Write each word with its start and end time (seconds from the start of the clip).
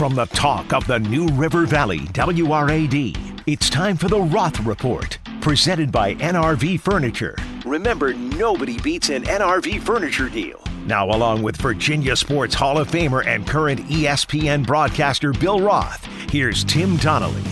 From 0.00 0.14
the 0.14 0.24
talk 0.24 0.72
of 0.72 0.86
the 0.86 0.98
New 0.98 1.28
River 1.28 1.66
Valley, 1.66 1.98
WRAD, 1.98 3.42
it's 3.46 3.68
time 3.68 3.98
for 3.98 4.08
the 4.08 4.18
Roth 4.18 4.58
Report, 4.60 5.18
presented 5.42 5.92
by 5.92 6.14
NRV 6.14 6.80
Furniture. 6.80 7.36
Remember, 7.66 8.14
nobody 8.14 8.78
beats 8.78 9.10
an 9.10 9.24
NRV 9.24 9.82
furniture 9.82 10.30
deal. 10.30 10.58
Now, 10.86 11.10
along 11.10 11.42
with 11.42 11.58
Virginia 11.58 12.16
Sports 12.16 12.54
Hall 12.54 12.78
of 12.78 12.90
Famer 12.90 13.26
and 13.26 13.46
current 13.46 13.80
ESPN 13.88 14.66
broadcaster 14.66 15.34
Bill 15.34 15.60
Roth, 15.60 16.02
here's 16.32 16.64
Tim 16.64 16.96
Donnelly. 16.96 17.44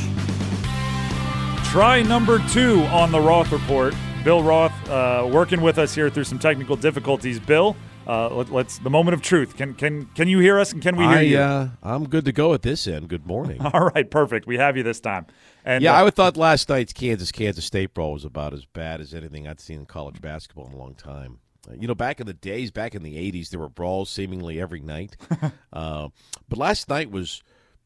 Try 1.64 2.00
number 2.00 2.38
two 2.48 2.80
on 2.84 3.12
the 3.12 3.20
Roth 3.20 3.52
Report. 3.52 3.94
Bill 4.24 4.42
Roth 4.42 4.72
uh, 4.88 5.28
working 5.30 5.60
with 5.60 5.76
us 5.76 5.94
here 5.94 6.08
through 6.08 6.24
some 6.24 6.38
technical 6.38 6.76
difficulties. 6.76 7.38
Bill, 7.38 7.76
uh, 8.08 8.34
let, 8.34 8.66
us 8.66 8.78
the 8.78 8.90
moment 8.90 9.14
of 9.14 9.20
truth. 9.20 9.56
Can 9.56 9.74
can 9.74 10.06
can 10.14 10.28
you 10.28 10.38
hear 10.38 10.58
us 10.58 10.72
and 10.72 10.82
can 10.82 10.96
we 10.96 11.04
hear 11.04 11.18
I, 11.18 11.20
you? 11.20 11.38
Uh, 11.38 11.68
I'm 11.82 12.08
good 12.08 12.24
to 12.24 12.32
go 12.32 12.54
at 12.54 12.62
this 12.62 12.86
end. 12.86 13.08
Good 13.08 13.26
morning. 13.26 13.60
All 13.72 13.90
right, 13.94 14.10
perfect. 14.10 14.46
We 14.46 14.56
have 14.56 14.76
you 14.76 14.82
this 14.82 14.98
time. 14.98 15.26
And 15.64 15.84
yeah, 15.84 15.92
uh, 15.92 16.00
I 16.00 16.02
would 16.04 16.14
thought 16.14 16.36
last 16.38 16.70
night's 16.70 16.94
Kansas 16.94 17.30
Kansas 17.30 17.66
State 17.66 17.92
brawl 17.92 18.14
was 18.14 18.24
about 18.24 18.54
as 18.54 18.64
bad 18.64 19.02
as 19.02 19.12
anything 19.12 19.46
I'd 19.46 19.60
seen 19.60 19.80
in 19.80 19.86
college 19.86 20.22
basketball 20.22 20.66
in 20.68 20.72
a 20.72 20.78
long 20.78 20.94
time. 20.94 21.40
Uh, 21.68 21.74
you 21.78 21.86
know, 21.86 21.94
back 21.94 22.18
in 22.18 22.26
the 22.26 22.32
days, 22.32 22.70
back 22.70 22.94
in 22.94 23.02
the 23.02 23.16
'80s, 23.16 23.50
there 23.50 23.60
were 23.60 23.68
brawls 23.68 24.08
seemingly 24.08 24.58
every 24.58 24.80
night. 24.80 25.16
uh, 25.72 26.08
but 26.48 26.58
last 26.58 26.88
night 26.88 27.10
was 27.10 27.42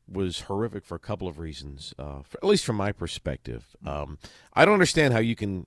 was 0.06 0.42
horrific 0.42 0.84
for 0.84 0.94
a 0.94 1.00
couple 1.00 1.26
of 1.26 1.40
reasons. 1.40 1.94
Uh, 1.98 2.22
for, 2.22 2.38
at 2.38 2.44
least 2.44 2.64
from 2.64 2.76
my 2.76 2.92
perspective, 2.92 3.74
um, 3.84 4.18
I 4.52 4.64
don't 4.64 4.74
understand 4.74 5.14
how 5.14 5.20
you 5.20 5.34
can 5.34 5.66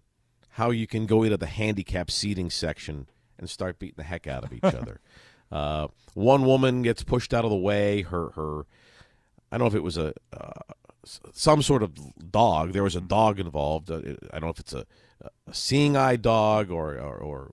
how 0.51 0.71
you 0.71 0.87
can 0.87 1.05
go 1.05 1.23
into 1.23 1.35
the 1.35 1.47
handicap 1.47 2.09
seating 2.09 2.49
section 2.49 3.07
and 3.37 3.49
start 3.49 3.79
beating 3.79 3.95
the 3.97 4.03
heck 4.03 4.27
out 4.27 4.43
of 4.43 4.53
each 4.53 4.63
other. 4.63 4.99
Uh, 5.51 5.87
one 6.15 6.43
woman 6.43 6.81
gets 6.81 7.03
pushed 7.03 7.31
out 7.31 7.45
of 7.45 7.51
the 7.51 7.55
way. 7.55 8.01
Her 8.01 8.29
her 8.31 8.65
I 9.51 9.57
don't 9.57 9.65
know 9.65 9.67
if 9.67 9.75
it 9.75 9.83
was 9.83 9.95
a 9.95 10.11
uh, 10.33 10.73
some 11.33 11.61
sort 11.61 11.83
of 11.83 11.91
dog. 12.31 12.73
There 12.73 12.83
was 12.83 12.95
a 12.95 13.01
dog 13.01 13.39
involved. 13.39 13.91
Uh, 13.91 13.97
I 14.33 14.39
don't 14.39 14.45
know 14.45 14.49
if 14.49 14.59
it's 14.59 14.73
a, 14.73 14.85
a 15.47 15.53
seeing 15.53 15.95
eye 15.95 16.15
dog 16.15 16.71
or 16.71 16.97
or 16.97 17.17
or, 17.17 17.51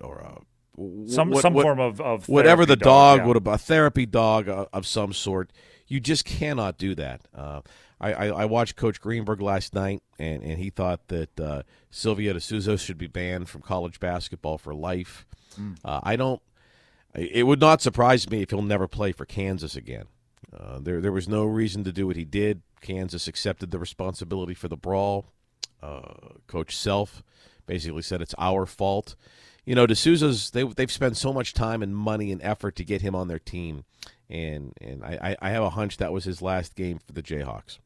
or 0.00 0.18
a, 0.18 1.08
some 1.10 1.30
what- 1.30 1.42
some 1.42 1.52
what- 1.52 1.64
form 1.64 1.80
of, 1.80 2.00
of 2.00 2.28
whatever 2.28 2.64
the 2.64 2.76
dog 2.76 3.20
yeah. 3.20 3.26
would 3.26 3.36
have 3.36 3.46
a 3.46 3.58
therapy 3.58 4.06
dog 4.06 4.48
uh, 4.48 4.64
of 4.72 4.86
some 4.86 5.12
sort. 5.12 5.52
You 5.86 6.00
just 6.00 6.24
cannot 6.24 6.78
do 6.78 6.94
that. 6.94 7.20
Uh, 7.34 7.60
I, 8.00 8.12
I, 8.12 8.26
I 8.26 8.44
watched 8.44 8.76
Coach 8.76 9.00
Greenberg 9.00 9.40
last 9.40 9.74
night, 9.74 10.02
and, 10.18 10.42
and 10.42 10.58
he 10.58 10.70
thought 10.70 11.08
that 11.08 11.40
uh, 11.40 11.62
Silvio 11.90 12.32
De 12.32 12.40
Sousa 12.40 12.78
should 12.78 12.98
be 12.98 13.08
banned 13.08 13.48
from 13.48 13.62
college 13.62 13.98
basketball 14.00 14.58
for 14.58 14.74
life. 14.74 15.26
Uh, 15.84 16.00
I 16.02 16.16
don't. 16.16 16.40
It 17.14 17.46
would 17.46 17.60
not 17.60 17.82
surprise 17.82 18.30
me 18.30 18.42
if 18.42 18.50
he'll 18.50 18.62
never 18.62 18.86
play 18.86 19.10
for 19.12 19.24
Kansas 19.24 19.74
again. 19.74 20.04
Uh, 20.56 20.78
there 20.80 21.00
there 21.00 21.12
was 21.12 21.28
no 21.28 21.44
reason 21.44 21.82
to 21.84 21.92
do 21.92 22.06
what 22.06 22.16
he 22.16 22.24
did. 22.24 22.62
Kansas 22.80 23.26
accepted 23.26 23.70
the 23.70 23.78
responsibility 23.78 24.54
for 24.54 24.68
the 24.68 24.76
brawl. 24.76 25.26
Uh, 25.82 26.14
Coach 26.46 26.76
Self 26.76 27.22
basically 27.66 28.02
said 28.02 28.22
it's 28.22 28.34
our 28.38 28.66
fault. 28.66 29.16
You 29.64 29.74
know, 29.74 29.86
De 29.86 29.96
Sousa's 29.96 30.50
they 30.50 30.62
they've 30.62 30.92
spent 30.92 31.16
so 31.16 31.32
much 31.32 31.54
time 31.54 31.82
and 31.82 31.96
money 31.96 32.30
and 32.30 32.42
effort 32.42 32.76
to 32.76 32.84
get 32.84 33.02
him 33.02 33.14
on 33.14 33.28
their 33.28 33.38
team, 33.40 33.84
and 34.30 34.72
and 34.80 35.04
I 35.04 35.36
I 35.42 35.50
have 35.50 35.64
a 35.64 35.70
hunch 35.70 35.96
that 35.96 36.12
was 36.12 36.24
his 36.24 36.40
last 36.40 36.76
game 36.76 37.00
for 37.04 37.12
the 37.12 37.22
Jayhawks. 37.22 37.78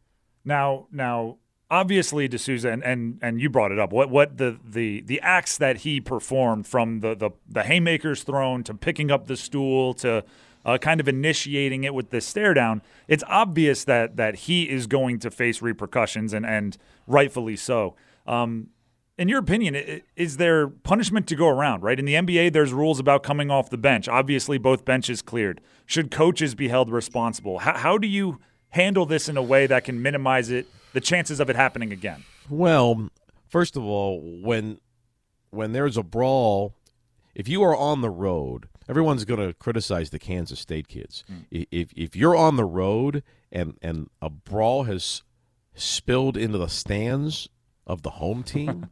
Now, 0.45 0.87
now, 0.91 1.39
obviously, 1.71 2.29
De 2.29 2.39
Sousa, 2.39 2.71
and, 2.71 2.85
and 2.85 3.19
and 3.23 3.41
you 3.41 3.49
brought 3.49 3.73
it 3.73 3.79
up. 3.79 3.93
What 3.93 4.11
what 4.11 4.39
the 4.39 4.59
the 4.65 5.01
the 5.03 5.21
acts 5.21 5.57
that 5.59 5.79
he 5.79 6.01
performed 6.01 6.67
from 6.67 7.01
the 7.01 7.15
the, 7.15 7.31
the 7.49 7.63
haymakers 7.63 8.23
thrown 8.23 8.63
to 8.65 8.75
picking 8.75 9.11
up 9.11 9.27
the 9.27 9.37
stool 9.37 9.95
to 9.95 10.25
uh, 10.65 10.79
kind 10.79 11.01
of 11.01 11.09
initiating 11.09 11.85
it 11.85 11.95
with 11.95 12.11
the 12.11 12.21
stare 12.21 12.55
down. 12.55 12.83
It's 13.09 13.25
obvious 13.27 13.85
that 13.85 14.17
that 14.17 14.37
he 14.37 14.69
is 14.69 14.87
going 14.87 15.19
to 15.21 15.31
face 15.31 15.63
repercussions, 15.63 16.33
and 16.33 16.47
and 16.47 16.77
rightfully 17.07 17.57
so. 17.57 17.97
Um, 18.27 18.69
in 19.19 19.29
your 19.29 19.39
opinion, 19.39 20.03
is 20.17 20.39
there 20.39 20.69
punishment 20.69 21.27
to 21.29 21.37
go 21.37 21.47
around? 21.47 21.83
Right 21.83 21.99
in 21.99 22.07
the 22.07 22.15
NBA, 22.15 22.53
there's 22.53 22.73
rules 22.73 22.99
about 22.99 23.23
coming 23.23 23.51
off 23.51 23.69
the 23.69 23.79
bench. 23.79 24.09
Obviously, 24.09 24.59
both 24.59 24.85
benches 24.85 25.21
cleared. 25.21 25.61
Should 25.85 26.11
coaches 26.11 26.55
be 26.55 26.69
held 26.69 26.91
responsible? 26.91 27.61
How, 27.61 27.77
how 27.77 27.99
do 27.99 28.09
you 28.09 28.41
handle 28.73 29.07
this 29.07 29.29
in 29.29 29.37
a 29.37 29.43
way 29.43 29.67
that 29.67 29.85
can 29.85 30.03
minimize 30.03 30.51
it, 30.51 30.67
the 30.93 31.01
chances 31.01 31.41
of 31.41 31.49
it 31.49 31.57
happening 31.57 31.93
again? 31.93 32.25
Well, 32.51 33.09
first 33.49 33.77
of 33.77 33.85
all, 33.85 34.21
when 34.21 34.79
when 35.51 35.73
there's 35.73 35.97
a 35.97 36.03
brawl, 36.03 36.75
if 37.35 37.49
you 37.49 37.63
are 37.63 37.77
on 37.77 38.01
the 38.01 38.11
road, 38.11 38.69
everyone's 38.89 39.25
going 39.25 39.47
to 39.47 39.55
criticize 39.55 40.11
the 40.11 40.19
Kansas 40.19 40.61
State 40.61 40.89
kids. 40.89 41.25
Hmm. 41.29 41.35
I 41.55 41.67
If 41.71 41.93
if 41.95 42.17
you're 42.17 42.37
on 42.37 42.57
the 42.57 42.65
road 42.65 43.23
and 43.51 43.79
and 43.81 44.09
a 44.21 44.31
brawl 44.31 44.85
has 44.85 45.23
spilled 45.75 46.37
into 46.37 46.59
the 46.59 46.69
stands 46.69 47.49
of 47.87 48.03
the 48.03 48.11
home 48.11 48.43
team, 48.55 48.89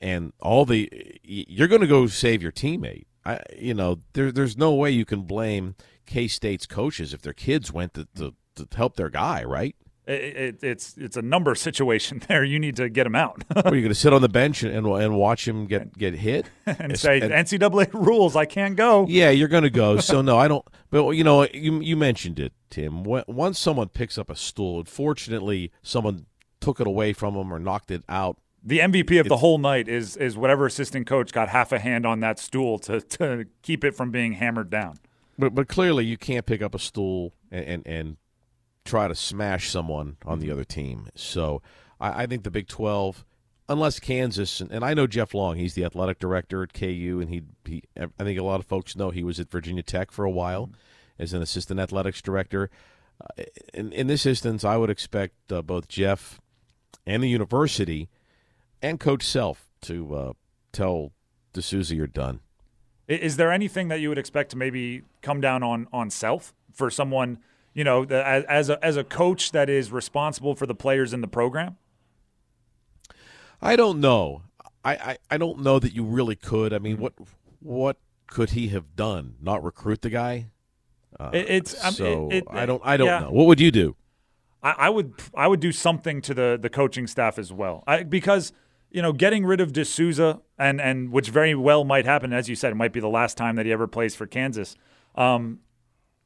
and 0.00 0.32
all 0.40 0.64
the 0.64 0.90
you're 1.22 1.68
going 1.68 1.80
to 1.80 1.86
go 1.86 2.06
save 2.06 2.42
your 2.42 2.52
teammate. 2.52 3.06
I 3.24 3.40
you 3.56 3.72
know 3.72 4.00
there 4.12 4.30
there's 4.30 4.58
no 4.58 4.74
way 4.74 4.90
you 4.90 5.06
can 5.06 5.22
blame 5.22 5.74
K 6.06 6.28
State's 6.28 6.66
coaches 6.66 7.14
if 7.14 7.22
their 7.22 7.32
kids 7.32 7.72
went 7.72 7.94
to, 7.94 8.06
to, 8.16 8.34
to 8.56 8.68
help 8.76 8.96
their 8.96 9.10
guy, 9.10 9.44
right? 9.44 9.74
It, 10.06 10.12
it, 10.36 10.58
it's 10.62 10.96
it's 10.98 11.16
a 11.16 11.22
number 11.22 11.54
situation 11.54 12.20
there. 12.28 12.44
You 12.44 12.58
need 12.58 12.76
to 12.76 12.90
get 12.90 13.06
him 13.06 13.14
out 13.14 13.42
Are 13.56 13.74
you 13.74 13.80
going 13.80 13.88
to 13.88 13.94
sit 13.94 14.12
on 14.12 14.20
the 14.20 14.28
bench 14.28 14.62
and, 14.62 14.74
and 14.76 14.86
and 14.86 15.16
watch 15.16 15.48
him 15.48 15.64
get 15.66 15.96
get 15.96 16.14
hit? 16.14 16.44
and 16.66 16.78
It's- 16.92 17.00
say 17.00 17.20
and- 17.20 17.32
NCAA 17.32 17.92
rules. 17.94 18.36
I 18.36 18.44
can't 18.44 18.76
go. 18.76 19.06
Yeah, 19.08 19.30
you're 19.30 19.48
going 19.48 19.62
to 19.62 19.70
go. 19.70 19.98
So 19.98 20.20
no, 20.20 20.36
I 20.36 20.46
don't. 20.48 20.64
But 20.90 21.08
you 21.12 21.24
know, 21.24 21.46
you 21.54 21.80
you 21.80 21.96
mentioned 21.96 22.38
it, 22.38 22.52
Tim. 22.68 23.02
When- 23.02 23.24
Once 23.26 23.58
someone 23.58 23.88
picks 23.88 24.18
up 24.18 24.28
a 24.28 24.36
stool, 24.36 24.78
unfortunately, 24.80 25.72
someone 25.82 26.26
took 26.60 26.80
it 26.80 26.86
away 26.86 27.12
from 27.14 27.34
them 27.34 27.50
or 27.52 27.58
knocked 27.58 27.90
it 27.90 28.04
out. 28.08 28.36
The 28.66 28.78
MVP 28.80 29.20
of 29.20 29.28
the 29.28 29.38
whole 29.38 29.56
night 29.58 29.88
is 29.88 30.16
is 30.18 30.36
whatever 30.36 30.66
assistant 30.66 31.06
coach 31.06 31.32
got 31.32 31.48
half 31.48 31.72
a 31.72 31.78
hand 31.78 32.04
on 32.04 32.20
that 32.20 32.38
stool 32.38 32.78
to 32.80 33.00
to 33.00 33.46
keep 33.62 33.84
it 33.84 33.94
from 33.94 34.10
being 34.10 34.34
hammered 34.34 34.68
down. 34.68 34.96
But 35.38 35.54
but 35.54 35.66
clearly, 35.68 36.04
you 36.04 36.18
can't 36.18 36.44
pick 36.44 36.60
up 36.60 36.74
a 36.74 36.78
stool 36.78 37.32
and 37.50 37.64
and, 37.64 37.86
and 37.86 38.16
try 38.84 39.08
to 39.08 39.14
smash 39.14 39.70
someone 39.70 40.16
on 40.24 40.38
Mm-hmm. 40.38 40.46
the 40.46 40.52
other 40.52 40.64
team. 40.64 41.08
So 41.14 41.62
I, 42.00 42.22
I 42.24 42.26
think 42.26 42.44
the 42.44 42.50
Big 42.50 42.68
Twelve, 42.68 43.24
unless 43.68 43.98
Kansas, 44.00 44.60
and, 44.60 44.70
and 44.70 44.84
I 44.84 44.94
know 44.94 45.06
Jeff 45.06 45.34
Long, 45.34 45.56
he's 45.56 45.74
the 45.74 45.84
athletic 45.84 46.18
director 46.18 46.62
at 46.62 46.72
KU, 46.74 47.18
and 47.20 47.30
he 47.30 47.42
he. 47.64 47.82
I 47.96 48.24
think 48.24 48.38
a 48.38 48.44
lot 48.44 48.60
of 48.60 48.66
folks 48.66 48.96
know 48.96 49.10
he 49.10 49.24
was 49.24 49.40
at 49.40 49.50
Virginia 49.50 49.82
Tech 49.82 50.10
for 50.10 50.24
a 50.24 50.30
while 50.30 50.70
as 51.18 51.32
an 51.32 51.42
assistant 51.42 51.80
athletics 51.80 52.20
director. 52.22 52.70
Uh, 53.20 53.44
in 53.72 53.92
in 53.92 54.06
this 54.06 54.26
instance, 54.26 54.64
I 54.64 54.76
would 54.76 54.90
expect 54.90 55.52
uh, 55.52 55.62
both 55.62 55.88
Jeff 55.88 56.40
and 57.06 57.22
the 57.22 57.28
university 57.28 58.08
and 58.82 58.98
Coach 59.00 59.22
Self 59.24 59.70
to 59.82 60.14
uh, 60.14 60.32
tell 60.72 61.12
De 61.52 61.62
Sousa 61.62 61.94
you're 61.94 62.06
done. 62.06 62.40
Is 63.06 63.36
there 63.36 63.52
anything 63.52 63.88
that 63.88 64.00
you 64.00 64.08
would 64.08 64.18
expect 64.18 64.50
to 64.50 64.56
maybe 64.56 65.02
come 65.22 65.40
down 65.40 65.62
on 65.62 65.86
on 65.92 66.10
Self 66.10 66.54
for 66.72 66.90
someone 66.90 67.38
you 67.74 67.84
know 67.84 68.04
the, 68.04 68.26
as 68.26 68.44
as 68.44 68.70
a, 68.70 68.84
as 68.84 68.96
a 68.96 69.04
coach 69.04 69.52
that 69.52 69.68
is 69.68 69.92
responsible 69.92 70.54
for 70.54 70.64
the 70.66 70.74
players 70.74 71.12
in 71.12 71.20
the 71.20 71.28
program? 71.28 71.76
I 73.60 73.76
don't 73.76 74.00
know. 74.00 74.42
I, 74.84 74.92
I, 74.94 75.18
I 75.32 75.38
don't 75.38 75.60
know 75.60 75.78
that 75.78 75.94
you 75.94 76.04
really 76.04 76.36
could. 76.36 76.72
I 76.72 76.78
mean, 76.78 76.98
what 76.98 77.14
what 77.60 77.96
could 78.26 78.50
he 78.50 78.68
have 78.68 78.94
done? 78.96 79.36
Not 79.40 79.62
recruit 79.64 80.02
the 80.02 80.10
guy? 80.10 80.48
Uh, 81.18 81.30
It- 81.32 81.48
it's- 81.48 81.96
so 81.96 82.28
it- 82.30 82.36
it- 82.38 82.44
I 82.50 82.66
don't 82.66 82.82
I 82.84 82.96
don't 82.96 83.06
yeah. 83.06 83.20
know. 83.20 83.30
What 83.30 83.46
would 83.46 83.60
you 83.60 83.70
do? 83.70 83.96
I, 84.62 84.74
I 84.78 84.90
would 84.90 85.14
I 85.34 85.46
would 85.48 85.60
do 85.60 85.72
something 85.72 86.20
to 86.22 86.34
the 86.34 86.58
the 86.60 86.70
coaching 86.70 87.06
staff 87.06 87.38
as 87.38 87.52
well. 87.52 87.84
I, 87.86 88.02
because 88.02 88.52
you 88.90 89.00
know 89.02 89.12
getting 89.12 89.44
rid 89.46 89.60
of 89.60 89.72
De 89.72 89.84
Sousa 89.84 90.40
and 90.58 90.80
and 90.80 91.10
which 91.12 91.30
very 91.30 91.54
well 91.54 91.84
might 91.84 92.04
happen, 92.04 92.32
as 92.32 92.48
you 92.48 92.56
said, 92.56 92.72
it 92.72 92.76
might 92.76 92.92
be 92.92 93.00
the 93.00 93.08
last 93.08 93.36
time 93.36 93.56
that 93.56 93.64
he 93.66 93.72
ever 93.72 93.86
plays 93.86 94.14
for 94.14 94.26
Kansas. 94.26 94.76
Um, 95.14 95.60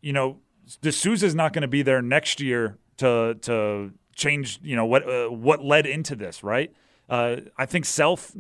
you 0.01 0.13
know, 0.13 0.39
De 0.77 0.93
Sousa 0.93 1.27
is 1.27 1.35
not 1.35 1.53
going 1.53 1.63
to 1.63 1.69
be 1.69 1.83
there 1.83 2.03
next 2.03 2.41
year 2.41 2.79
to 2.99 3.37
to 3.43 3.93
change. 4.15 4.61
You 4.63 4.77
know 4.77 4.87
what 4.87 5.09
uh, 5.09 5.29
what 5.29 5.65
led 5.65 5.87
into 5.87 6.15
this, 6.15 6.43
right? 6.43 6.73
Uh, 7.09 7.37
I 7.57 7.67
think 7.67 7.85
Self. 7.85 8.33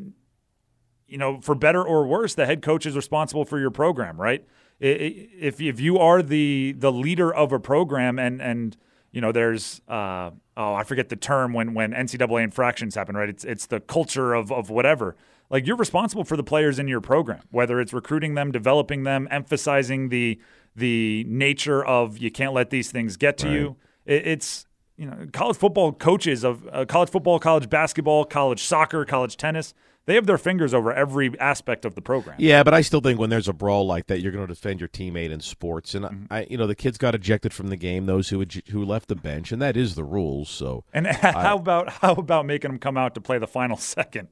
You 1.06 1.16
know, 1.16 1.40
for 1.40 1.54
better 1.54 1.82
or 1.82 2.06
worse, 2.06 2.34
the 2.34 2.44
head 2.44 2.60
coach 2.60 2.84
is 2.84 2.94
responsible 2.94 3.46
for 3.46 3.58
your 3.58 3.70
program, 3.70 4.20
right? 4.20 4.44
If 4.78 5.58
if 5.58 5.80
you 5.80 5.98
are 5.98 6.22
the 6.22 6.74
the 6.76 6.92
leader 6.92 7.34
of 7.34 7.50
a 7.50 7.58
program 7.58 8.18
and 8.18 8.42
and 8.42 8.76
you 9.10 9.20
know, 9.20 9.32
there's 9.32 9.80
uh, 9.88 10.30
oh, 10.56 10.74
I 10.74 10.84
forget 10.84 11.08
the 11.08 11.16
term 11.16 11.54
when 11.54 11.74
when 11.74 11.92
NCAA 11.92 12.44
infractions 12.44 12.94
happen, 12.94 13.16
right? 13.16 13.28
It's 13.28 13.44
it's 13.44 13.66
the 13.66 13.80
culture 13.80 14.34
of 14.34 14.52
of 14.52 14.70
whatever. 14.70 15.16
Like 15.50 15.66
you're 15.66 15.76
responsible 15.76 16.24
for 16.24 16.36
the 16.36 16.42
players 16.42 16.78
in 16.78 16.88
your 16.88 17.00
program, 17.00 17.40
whether 17.50 17.80
it's 17.80 17.94
recruiting 17.94 18.34
them, 18.34 18.52
developing 18.52 19.04
them, 19.04 19.26
emphasizing 19.30 20.10
the 20.10 20.38
the 20.78 21.24
nature 21.28 21.84
of 21.84 22.18
you 22.18 22.30
can't 22.30 22.52
let 22.52 22.70
these 22.70 22.90
things 22.90 23.16
get 23.16 23.36
to 23.38 23.50
you. 23.52 23.76
It, 24.06 24.26
it's 24.26 24.66
you 24.96 25.06
know, 25.06 25.26
college 25.32 25.56
football 25.56 25.92
coaches 25.92 26.44
of 26.44 26.66
uh, 26.72 26.84
college 26.84 27.10
football, 27.10 27.38
college 27.38 27.68
basketball, 27.70 28.24
college 28.24 28.62
soccer, 28.64 29.04
college 29.04 29.36
tennis. 29.36 29.74
they 30.06 30.14
have 30.14 30.26
their 30.26 30.38
fingers 30.38 30.72
over 30.74 30.92
every 30.92 31.38
aspect 31.38 31.84
of 31.84 31.94
the 31.94 32.00
program. 32.02 32.34
Yeah, 32.38 32.62
but 32.64 32.74
I 32.74 32.80
still 32.80 33.00
think 33.00 33.20
when 33.20 33.30
there's 33.30 33.46
a 33.46 33.52
brawl 33.52 33.86
like 33.86 34.06
that, 34.06 34.20
you're 34.20 34.32
going 34.32 34.46
to 34.46 34.52
defend 34.52 34.80
your 34.80 34.88
teammate 34.88 35.30
in 35.30 35.40
sports. 35.40 35.94
And 35.94 36.04
Mm-hmm. 36.06 36.24
I, 36.32 36.46
you 36.50 36.56
know, 36.56 36.66
the 36.66 36.74
kids 36.74 36.98
got 36.98 37.14
ejected 37.14 37.52
from 37.52 37.68
the 37.68 37.76
game. 37.76 38.06
Those 38.06 38.30
who 38.30 38.44
ej- 38.44 38.66
who 38.70 38.84
left 38.84 39.06
the 39.08 39.14
bench, 39.16 39.52
and 39.52 39.60
that 39.62 39.76
is 39.76 39.94
the 39.94 40.04
rules. 40.04 40.48
So 40.48 40.82
And 40.92 41.06
how 41.46 41.56
about 41.56 41.90
how 41.90 42.14
about 42.14 42.46
making 42.46 42.70
them 42.70 42.78
come 42.80 42.96
out 42.96 43.14
to 43.14 43.20
play 43.20 43.38
the 43.38 43.46
final 43.46 43.76
second? 43.94 44.28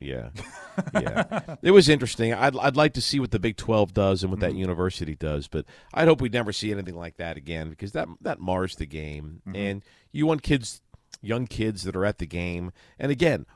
Yeah, 0.00 0.28
yeah, 0.94 1.56
it 1.62 1.70
was 1.70 1.88
interesting. 1.88 2.34
I'd 2.34 2.56
I'd 2.58 2.76
like 2.76 2.92
to 2.94 3.00
see 3.00 3.18
what 3.18 3.30
the 3.30 3.38
Big 3.38 3.56
Twelve 3.56 3.94
does 3.94 4.22
and 4.22 4.30
what 4.30 4.40
Mm-hmm. 4.40 4.50
that 4.54 4.58
university 4.58 5.14
does, 5.14 5.48
but 5.48 5.64
I'd 5.94 6.06
hope 6.08 6.20
we'd 6.20 6.32
never 6.34 6.52
see 6.52 6.70
anything 6.70 6.96
like 6.96 7.16
that 7.16 7.36
again 7.38 7.70
because 7.70 7.92
that 7.92 8.08
that 8.20 8.38
mars 8.40 8.76
the 8.76 8.84
game. 8.86 9.40
Mm-hmm. 9.46 9.56
And 9.56 9.82
you 10.12 10.26
want 10.26 10.42
kids, 10.42 10.82
young 11.22 11.46
kids 11.46 11.84
that 11.84 11.96
are 11.96 12.04
at 12.04 12.18
the 12.18 12.26
game. 12.26 12.72
And 12.98 13.10
again, 13.10 13.46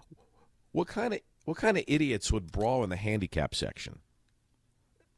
what 0.72 0.88
kind 0.88 1.12
of 1.12 1.20
what 1.44 1.58
kind 1.58 1.76
of 1.76 1.84
idiots 1.86 2.32
would 2.32 2.50
brawl 2.52 2.82
in 2.84 2.90
the 2.90 2.96
handicap 2.96 3.54
section? 3.54 3.98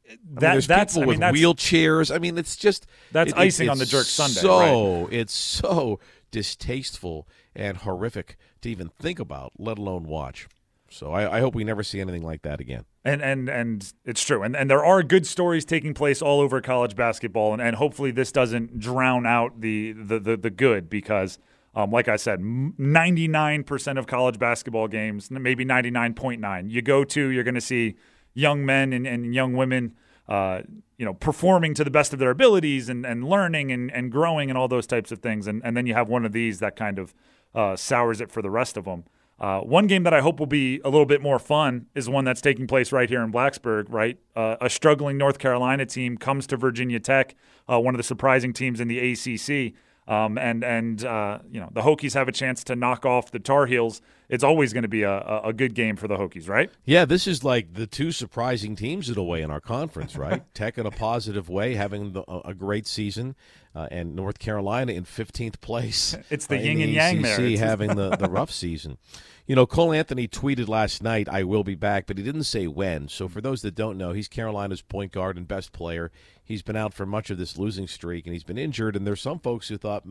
I 0.05 0.11
mean, 0.15 0.19
there's 0.39 0.67
that's 0.67 0.93
people 0.95 1.03
I 1.03 1.05
with 1.07 1.13
mean 1.15 1.19
that's 1.21 1.37
wheelchairs. 1.37 2.13
I 2.13 2.19
mean, 2.19 2.37
it's 2.37 2.57
just 2.57 2.85
That's 3.13 3.31
it- 3.31 3.37
icing 3.37 3.69
on 3.69 3.77
the 3.77 3.85
jerk 3.85 4.05
sundae, 4.05 4.41
So 4.41 5.07
it's 5.09 5.33
so 5.33 6.01
distasteful 6.31 7.27
and 7.55 7.77
horrific 7.77 8.35
to 8.61 8.69
even 8.69 8.89
think 8.89 9.19
about, 9.19 9.53
let 9.57 9.77
alone 9.77 10.03
watch. 10.03 10.49
So 10.93 11.11
I, 11.11 11.37
I 11.37 11.39
hope 11.39 11.55
we 11.55 11.63
never 11.63 11.81
see 11.83 11.99
anything 11.99 12.21
like 12.23 12.43
that 12.43 12.59
again. 12.59 12.85
And 13.03 13.21
and 13.21 13.49
and 13.49 13.93
it's 14.05 14.23
true. 14.23 14.43
And 14.43 14.55
and 14.55 14.69
there 14.69 14.85
are 14.85 15.01
good 15.01 15.25
stories 15.25 15.65
taking 15.65 15.93
place 15.93 16.21
all 16.21 16.39
over 16.39 16.61
college 16.61 16.95
basketball 16.95 17.53
and, 17.53 17.61
and 17.61 17.75
hopefully 17.75 18.11
this 18.11 18.31
doesn't 18.31 18.79
drown 18.79 19.25
out 19.25 19.61
the 19.61 19.93
the 19.93 20.19
the, 20.19 20.37
the 20.37 20.49
good 20.49 20.89
because 20.89 21.39
um, 21.75 21.89
like 21.89 22.07
I 22.07 22.17
said, 22.17 22.39
99% 22.39 23.97
of 23.97 24.05
college 24.05 24.37
basketball 24.37 24.87
games, 24.87 25.31
maybe 25.31 25.65
99.9, 25.65 26.69
you 26.69 26.83
go 26.83 27.03
to, 27.03 27.29
you're 27.29 27.43
going 27.43 27.55
to 27.55 27.61
see 27.61 27.95
young 28.35 28.63
men 28.63 28.93
and, 28.93 29.07
and 29.07 29.33
young 29.33 29.53
women, 29.53 29.95
uh, 30.27 30.61
you 30.97 31.05
know, 31.05 31.15
performing 31.15 31.73
to 31.73 31.83
the 31.83 31.89
best 31.89 32.13
of 32.13 32.19
their 32.19 32.29
abilities 32.29 32.89
and, 32.89 33.07
and 33.07 33.27
learning 33.27 33.71
and, 33.71 33.91
and 33.91 34.11
growing 34.11 34.49
and 34.49 34.57
all 34.57 34.67
those 34.67 34.85
types 34.85 35.11
of 35.11 35.19
things. 35.19 35.47
And, 35.47 35.63
and 35.65 35.75
then 35.75 35.87
you 35.87 35.95
have 35.95 36.09
one 36.09 36.25
of 36.25 36.31
these 36.31 36.59
that 36.59 36.75
kind 36.75 36.99
of 36.99 37.15
uh, 37.55 37.75
sours 37.75 38.21
it 38.21 38.31
for 38.31 38.43
the 38.43 38.51
rest 38.51 38.77
of 38.77 38.85
them. 38.85 39.05
Uh, 39.39 39.59
one 39.61 39.87
game 39.87 40.03
that 40.03 40.13
I 40.13 40.21
hope 40.21 40.39
will 40.39 40.45
be 40.45 40.79
a 40.85 40.89
little 40.89 41.05
bit 41.05 41.21
more 41.21 41.39
fun 41.39 41.87
is 41.95 42.07
one 42.07 42.23
that's 42.23 42.41
taking 42.41 42.67
place 42.67 42.91
right 42.91 43.09
here 43.09 43.21
in 43.21 43.31
Blacksburg, 43.31 43.85
right? 43.89 44.17
Uh, 44.35 44.55
a 44.61 44.69
struggling 44.69 45.17
North 45.17 45.39
Carolina 45.39 45.85
team 45.85 46.17
comes 46.17 46.47
to 46.47 46.57
Virginia 46.57 46.99
Tech, 46.99 47.35
uh, 47.69 47.79
one 47.79 47.93
of 47.93 47.97
the 47.97 48.03
surprising 48.03 48.53
teams 48.53 48.79
in 48.79 48.87
the 48.87 48.99
ACC. 48.99 49.73
Um, 50.07 50.37
and 50.37 50.63
and 50.63 51.03
uh, 51.05 51.39
you 51.49 51.61
know 51.61 51.69
the 51.71 51.81
Hokies 51.81 52.13
have 52.13 52.27
a 52.27 52.31
chance 52.33 52.63
to 52.65 52.75
knock 52.75 53.05
off 53.05 53.31
the 53.31 53.39
Tar 53.39 53.67
Heels. 53.67 54.01
It's 54.33 54.43
always 54.43 54.73
going 54.73 54.81
to 54.81 54.89
be 54.89 55.03
a, 55.03 55.41
a, 55.43 55.53
good 55.53 55.75
game 55.75 55.95
for 55.95 56.07
the 56.07 56.17
Hokies, 56.17 56.49
right? 56.49 56.71
Yeah, 56.85 57.05
this 57.05 57.27
is 57.27 57.43
like 57.43 57.75
the 57.75 57.85
two 57.85 58.11
surprising 58.11 58.75
teams 58.75 59.07
in 59.07 59.15
a 59.15 59.23
way 59.23 59.43
in 59.43 59.51
our 59.51 59.61
conference, 59.61 60.15
right? 60.15 60.41
Tech 60.55 60.79
in 60.79 60.87
a 60.87 60.91
positive 60.91 61.49
way, 61.49 61.75
having 61.75 62.13
the, 62.13 62.23
a 62.43 62.55
great 62.55 62.87
season, 62.87 63.35
uh, 63.75 63.87
and 63.91 64.15
North 64.15 64.39
Carolina 64.39 64.91
in 64.93 65.03
15th 65.03 65.61
place. 65.61 66.17
It's 66.31 66.47
the 66.47 66.55
uh, 66.55 66.61
in 66.61 66.79
yin 66.79 66.81
and 66.81 66.89
the 66.89 66.93
yang 66.93 67.17
ACC 67.19 67.23
there. 67.23 67.39
It's- 67.41 67.59
having 67.59 67.95
the, 67.95 68.15
the 68.15 68.27
rough 68.31 68.49
season. 68.49 68.97
You 69.45 69.55
know, 69.55 69.67
Cole 69.67 69.93
Anthony 69.93 70.27
tweeted 70.27 70.67
last 70.67 71.03
night, 71.03 71.29
I 71.29 71.43
will 71.43 71.63
be 71.63 71.75
back, 71.75 72.07
but 72.07 72.17
he 72.17 72.23
didn't 72.23 72.45
say 72.45 72.65
when. 72.65 73.09
So 73.09 73.27
for 73.27 73.39
those 73.39 73.61
that 73.61 73.75
don't 73.75 73.99
know, 73.99 74.13
he's 74.13 74.27
Carolina's 74.27 74.81
point 74.81 75.11
guard 75.11 75.37
and 75.37 75.47
best 75.47 75.73
player. 75.73 76.11
He's 76.43 76.63
been 76.63 76.75
out 76.75 76.95
for 76.95 77.05
much 77.05 77.29
of 77.29 77.37
this 77.37 77.55
losing 77.55 77.87
streak, 77.87 78.25
and 78.25 78.33
he's 78.33 78.43
been 78.43 78.57
injured. 78.57 78.95
And 78.95 79.05
there's 79.05 79.21
some 79.21 79.37
folks 79.37 79.67
who 79.67 79.77
thought, 79.77 80.05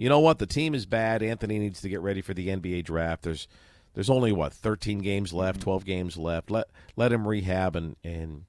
you 0.00 0.08
know 0.08 0.20
what, 0.20 0.38
the 0.38 0.46
team 0.46 0.74
is 0.74 0.86
bad. 0.86 1.22
Anthony 1.22 1.58
needs 1.58 1.82
to 1.82 1.88
get 1.90 2.00
ready 2.00 2.22
for 2.22 2.32
the 2.32 2.48
NBA 2.48 2.84
draft. 2.84 3.22
There's 3.22 3.46
there's 3.92 4.08
only 4.08 4.32
what 4.32 4.54
13 4.54 5.00
games 5.00 5.34
left, 5.34 5.60
12 5.60 5.84
games 5.84 6.16
left. 6.16 6.50
Let 6.50 6.68
let 6.96 7.12
him 7.12 7.28
rehab 7.28 7.76
and 7.76 7.96
and 8.02 8.44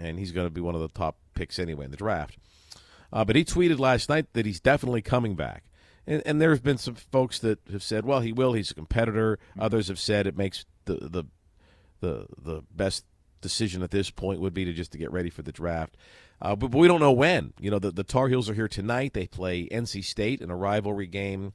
and 0.00 0.18
he's 0.18 0.32
going 0.32 0.48
to 0.48 0.52
be 0.52 0.60
one 0.60 0.74
of 0.74 0.80
the 0.80 0.88
top 0.88 1.16
picks 1.34 1.60
anyway 1.60 1.84
in 1.84 1.92
the 1.92 1.96
draft. 1.96 2.36
Uh, 3.12 3.24
but 3.24 3.36
he 3.36 3.44
tweeted 3.44 3.78
last 3.78 4.08
night 4.08 4.32
that 4.32 4.46
he's 4.46 4.58
definitely 4.58 5.00
coming 5.00 5.36
back. 5.36 5.62
And, 6.08 6.24
and 6.26 6.40
there 6.40 6.50
have 6.50 6.64
been 6.64 6.76
some 6.76 6.96
folks 6.96 7.38
that 7.38 7.60
have 7.70 7.84
said, 7.84 8.04
well, 8.04 8.20
he 8.20 8.32
will. 8.32 8.54
He's 8.54 8.72
a 8.72 8.74
competitor. 8.74 9.38
Others 9.56 9.86
have 9.86 10.00
said 10.00 10.26
it 10.26 10.36
makes 10.36 10.64
the 10.86 10.94
the 10.94 11.24
the 12.00 12.26
the 12.36 12.62
best 12.74 13.04
decision 13.40 13.80
at 13.84 13.92
this 13.92 14.10
point 14.10 14.40
would 14.40 14.54
be 14.54 14.64
to 14.64 14.72
just 14.72 14.90
to 14.90 14.98
get 14.98 15.12
ready 15.12 15.30
for 15.30 15.42
the 15.42 15.52
draft. 15.52 15.96
Uh, 16.40 16.54
but, 16.54 16.70
but 16.70 16.78
we 16.78 16.88
don't 16.88 17.00
know 17.00 17.12
when. 17.12 17.52
You 17.60 17.70
know, 17.70 17.78
the, 17.78 17.90
the 17.90 18.04
Tar 18.04 18.28
Heels 18.28 18.50
are 18.50 18.54
here 18.54 18.68
tonight. 18.68 19.14
They 19.14 19.26
play 19.26 19.68
NC 19.68 20.04
State 20.04 20.40
in 20.40 20.50
a 20.50 20.56
rivalry 20.56 21.06
game 21.06 21.52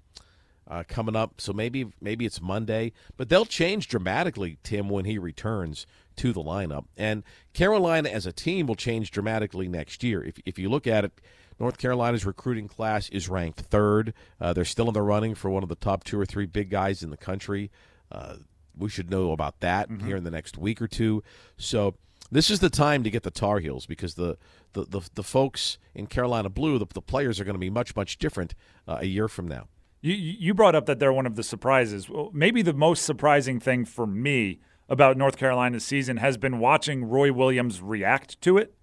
uh, 0.67 0.83
coming 0.87 1.15
up. 1.15 1.39
So 1.39 1.53
maybe 1.53 1.91
maybe 2.01 2.25
it's 2.25 2.41
Monday, 2.41 2.93
but 3.17 3.29
they'll 3.29 3.45
change 3.45 3.87
dramatically, 3.87 4.57
Tim, 4.63 4.89
when 4.89 5.05
he 5.05 5.17
returns 5.17 5.85
to 6.17 6.33
the 6.33 6.41
lineup. 6.41 6.85
And 6.97 7.23
Carolina 7.53 8.09
as 8.09 8.25
a 8.25 8.31
team 8.31 8.67
will 8.67 8.75
change 8.75 9.11
dramatically 9.11 9.67
next 9.67 10.03
year. 10.03 10.23
If 10.23 10.39
if 10.45 10.57
you 10.57 10.69
look 10.69 10.87
at 10.87 11.05
it, 11.05 11.11
North 11.59 11.77
Carolina's 11.77 12.25
recruiting 12.25 12.67
class 12.67 13.09
is 13.09 13.29
ranked 13.29 13.59
third. 13.59 14.13
Uh, 14.39 14.53
they're 14.53 14.65
still 14.65 14.87
in 14.87 14.93
the 14.93 15.01
running 15.01 15.35
for 15.35 15.49
one 15.49 15.61
of 15.63 15.69
the 15.69 15.75
top 15.75 16.03
two 16.03 16.19
or 16.19 16.25
three 16.25 16.45
big 16.45 16.69
guys 16.69 17.03
in 17.03 17.09
the 17.09 17.17
country. 17.17 17.69
Uh, 18.11 18.35
we 18.77 18.89
should 18.89 19.11
know 19.11 19.31
about 19.31 19.59
that 19.59 19.89
here 20.05 20.15
in 20.15 20.23
the 20.23 20.31
next 20.31 20.57
week 20.57 20.81
or 20.81 20.87
two. 20.87 21.21
So 21.57 21.95
this 22.31 22.49
is 22.49 22.59
the 22.59 22.69
time 22.69 23.03
to 23.03 23.09
get 23.09 23.23
the 23.23 23.31
Tar 23.31 23.59
Heels 23.59 23.85
because 23.85 24.15
the 24.15 24.37
the, 24.73 24.85
the, 24.85 25.01
the 25.15 25.23
folks 25.23 25.77
in 25.93 26.07
Carolina 26.07 26.49
Blue, 26.49 26.79
the, 26.79 26.85
the 26.93 27.01
players 27.01 27.39
are 27.39 27.43
going 27.43 27.55
to 27.55 27.59
be 27.59 27.69
much 27.69 27.95
much 27.95 28.17
different 28.17 28.55
uh, 28.87 28.99
a 29.01 29.05
year 29.05 29.27
from 29.27 29.47
now. 29.47 29.67
You 30.01 30.13
you 30.13 30.53
brought 30.53 30.75
up 30.75 30.85
that 30.85 30.99
they're 30.99 31.13
one 31.13 31.25
of 31.25 31.35
the 31.35 31.43
surprises. 31.43 32.09
Well, 32.09 32.31
maybe 32.33 32.61
the 32.61 32.73
most 32.73 33.03
surprising 33.03 33.59
thing 33.59 33.85
for 33.85 34.07
me 34.07 34.59
about 34.89 35.17
North 35.17 35.37
Carolina's 35.37 35.85
season 35.85 36.17
has 36.17 36.37
been 36.37 36.59
watching 36.59 37.05
Roy 37.05 37.31
Williams 37.31 37.81
react 37.81 38.41
to 38.41 38.57
it. 38.57 38.75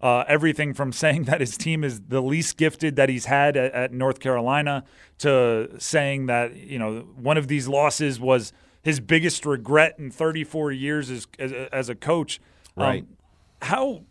Uh, 0.00 0.24
everything 0.28 0.74
from 0.74 0.92
saying 1.04 1.24
that 1.24 1.40
his 1.40 1.56
team 1.56 1.84
is 1.84 2.00
the 2.08 2.20
least 2.20 2.56
gifted 2.56 2.96
that 2.96 3.08
he's 3.08 3.26
had 3.26 3.56
at, 3.56 3.72
at 3.72 3.92
North 3.92 4.18
Carolina 4.18 4.84
to 5.18 5.68
saying 5.78 6.26
that 6.26 6.56
you 6.56 6.78
know 6.78 7.00
one 7.16 7.36
of 7.36 7.48
these 7.48 7.68
losses 7.68 8.18
was 8.18 8.52
his 8.82 8.98
biggest 8.98 9.46
regret 9.46 9.94
in 9.98 10.10
34 10.10 10.72
years 10.72 11.10
as 11.10 11.26
as, 11.38 11.52
as 11.52 11.88
a 11.88 11.94
coach. 11.94 12.40
Um, 12.76 12.82
Right. 12.84 13.04
how 13.62 14.02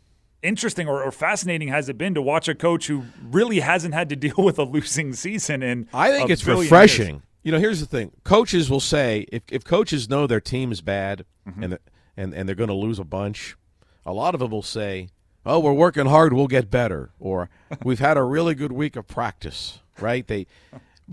interesting 0.42 0.88
or, 0.88 1.04
or 1.04 1.12
fascinating 1.12 1.70
has 1.70 1.90
it 1.90 1.98
been 1.98 2.14
to 2.16 2.22
watch 2.22 2.48
a 2.48 2.56
coach 2.56 2.88
who 2.88 3.04
really 3.22 3.60
hasn't 3.62 3.94
had 3.94 4.10
to 4.10 4.16
deal 4.16 4.36
with 4.38 4.60
a 4.60 4.64
losing 4.64 5.14
season 5.14 5.64
And 5.64 5.88
I 5.94 6.12
think 6.12 6.30
it's 6.30 6.46
refreshing. 6.46 7.08
years? 7.16 7.22
You 7.44 7.52
know, 7.52 7.60
here's 7.60 7.82
the 7.82 7.86
thing: 7.86 8.12
coaches 8.24 8.70
will 8.70 8.80
say 8.80 9.26
if, 9.32 9.44
if 9.52 9.66
coaches 9.66 10.10
know 10.10 10.28
their 10.28 10.40
team 10.42 10.72
is 10.72 10.82
bad 10.82 11.26
Mm-hmm. 11.48 11.64
and 11.64 11.80
and 12.16 12.34
and 12.34 12.48
they're 12.48 12.56
going 12.56 12.70
to 12.70 12.74
lose 12.74 13.00
a 13.00 13.04
bunch, 13.04 13.58
a 14.06 14.14
lot 14.14 14.34
of 14.34 14.40
them 14.40 14.52
will 14.52 14.62
say, 14.62 15.10
"Oh, 15.46 15.60
we're 15.60 15.74
working 15.74 16.06
hard, 16.06 16.32
we'll 16.32 16.48
get 16.48 16.72
better," 16.72 17.12
or 17.20 17.50
"We've 17.84 18.00
had 18.00 18.16
a 18.16 18.24
really 18.24 18.56
good 18.56 18.72
week 18.72 18.96
of 18.96 19.08
practice." 19.08 19.80
Right? 20.00 20.26
They. 20.26 20.48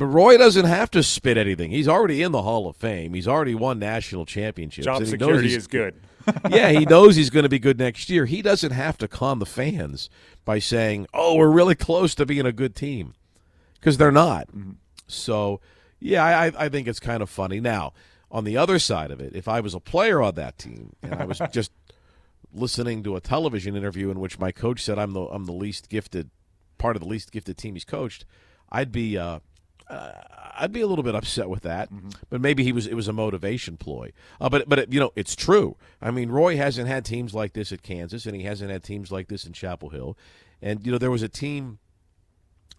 But 0.01 0.07
Roy 0.07 0.39
doesn't 0.39 0.65
have 0.65 0.91
to 0.93 1.03
spit 1.03 1.37
anything. 1.37 1.73
He's 1.73 1.87
already 1.87 2.23
in 2.23 2.33
the 2.33 2.41
Hall 2.41 2.67
of 2.67 2.75
Fame. 2.75 3.13
He's 3.13 3.29
already 3.29 3.55
won 3.55 3.79
national 3.79 4.25
championships. 4.25 4.87
Job 4.87 5.05
security 5.05 5.55
is 5.55 5.67
good. 5.67 5.95
yeah, 6.51 6.71
he 6.71 6.87
knows 6.87 7.17
he's 7.17 7.29
going 7.29 7.43
to 7.43 7.51
be 7.51 7.59
good 7.59 7.79
next 7.79 8.09
year. 8.09 8.25
He 8.25 8.41
doesn't 8.41 8.71
have 8.71 8.97
to 8.97 9.07
con 9.07 9.41
the 9.41 9.45
fans 9.47 10.09
by 10.47 10.59
saying, 10.59 11.07
"Oh, 11.13 11.37
we're 11.37 11.51
really 11.51 11.75
close 11.75 12.15
to 12.15 12.25
being 12.25 12.47
a 12.47 12.51
good 12.53 12.75
team," 12.75 13.13
because 13.75 13.99
they're 13.99 14.11
not. 14.11 14.49
So, 15.07 15.61
yeah, 15.99 16.25
I, 16.25 16.51
I 16.57 16.71
think 16.71 16.89
it's 16.89 16.99
kind 16.99 17.23
of 17.23 17.29
funny. 17.29 17.61
Now, 17.61 17.93
on 18.31 18.45
the 18.45 18.57
other 18.57 18.79
side 18.79 19.11
of 19.11 19.21
it, 19.21 19.37
if 19.37 19.49
I 19.49 19.61
was 19.61 19.75
a 19.75 19.81
player 19.81 20.23
on 20.23 20.35
that 20.37 20.57
team 20.57 20.95
and 21.03 21.17
I 21.17 21.27
was 21.27 21.43
just 21.53 21.73
listening 22.55 23.03
to 23.03 23.17
a 23.17 23.21
television 23.21 23.77
interview 23.77 24.09
in 24.09 24.19
which 24.19 24.39
my 24.39 24.51
coach 24.51 24.83
said 24.83 24.99
I'm 24.99 25.13
the 25.13 25.25
I'm 25.27 25.45
the 25.45 25.53
least 25.53 25.91
gifted 25.91 26.31
part 26.79 26.97
of 26.97 27.03
the 27.03 27.09
least 27.09 27.33
gifted 27.33 27.59
team 27.59 27.75
he's 27.75 27.85
coached, 27.85 28.25
I'd 28.73 28.93
be 28.93 29.19
uh, 29.19 29.41
uh, 29.91 30.13
I'd 30.61 30.73
be 30.73 30.81
a 30.83 30.87
little 30.87 31.03
bit 31.03 31.15
upset 31.15 31.49
with 31.49 31.63
that. 31.63 31.89
But 32.29 32.41
maybe 32.41 32.65
he 32.65 32.73
was 32.73 32.87
it 32.87 32.95
was 32.95 33.09
a 33.09 33.13
motivation 33.13 33.77
ploy. 33.77 34.13
Uh, 34.41 34.49
but 34.49 34.69
but 34.69 34.79
it, 34.79 34.93
you 34.93 35.01
know 35.01 35.13
it's 35.17 35.35
true. 35.35 35.77
I 36.01 36.11
mean 36.11 36.31
Roy 36.31 36.57
hasn't 36.57 36.89
had 36.89 37.05
teams 37.05 37.35
like 37.35 37.55
this 37.55 37.73
at 37.73 37.83
Kansas, 37.83 38.27
and 38.27 38.37
he 38.37 38.43
hasn't 38.43 38.71
had 38.71 38.83
teams 38.83 39.11
like 39.11 39.29
this 39.29 39.45
in 39.45 39.53
Chapel 39.53 39.91
Hill. 39.91 40.17
And 40.63 40.85
you 40.85 40.93
know 40.93 40.99
there 40.99 41.11
was 41.11 41.23
a 41.23 41.29
team. 41.29 41.79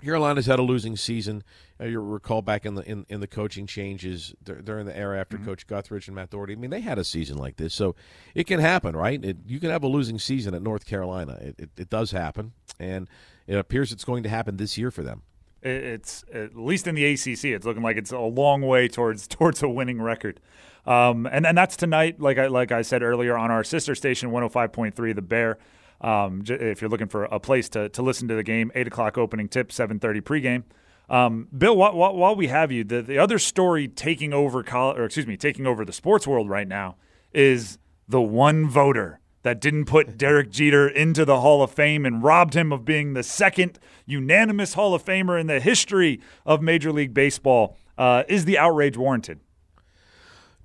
Carolina's 0.03 0.47
had 0.47 0.57
a 0.57 0.63
losing 0.63 0.97
season. 0.97 1.43
Uh, 1.79 1.85
you 1.85 1.99
recall 1.99 2.41
back 2.41 2.65
in 2.65 2.73
the 2.73 2.81
in, 2.89 3.05
in 3.07 3.19
the 3.19 3.27
coaching 3.27 3.67
changes 3.67 4.33
dur- 4.43 4.61
during 4.61 4.87
the 4.87 4.97
era 4.97 5.19
after 5.19 5.37
Coach 5.37 5.67
Guthridge 5.67 6.07
and 6.07 6.15
Matt 6.15 6.31
Doherty. 6.31 6.53
I 6.53 6.55
mean, 6.55 6.71
they 6.71 6.81
had 6.81 6.97
a 6.97 7.03
season 7.03 7.37
like 7.37 7.57
this, 7.57 7.75
so 7.75 7.95
it 8.33 8.47
can 8.47 8.59
happen, 8.59 8.95
right? 8.95 9.23
It, 9.23 9.37
you 9.45 9.59
can 9.59 9.69
have 9.69 9.83
a 9.83 9.87
losing 9.87 10.17
season 10.17 10.55
at 10.55 10.63
North 10.63 10.87
Carolina. 10.87 11.37
It, 11.41 11.55
it, 11.59 11.69
it 11.77 11.89
does 11.91 12.09
happen, 12.11 12.53
and 12.79 13.07
it 13.45 13.57
appears 13.57 13.91
it's 13.91 14.03
going 14.03 14.23
to 14.23 14.29
happen 14.29 14.57
this 14.57 14.75
year 14.75 14.89
for 14.89 15.03
them. 15.03 15.21
It- 15.61 15.83
It's 15.83 16.23
at 16.33 16.55
least 16.55 16.87
in 16.87 16.95
the 16.95 17.05
ACC, 17.05 17.45
it's 17.45 17.65
looking 17.65 17.83
like 17.83 17.97
it's 17.97 18.11
a 18.11 18.19
long 18.19 18.61
way 18.61 18.87
towards 18.87 19.27
towards 19.35 19.61
a 19.63 19.69
winning 19.69 20.01
record. 20.01 20.39
Um, 20.85 21.27
and 21.31 21.45
and 21.45 21.57
that's 21.57 21.75
tonight, 21.77 22.19
like 22.19 22.37
I 22.39 22.47
like 22.47 22.71
I 22.71 22.81
said 22.81 23.03
earlier, 23.03 23.37
on 23.37 23.51
our 23.51 23.63
sister 23.63 23.93
station, 23.95 24.31
one 24.31 24.41
hundred 24.41 24.53
five 24.53 24.71
point 24.73 24.95
three, 24.95 25.13
the 25.13 25.21
Bear. 25.21 25.57
Um, 26.01 26.43
if 26.47 26.81
you're 26.81 26.89
looking 26.89 27.07
for 27.09 27.25
a 27.25 27.39
place 27.39 27.69
to, 27.69 27.87
to 27.89 28.01
listen 28.01 28.27
to 28.29 28.33
the 28.35 28.41
game, 28.41 28.71
eight 28.73 28.87
o'clock 28.87 29.19
opening 29.19 29.47
tip, 29.47 29.71
seven 29.71 29.99
thirty 29.99 30.19
pregame. 30.21 30.63
Um, 31.11 31.47
Bill, 31.55 31.77
while, 31.77 31.93
while, 31.95 32.15
while 32.15 32.35
we 32.35 32.47
have 32.47 32.71
you, 32.71 32.83
the, 32.83 33.01
the 33.03 33.17
other 33.19 33.37
story 33.37 33.87
taking 33.87 34.33
over 34.33 34.63
college, 34.63 34.97
or 34.97 35.03
excuse 35.05 35.27
me, 35.27 35.37
taking 35.37 35.67
over 35.67 35.85
the 35.85 35.93
sports 35.93 36.25
world 36.25 36.49
right 36.49 36.67
now 36.67 36.95
is 37.33 37.77
the 38.07 38.21
one 38.21 38.67
voter 38.67 39.19
that 39.43 39.59
didn't 39.59 39.85
put 39.85 40.17
Derek 40.17 40.51
Jeter 40.51 40.87
into 40.87 41.25
the 41.25 41.41
Hall 41.41 41.63
of 41.63 41.71
Fame 41.71 42.05
and 42.05 42.23
robbed 42.23 42.53
him 42.53 42.71
of 42.71 42.85
being 42.85 43.13
the 43.13 43.23
second 43.23 43.79
unanimous 44.05 44.73
Hall 44.73 44.93
of 44.93 45.03
Famer 45.03 45.39
in 45.39 45.47
the 45.47 45.59
history 45.59 46.21
of 46.45 46.61
Major 46.61 46.91
League 46.91 47.13
Baseball. 47.13 47.77
Uh, 47.97 48.23
is 48.27 48.45
the 48.45 48.57
outrage 48.57 48.97
warranted? 48.97 49.39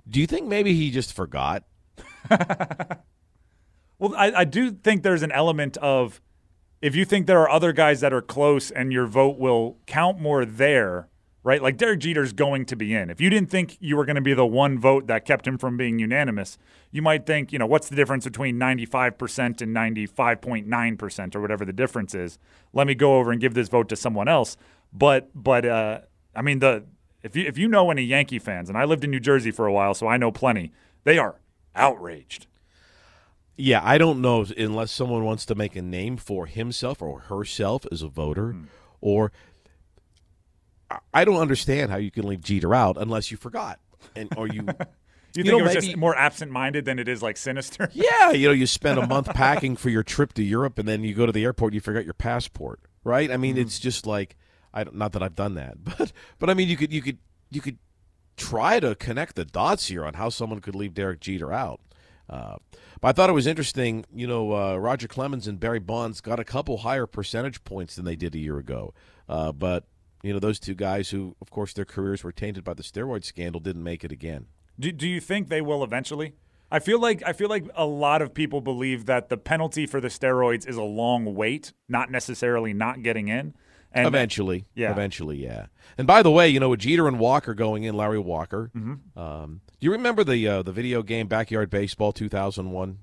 Do 0.09 0.19
you 0.19 0.27
think 0.27 0.47
maybe 0.47 0.73
he 0.73 0.91
just 0.91 1.13
forgot? 1.13 1.63
well, 3.99 4.15
I, 4.15 4.31
I 4.31 4.43
do 4.45 4.71
think 4.71 5.03
there's 5.03 5.23
an 5.23 5.31
element 5.31 5.77
of 5.77 6.21
if 6.81 6.95
you 6.95 7.05
think 7.05 7.25
there 7.25 7.39
are 7.39 7.49
other 7.49 7.73
guys 7.73 8.01
that 8.01 8.13
are 8.13 8.21
close 8.21 8.69
and 8.71 8.93
your 8.93 9.07
vote 9.07 9.37
will 9.37 9.77
count 9.87 10.19
more 10.19 10.45
there, 10.45 11.09
right? 11.43 11.61
Like 11.61 11.77
Derek 11.77 11.99
Jeter's 11.99 12.33
going 12.33 12.65
to 12.65 12.75
be 12.75 12.93
in. 12.93 13.09
If 13.09 13.21
you 13.21 13.29
didn't 13.29 13.49
think 13.49 13.77
you 13.79 13.95
were 13.95 14.05
going 14.05 14.15
to 14.15 14.21
be 14.21 14.33
the 14.33 14.45
one 14.45 14.77
vote 14.79 15.07
that 15.07 15.25
kept 15.25 15.47
him 15.47 15.57
from 15.57 15.77
being 15.77 15.99
unanimous, 15.99 16.57
you 16.91 17.01
might 17.01 17.25
think, 17.25 17.53
you 17.53 17.59
know, 17.59 17.65
what's 17.65 17.89
the 17.89 17.95
difference 17.95 18.25
between 18.25 18.57
95% 18.57 19.61
and 19.61 19.75
95.9% 19.75 21.35
or 21.35 21.41
whatever 21.41 21.65
the 21.65 21.73
difference 21.73 22.13
is? 22.13 22.37
Let 22.73 22.87
me 22.87 22.95
go 22.95 23.17
over 23.17 23.31
and 23.31 23.39
give 23.39 23.53
this 23.53 23.69
vote 23.69 23.89
to 23.89 23.95
someone 23.95 24.27
else. 24.27 24.57
But 24.93 25.29
but 25.35 25.65
uh, 25.65 26.01
I 26.35 26.41
mean 26.41 26.59
the 26.59 26.85
if 27.23 27.35
you 27.35 27.45
if 27.45 27.57
you 27.57 27.67
know 27.67 27.91
any 27.91 28.03
Yankee 28.03 28.39
fans, 28.39 28.69
and 28.69 28.77
I 28.77 28.85
lived 28.85 29.03
in 29.03 29.11
New 29.11 29.19
Jersey 29.19 29.51
for 29.51 29.65
a 29.65 29.73
while, 29.73 29.93
so 29.93 30.07
I 30.07 30.17
know 30.17 30.31
plenty, 30.31 30.71
they 31.03 31.17
are 31.17 31.35
outraged. 31.75 32.47
Yeah, 33.55 33.81
I 33.83 33.97
don't 33.97 34.21
know 34.21 34.45
unless 34.57 34.91
someone 34.91 35.23
wants 35.23 35.45
to 35.47 35.55
make 35.55 35.75
a 35.75 35.81
name 35.81 36.17
for 36.17 36.45
himself 36.45 37.01
or 37.01 37.21
herself 37.21 37.85
as 37.91 38.01
a 38.01 38.07
voter, 38.07 38.51
hmm. 38.51 38.65
or 39.01 39.31
I 41.13 41.25
don't 41.25 41.37
understand 41.37 41.91
how 41.91 41.97
you 41.97 42.11
can 42.11 42.27
leave 42.27 42.41
Jeter 42.41 42.73
out 42.73 42.97
unless 42.97 43.31
you 43.31 43.37
forgot 43.37 43.79
and 44.15 44.29
or 44.37 44.47
you. 44.47 44.67
You, 45.35 45.43
you 45.43 45.51
think 45.51 45.57
know, 45.57 45.59
it 45.59 45.63
was 45.63 45.73
maybe, 45.75 45.87
just 45.87 45.97
more 45.97 46.17
absent-minded 46.17 46.85
than 46.85 46.97
it 46.97 47.07
is 47.07 47.21
like 47.21 47.37
sinister? 47.37 47.91
Yeah, 47.93 48.31
you 48.31 48.47
know, 48.47 48.53
you 48.53 48.65
spend 48.65 48.97
a 48.97 49.05
month 49.05 49.27
packing 49.35 49.75
for 49.75 49.89
your 49.89 50.01
trip 50.01 50.33
to 50.33 50.41
Europe, 50.43 50.79
and 50.79 50.87
then 50.87 51.03
you 51.03 51.13
go 51.13 51.27
to 51.27 51.31
the 51.31 51.43
airport, 51.43 51.73
and 51.73 51.75
you 51.75 51.81
forget 51.81 52.05
your 52.05 52.15
passport, 52.15 52.79
right? 53.03 53.29
I 53.29 53.37
mean, 53.37 53.53
mm-hmm. 53.53 53.61
it's 53.61 53.77
just 53.77 54.07
like 54.07 54.35
I 54.73 54.85
don't, 54.85 54.95
not 54.95 55.11
that 55.11 55.21
I've 55.21 55.35
done 55.35 55.53
that, 55.55 55.83
but 55.97 56.11
but 56.39 56.49
I 56.49 56.55
mean, 56.55 56.69
you 56.69 56.77
could 56.77 56.91
you 56.91 57.03
could 57.03 57.19
you 57.51 57.61
could 57.61 57.77
try 58.35 58.79
to 58.79 58.95
connect 58.95 59.35
the 59.35 59.45
dots 59.45 59.87
here 59.87 60.05
on 60.05 60.15
how 60.15 60.29
someone 60.29 60.59
could 60.59 60.75
leave 60.75 60.93
Derek 60.95 61.19
Jeter 61.19 61.51
out. 61.51 61.81
Uh, 62.29 62.55
but 62.99 63.09
I 63.09 63.11
thought 63.11 63.29
it 63.29 63.33
was 63.33 63.47
interesting. 63.47 64.05
You 64.13 64.27
know, 64.27 64.53
uh, 64.53 64.77
Roger 64.77 65.07
Clemens 65.07 65.47
and 65.47 65.59
Barry 65.59 65.79
Bonds 65.79 66.21
got 66.21 66.39
a 66.39 66.43
couple 66.43 66.77
higher 66.77 67.05
percentage 67.05 67.63
points 67.63 67.95
than 67.95 68.05
they 68.05 68.15
did 68.15 68.33
a 68.33 68.39
year 68.39 68.57
ago. 68.57 68.93
Uh, 69.29 69.51
but 69.51 69.85
you 70.23 70.33
know, 70.33 70.39
those 70.39 70.59
two 70.59 70.75
guys 70.75 71.09
who, 71.09 71.35
of 71.41 71.49
course, 71.49 71.73
their 71.73 71.85
careers 71.85 72.23
were 72.23 72.31
tainted 72.31 72.63
by 72.63 72.73
the 72.73 72.83
steroid 72.83 73.23
scandal, 73.23 73.61
didn't 73.61 73.83
make 73.83 74.03
it 74.03 74.11
again. 74.11 74.47
Do, 74.79 74.91
do 74.91 75.07
you 75.07 75.19
think 75.19 75.49
they 75.49 75.61
will 75.61 75.83
eventually? 75.83 76.33
I 76.71 76.79
feel 76.79 76.99
like 76.99 77.23
I 77.25 77.33
feel 77.33 77.47
like 77.47 77.65
a 77.75 77.85
lot 77.85 78.21
of 78.21 78.33
people 78.33 78.59
believe 78.59 79.05
that 79.05 79.29
the 79.29 79.37
penalty 79.37 79.85
for 79.85 80.01
the 80.01 80.09
steroids 80.09 80.67
is 80.67 80.75
a 80.75 80.83
long 80.83 81.33
wait, 81.33 81.71
not 81.87 82.11
necessarily 82.11 82.73
not 82.73 83.03
getting 83.03 83.29
in. 83.29 83.53
And 83.93 84.05
eventually, 84.05 84.65
yeah, 84.75 84.91
eventually, 84.91 85.37
yeah. 85.37 85.67
And 85.97 86.05
by 86.05 86.21
the 86.21 86.29
way, 86.29 86.49
you 86.49 86.59
know, 86.59 86.69
with 86.69 86.81
Jeter 86.81 87.07
and 87.07 87.19
Walker 87.19 87.53
going 87.53 87.83
in, 87.83 87.95
Larry 87.95 88.19
Walker. 88.19 88.69
Mm-hmm. 88.75 89.17
Um, 89.17 89.61
do 89.79 89.85
you 89.85 89.91
remember 89.91 90.25
the 90.25 90.45
uh, 90.47 90.61
the 90.61 90.73
video 90.73 91.01
game 91.03 91.27
Backyard 91.27 91.69
Baseball 91.69 92.11
2001? 92.11 92.99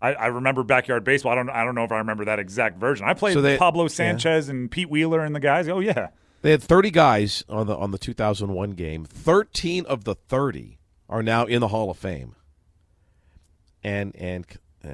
I, 0.00 0.14
I, 0.14 0.26
remember 0.26 0.62
backyard 0.62 1.02
baseball. 1.02 1.32
I 1.32 1.34
don't. 1.34 1.50
I 1.50 1.64
don't 1.64 1.74
know 1.74 1.84
if 1.84 1.92
I 1.92 1.98
remember 1.98 2.24
that 2.24 2.38
exact 2.38 2.78
version. 2.78 3.06
I 3.06 3.14
played 3.14 3.34
so 3.34 3.42
they, 3.42 3.58
Pablo 3.58 3.88
Sanchez 3.88 4.46
yeah. 4.46 4.52
and 4.52 4.70
Pete 4.70 4.88
Wheeler 4.88 5.20
and 5.20 5.34
the 5.34 5.40
guys. 5.40 5.68
Oh 5.68 5.80
yeah. 5.80 6.08
They 6.42 6.50
had 6.52 6.62
30 6.62 6.90
guys 6.90 7.44
on 7.48 7.66
the 7.66 7.76
on 7.76 7.90
the 7.90 7.98
2001 7.98 8.70
game. 8.72 9.04
13 9.04 9.86
of 9.86 10.04
the 10.04 10.14
30 10.14 10.78
are 11.08 11.22
now 11.22 11.44
in 11.46 11.60
the 11.60 11.68
Hall 11.68 11.90
of 11.90 11.98
Fame. 11.98 12.34
And 13.82 14.14
and 14.16 14.46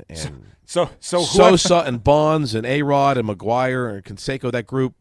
and 0.08 0.46
so 0.64 0.90
so, 1.00 1.22
so 1.22 1.22
Sosa 1.22 1.78
and 1.86 2.02
Bonds 2.02 2.54
and 2.54 2.64
A 2.66 2.82
Rod 2.82 3.18
and 3.18 3.28
McGwire 3.28 3.92
and 3.94 4.04
Canseco 4.04 4.50
that 4.52 4.66
group 4.66 4.94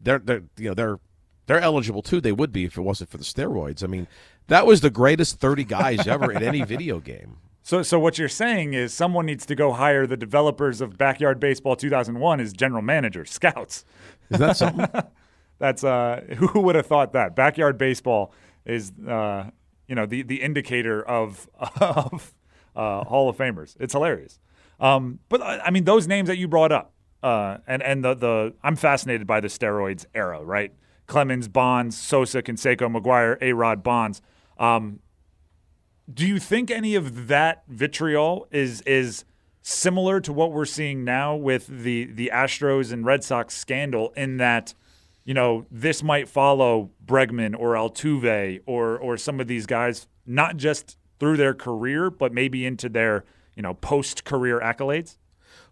they're 0.00 0.18
they're 0.18 0.42
you 0.56 0.68
know 0.68 0.74
they're 0.74 0.98
they're 1.46 1.60
eligible 1.60 2.02
too. 2.02 2.20
They 2.20 2.32
would 2.32 2.52
be 2.52 2.64
if 2.64 2.76
it 2.76 2.82
wasn't 2.82 3.10
for 3.10 3.18
the 3.18 3.24
steroids. 3.24 3.82
I 3.82 3.88
mean, 3.88 4.06
that 4.46 4.66
was 4.66 4.82
the 4.82 4.90
greatest 4.90 5.40
30 5.40 5.64
guys 5.64 6.06
ever 6.06 6.30
in 6.30 6.42
any 6.42 6.62
video 6.62 7.00
game. 7.00 7.38
So, 7.62 7.82
so 7.82 8.00
what 8.00 8.18
you're 8.18 8.28
saying 8.28 8.72
is 8.72 8.92
someone 8.92 9.26
needs 9.26 9.44
to 9.46 9.54
go 9.54 9.72
hire 9.72 10.06
the 10.06 10.16
developers 10.16 10.80
of 10.80 10.96
Backyard 10.96 11.38
Baseball 11.38 11.76
2001 11.76 12.40
as 12.40 12.54
general 12.54 12.80
manager, 12.80 13.24
scouts. 13.26 13.84
Is 14.30 14.38
that 14.38 14.56
something? 14.56 14.88
That's 15.60 15.84
uh, 15.84 16.22
who 16.36 16.60
would 16.60 16.74
have 16.74 16.86
thought 16.86 17.12
that 17.12 17.36
backyard 17.36 17.78
baseball 17.78 18.32
is 18.66 18.90
uh, 19.06 19.50
you 19.86 19.94
know 19.94 20.06
the 20.06 20.22
the 20.22 20.42
indicator 20.42 21.00
of 21.00 21.48
of 21.80 22.34
uh, 22.74 23.04
Hall 23.04 23.28
of 23.28 23.36
Famers. 23.36 23.76
It's 23.78 23.92
hilarious. 23.92 24.40
Um, 24.80 25.20
but 25.28 25.40
I 25.42 25.70
mean 25.70 25.84
those 25.84 26.08
names 26.08 26.28
that 26.28 26.38
you 26.38 26.48
brought 26.48 26.72
up, 26.72 26.92
uh, 27.22 27.58
and 27.68 27.82
and 27.82 28.02
the 28.02 28.14
the 28.14 28.54
I'm 28.64 28.74
fascinated 28.74 29.28
by 29.28 29.40
the 29.40 29.48
steroids 29.48 30.06
era, 30.14 30.42
right? 30.42 30.72
Clemens, 31.06 31.48
Bonds, 31.48 31.98
Sosa, 31.98 32.40
Canseco, 32.40 32.88
McGwire, 32.88 33.36
A 33.40 33.52
Rod, 33.52 33.82
Bonds. 33.82 34.22
Um, 34.58 35.00
do 36.12 36.26
you 36.26 36.38
think 36.38 36.70
any 36.70 36.94
of 36.94 37.28
that 37.28 37.64
vitriol 37.68 38.48
is 38.50 38.80
is 38.82 39.24
similar 39.60 40.20
to 40.20 40.32
what 40.32 40.52
we're 40.52 40.64
seeing 40.64 41.04
now 41.04 41.36
with 41.36 41.66
the 41.66 42.06
the 42.06 42.30
Astros 42.32 42.92
and 42.92 43.04
Red 43.04 43.22
Sox 43.22 43.54
scandal 43.54 44.12
in 44.16 44.38
that 44.38 44.72
you 45.30 45.34
know, 45.34 45.64
this 45.70 46.02
might 46.02 46.28
follow 46.28 46.90
Bregman 47.06 47.54
or 47.56 47.74
Altuve 47.74 48.62
or 48.66 48.98
or 48.98 49.16
some 49.16 49.38
of 49.38 49.46
these 49.46 49.64
guys, 49.64 50.08
not 50.26 50.56
just 50.56 50.98
through 51.20 51.36
their 51.36 51.54
career, 51.54 52.10
but 52.10 52.32
maybe 52.32 52.66
into 52.66 52.88
their 52.88 53.24
you 53.54 53.62
know 53.62 53.74
post 53.74 54.24
career 54.24 54.58
accolades? 54.58 55.18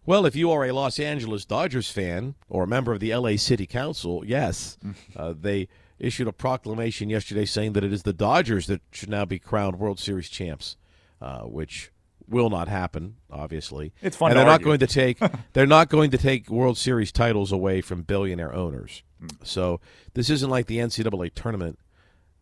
Well, 0.06 0.26
if 0.26 0.36
you 0.36 0.52
are 0.52 0.64
a 0.64 0.70
Los 0.70 1.00
Angeles 1.00 1.44
Dodgers 1.44 1.90
fan 1.90 2.36
or 2.48 2.62
a 2.62 2.66
member 2.68 2.92
of 2.92 3.00
the 3.00 3.12
LA 3.12 3.34
City 3.34 3.66
Council, 3.66 4.22
yes, 4.24 4.78
uh, 5.16 5.34
they 5.36 5.66
issued 5.98 6.28
a 6.28 6.32
proclamation 6.32 7.10
yesterday 7.10 7.44
saying 7.44 7.72
that 7.72 7.82
it 7.82 7.92
is 7.92 8.04
the 8.04 8.12
Dodgers 8.12 8.68
that 8.68 8.80
should 8.92 9.10
now 9.10 9.24
be 9.24 9.40
crowned 9.40 9.80
World 9.80 9.98
Series 9.98 10.28
champs, 10.28 10.76
uh, 11.20 11.40
which 11.40 11.90
will 12.28 12.50
not 12.50 12.68
happen. 12.68 13.16
Obviously, 13.30 13.92
it's 14.02 14.16
fun. 14.16 14.30
And 14.30 14.38
they're 14.38 14.46
not 14.46 14.62
going 14.62 14.80
to 14.80 14.86
take 14.86 15.18
they're 15.52 15.66
not 15.66 15.88
going 15.88 16.10
to 16.10 16.18
take 16.18 16.50
World 16.50 16.78
Series 16.78 17.12
titles 17.12 17.52
away 17.52 17.80
from 17.80 18.02
billionaire 18.02 18.54
owners. 18.54 19.02
So 19.42 19.80
this 20.14 20.30
isn't 20.30 20.50
like 20.50 20.66
the 20.66 20.78
NCAA 20.78 21.34
tournament 21.34 21.78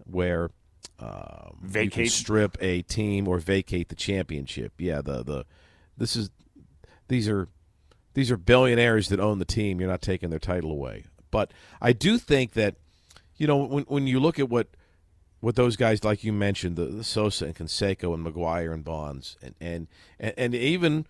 where 0.04 0.50
um, 0.98 1.58
vacate 1.62 2.10
strip 2.10 2.56
a 2.60 2.82
team 2.82 3.28
or 3.28 3.38
vacate 3.38 3.88
the 3.88 3.94
championship. 3.94 4.72
Yeah, 4.78 5.02
the 5.02 5.22
the 5.22 5.46
this 5.96 6.16
is 6.16 6.30
these 7.08 7.28
are 7.28 7.48
these 8.14 8.30
are 8.30 8.36
billionaires 8.36 9.08
that 9.08 9.20
own 9.20 9.38
the 9.38 9.44
team. 9.44 9.80
You're 9.80 9.90
not 9.90 10.02
taking 10.02 10.30
their 10.30 10.38
title 10.38 10.70
away. 10.70 11.04
But 11.30 11.52
I 11.80 11.92
do 11.92 12.18
think 12.18 12.52
that 12.52 12.76
you 13.36 13.46
know 13.46 13.64
when 13.64 13.84
when 13.84 14.06
you 14.06 14.20
look 14.20 14.38
at 14.38 14.48
what 14.48 14.68
what 15.40 15.56
those 15.56 15.76
guys 15.76 16.02
like 16.02 16.24
you 16.24 16.32
mentioned, 16.32 16.76
the, 16.76 16.86
the 16.86 17.04
Sosa 17.04 17.46
and 17.46 17.54
Canseco 17.54 18.14
and 18.14 18.26
McGwire 18.26 18.72
and 18.72 18.84
Bonds, 18.84 19.36
and 19.42 19.54
and 19.60 19.86
and, 20.18 20.34
and 20.36 20.54
even 20.54 21.06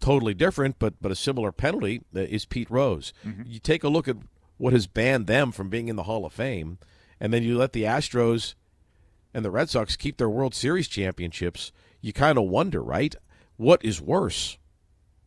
totally 0.00 0.34
different, 0.34 0.78
but 0.78 0.94
but 1.00 1.12
a 1.12 1.16
similar 1.16 1.52
penalty 1.52 2.02
uh, 2.14 2.20
is 2.20 2.44
Pete 2.44 2.70
Rose. 2.70 3.12
Mm-hmm. 3.24 3.42
You 3.46 3.58
take 3.58 3.84
a 3.84 3.88
look 3.88 4.08
at 4.08 4.16
what 4.58 4.72
has 4.72 4.86
banned 4.86 5.26
them 5.26 5.52
from 5.52 5.68
being 5.70 5.88
in 5.88 5.96
the 5.96 6.02
Hall 6.04 6.26
of 6.26 6.32
Fame, 6.32 6.78
and 7.18 7.32
then 7.32 7.42
you 7.42 7.56
let 7.56 7.72
the 7.72 7.84
Astros 7.84 8.54
and 9.32 9.44
the 9.44 9.50
Red 9.50 9.70
Sox 9.70 9.96
keep 9.96 10.16
their 10.16 10.28
World 10.28 10.54
Series 10.54 10.88
championships, 10.88 11.72
you 12.00 12.12
kind 12.12 12.38
of 12.38 12.44
wonder, 12.44 12.82
right? 12.82 13.14
What 13.56 13.84
is 13.84 14.00
worse? 14.00 14.58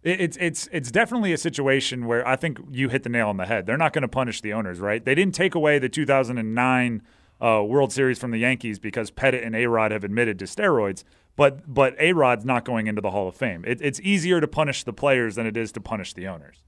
It's 0.04 0.36
it's 0.38 0.68
it's 0.74 0.92
definitely 0.92 1.32
a 1.32 1.38
situation 1.38 2.06
where 2.08 2.28
I 2.28 2.36
think 2.36 2.60
you 2.70 2.90
hit 2.90 3.04
the 3.04 3.10
nail 3.10 3.30
on 3.30 3.38
the 3.38 3.46
head. 3.46 3.66
They're 3.66 3.78
not 3.78 3.94
going 3.94 4.02
to 4.02 4.10
punish 4.10 4.42
the 4.42 4.52
owners, 4.52 4.80
right? 4.80 5.04
They 5.04 5.16
didn't 5.16 5.34
take 5.34 5.56
away 5.56 5.80
the 5.80 5.88
2009 5.88 7.02
uh, 7.44 7.62
World 7.62 7.92
Series 7.92 8.18
from 8.18 8.32
the 8.32 8.38
Yankees 8.38 8.80
because 8.80 9.12
Pettitte 9.12 9.46
and 9.46 9.54
Arod 9.54 9.92
have 9.92 10.04
admitted 10.04 10.40
to 10.40 10.46
steroids, 10.46 11.04
but 11.36 11.72
but 11.72 11.98
Arod's 11.98 12.46
not 12.46 12.64
going 12.64 12.88
into 12.88 13.02
the 13.02 13.12
Hall 13.12 13.28
of 13.28 13.36
Fame. 13.36 13.64
It, 13.68 13.82
it's 13.82 14.00
easier 14.00 14.40
to 14.40 14.48
punish 14.48 14.84
the 14.84 14.94
players 14.94 15.36
than 15.36 15.46
it 15.46 15.58
is 15.58 15.72
to 15.74 15.82
punish 15.82 16.14
the 16.14 16.28
owners. 16.28 16.64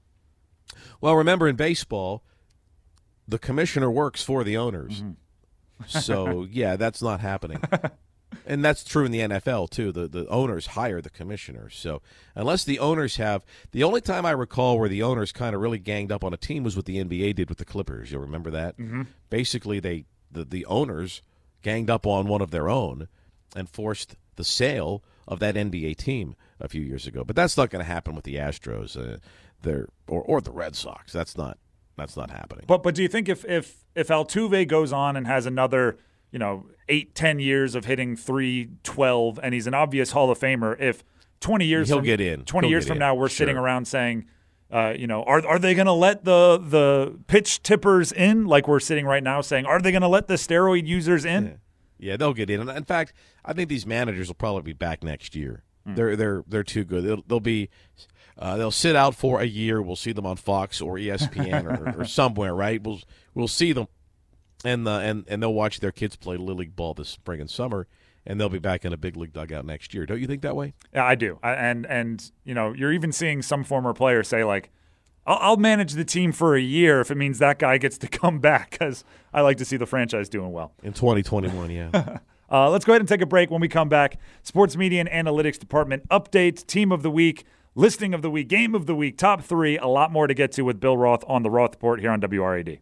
Well, 1.00 1.16
remember 1.16 1.48
in 1.48 1.56
baseball, 1.56 2.22
the 3.26 3.38
commissioner 3.38 3.90
works 3.90 4.22
for 4.22 4.44
the 4.44 4.56
owners. 4.56 5.02
Mm-hmm. 5.02 5.98
so 5.98 6.46
yeah, 6.50 6.76
that's 6.76 7.00
not 7.00 7.20
happening. 7.20 7.62
and 8.46 8.62
that's 8.62 8.84
true 8.84 9.06
in 9.06 9.12
the 9.12 9.20
NFL 9.20 9.70
too. 9.70 9.92
The 9.92 10.06
the 10.08 10.26
owners 10.28 10.66
hire 10.68 11.00
the 11.00 11.08
commissioner. 11.08 11.70
So 11.70 12.02
unless 12.34 12.64
the 12.64 12.80
owners 12.80 13.16
have 13.16 13.46
the 13.72 13.82
only 13.82 14.02
time 14.02 14.26
I 14.26 14.32
recall 14.32 14.78
where 14.78 14.90
the 14.90 15.02
owners 15.02 15.32
kind 15.32 15.54
of 15.54 15.62
really 15.62 15.78
ganged 15.78 16.12
up 16.12 16.22
on 16.22 16.34
a 16.34 16.38
team 16.38 16.64
was 16.64 16.76
what 16.76 16.84
the 16.84 17.02
NBA 17.02 17.36
did 17.36 17.48
with 17.48 17.56
the 17.58 17.64
Clippers. 17.64 18.12
You'll 18.12 18.20
remember 18.20 18.50
that. 18.50 18.76
Mm-hmm. 18.76 19.02
Basically, 19.30 19.80
they 19.80 20.04
the 20.36 20.44
the 20.44 20.64
owners 20.66 21.22
ganged 21.62 21.90
up 21.90 22.06
on 22.06 22.28
one 22.28 22.40
of 22.42 22.50
their 22.50 22.68
own 22.68 23.08
and 23.56 23.68
forced 23.68 24.14
the 24.36 24.44
sale 24.44 25.02
of 25.26 25.40
that 25.40 25.54
NBA 25.56 25.96
team 25.96 26.36
a 26.60 26.68
few 26.68 26.82
years 26.82 27.06
ago. 27.06 27.24
But 27.24 27.34
that's 27.36 27.56
not 27.56 27.70
going 27.70 27.84
to 27.84 27.90
happen 27.90 28.14
with 28.14 28.24
the 28.24 28.36
Astros. 28.36 28.96
Uh, 28.96 29.18
or 30.06 30.22
or 30.22 30.40
the 30.40 30.52
Red 30.52 30.76
Sox. 30.76 31.12
That's 31.12 31.36
not 31.36 31.58
that's 31.96 32.16
not 32.16 32.30
happening. 32.30 32.64
But 32.68 32.82
but 32.84 32.94
do 32.94 33.02
you 33.02 33.08
think 33.08 33.28
if 33.28 33.44
if 33.46 33.84
if 33.96 34.08
Altuve 34.08 34.68
goes 34.68 34.92
on 34.92 35.16
and 35.16 35.26
has 35.26 35.46
another 35.46 35.98
you 36.32 36.38
know, 36.38 36.66
eight, 36.88 37.14
ten 37.14 37.38
years 37.38 37.74
of 37.74 37.84
hitting 37.84 38.16
312, 38.16 39.40
and 39.42 39.54
he's 39.54 39.66
an 39.66 39.74
obvious 39.74 40.10
Hall 40.10 40.30
of 40.30 40.38
Famer. 40.38 40.78
If 40.78 41.02
20 41.40 41.64
years 41.64 41.88
He'll 41.88 41.98
from, 41.98 42.04
get 42.04 42.20
in. 42.20 42.44
20 42.44 42.66
He'll 42.66 42.70
years 42.72 42.86
from 42.86 42.96
in. 42.96 42.98
now, 42.98 43.14
we're 43.14 43.28
Sure. 43.28 43.46
sitting 43.46 43.56
around 43.56 43.86
saying, 43.86 44.26
uh, 44.70 44.94
you 44.96 45.06
know, 45.06 45.22
are 45.24 45.46
are 45.46 45.58
they 45.58 45.74
going 45.74 45.86
to 45.86 45.92
let 45.92 46.24
the 46.24 46.58
the 46.58 47.18
pitch 47.26 47.62
tippers 47.62 48.12
in? 48.12 48.46
Like 48.46 48.66
we're 48.66 48.80
sitting 48.80 49.06
right 49.06 49.22
now 49.22 49.40
saying, 49.40 49.66
are 49.66 49.80
they 49.80 49.92
going 49.92 50.02
to 50.02 50.08
let 50.08 50.26
the 50.26 50.34
steroid 50.34 50.86
users 50.86 51.24
in? 51.24 51.60
Yeah, 51.98 52.16
they'll 52.16 52.34
get 52.34 52.50
in. 52.50 52.68
In 52.68 52.84
fact, 52.84 53.12
I 53.44 53.52
think 53.52 53.68
these 53.68 53.86
managers 53.86 54.28
will 54.28 54.34
probably 54.34 54.62
be 54.62 54.72
back 54.72 55.02
next 55.02 55.34
year. 55.34 55.62
Hmm. 55.86 55.94
They're 55.94 56.16
they're 56.16 56.44
they're 56.46 56.64
too 56.64 56.84
good. 56.84 57.04
They'll, 57.04 57.22
they'll 57.26 57.40
be 57.40 57.70
uh, 58.38 58.56
they'll 58.56 58.70
sit 58.70 58.96
out 58.96 59.14
for 59.14 59.40
a 59.40 59.46
year. 59.46 59.80
We'll 59.80 59.96
see 59.96 60.12
them 60.12 60.26
on 60.26 60.36
Fox 60.36 60.80
or 60.80 60.96
ESPN 60.96 61.64
or, 61.64 62.00
or 62.00 62.04
somewhere, 62.04 62.54
right? 62.54 62.82
We'll 62.82 63.00
we'll 63.34 63.48
see 63.48 63.72
them, 63.72 63.86
and 64.64 64.86
the 64.86 64.92
and 64.92 65.24
and 65.28 65.42
they'll 65.42 65.54
watch 65.54 65.80
their 65.80 65.92
kids 65.92 66.16
play 66.16 66.36
little 66.36 66.56
league 66.56 66.76
ball 66.76 66.92
this 66.94 67.08
spring 67.08 67.40
and 67.40 67.48
summer, 67.48 67.86
and 68.26 68.40
they'll 68.40 68.48
be 68.48 68.58
back 68.58 68.84
in 68.84 68.92
a 68.92 68.96
big 68.96 69.16
league 69.16 69.32
dugout 69.32 69.64
next 69.64 69.94
year. 69.94 70.06
Don't 70.06 70.20
you 70.20 70.26
think 70.26 70.42
that 70.42 70.56
way? 70.56 70.74
Yeah, 70.92 71.04
I 71.04 71.14
do. 71.14 71.38
I, 71.42 71.52
and 71.52 71.86
and 71.86 72.30
you 72.44 72.54
know, 72.54 72.72
you're 72.72 72.92
even 72.92 73.12
seeing 73.12 73.42
some 73.42 73.64
former 73.64 73.94
players 73.94 74.28
say 74.28 74.44
like, 74.44 74.70
I'll, 75.26 75.38
"I'll 75.40 75.56
manage 75.56 75.92
the 75.92 76.04
team 76.04 76.32
for 76.32 76.56
a 76.56 76.60
year 76.60 77.00
if 77.00 77.10
it 77.10 77.16
means 77.16 77.38
that 77.38 77.58
guy 77.58 77.78
gets 77.78 77.98
to 77.98 78.08
come 78.08 78.38
back," 78.40 78.72
because 78.72 79.04
I 79.32 79.40
like 79.42 79.56
to 79.58 79.64
see 79.64 79.76
the 79.76 79.86
franchise 79.86 80.28
doing 80.28 80.52
well. 80.52 80.72
In 80.82 80.92
2021, 80.92 81.70
yeah. 81.70 82.18
Uh, 82.48 82.70
let's 82.70 82.84
go 82.84 82.92
ahead 82.92 83.02
and 83.02 83.08
take 83.08 83.20
a 83.20 83.26
break. 83.26 83.50
When 83.50 83.60
we 83.60 83.66
come 83.66 83.88
back, 83.88 84.20
Sports 84.44 84.76
Media 84.76 85.04
and 85.04 85.08
Analytics 85.08 85.58
Department 85.58 86.08
updates, 86.10 86.64
Team 86.64 86.92
of 86.92 87.02
the 87.02 87.10
Week, 87.10 87.44
Listing 87.74 88.14
of 88.14 88.22
the 88.22 88.30
Week, 88.30 88.46
Game 88.46 88.72
of 88.76 88.86
the 88.86 88.94
Week, 88.94 89.18
Top 89.18 89.42
Three, 89.42 89.76
a 89.76 89.88
lot 89.88 90.12
more 90.12 90.28
to 90.28 90.32
get 90.32 90.52
to 90.52 90.62
with 90.62 90.78
Bill 90.78 90.96
Roth 90.96 91.24
on 91.26 91.42
the 91.42 91.50
Roth 91.50 91.72
Report 91.72 91.98
here 92.00 92.12
on 92.12 92.20
WRAD. 92.20 92.78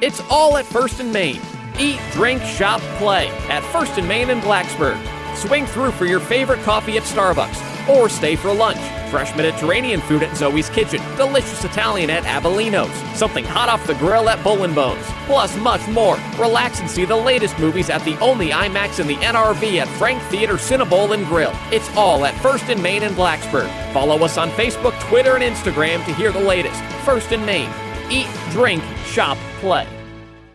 It's 0.00 0.20
all 0.30 0.56
at 0.56 0.64
First 0.66 1.00
and 1.00 1.12
Main. 1.12 1.40
Eat, 1.78 2.00
drink, 2.12 2.42
shop, 2.42 2.80
play 2.98 3.28
at 3.48 3.62
First 3.72 3.98
and 3.98 4.08
Main 4.08 4.30
in 4.30 4.40
Blacksburg. 4.40 4.98
Swing 5.36 5.66
through 5.66 5.90
for 5.92 6.06
your 6.06 6.20
favorite 6.20 6.62
coffee 6.62 6.96
at 6.96 7.02
Starbucks 7.02 7.88
or 7.88 8.08
stay 8.08 8.36
for 8.36 8.52
lunch. 8.52 8.80
Fresh 9.10 9.36
Mediterranean 9.36 10.00
food 10.00 10.22
at 10.22 10.36
Zoe's 10.36 10.68
Kitchen, 10.70 11.00
delicious 11.16 11.64
Italian 11.64 12.10
at 12.10 12.24
Avellino's, 12.24 12.94
something 13.16 13.44
hot 13.44 13.68
off 13.68 13.86
the 13.86 13.94
grill 13.94 14.28
at 14.28 14.44
and 14.44 14.74
Bones, 14.74 15.04
plus 15.26 15.56
much 15.58 15.86
more. 15.88 16.18
Relax 16.38 16.80
and 16.80 16.90
see 16.90 17.04
the 17.04 17.16
latest 17.16 17.58
movies 17.58 17.90
at 17.90 18.02
the 18.04 18.18
only 18.18 18.48
IMAX 18.48 18.98
in 18.98 19.06
the 19.06 19.16
NRV 19.16 19.80
at 19.80 19.88
Frank 19.98 20.22
Theater 20.24 20.54
CineBowl 20.54 21.14
and 21.14 21.26
Grill. 21.26 21.52
It's 21.70 21.94
all 21.96 22.24
at 22.24 22.34
First 22.40 22.64
and 22.64 22.82
Main 22.82 23.02
in 23.02 23.12
Blacksburg. 23.12 23.70
Follow 23.92 24.18
us 24.24 24.38
on 24.38 24.50
Facebook, 24.50 24.98
Twitter, 25.08 25.36
and 25.36 25.44
Instagram 25.44 26.04
to 26.04 26.14
hear 26.14 26.32
the 26.32 26.40
latest. 26.40 26.80
First 27.04 27.32
and 27.32 27.44
Main. 27.46 27.70
Eat, 28.10 28.28
drink, 28.50 28.82
shop, 29.04 29.38
play. 29.60 29.95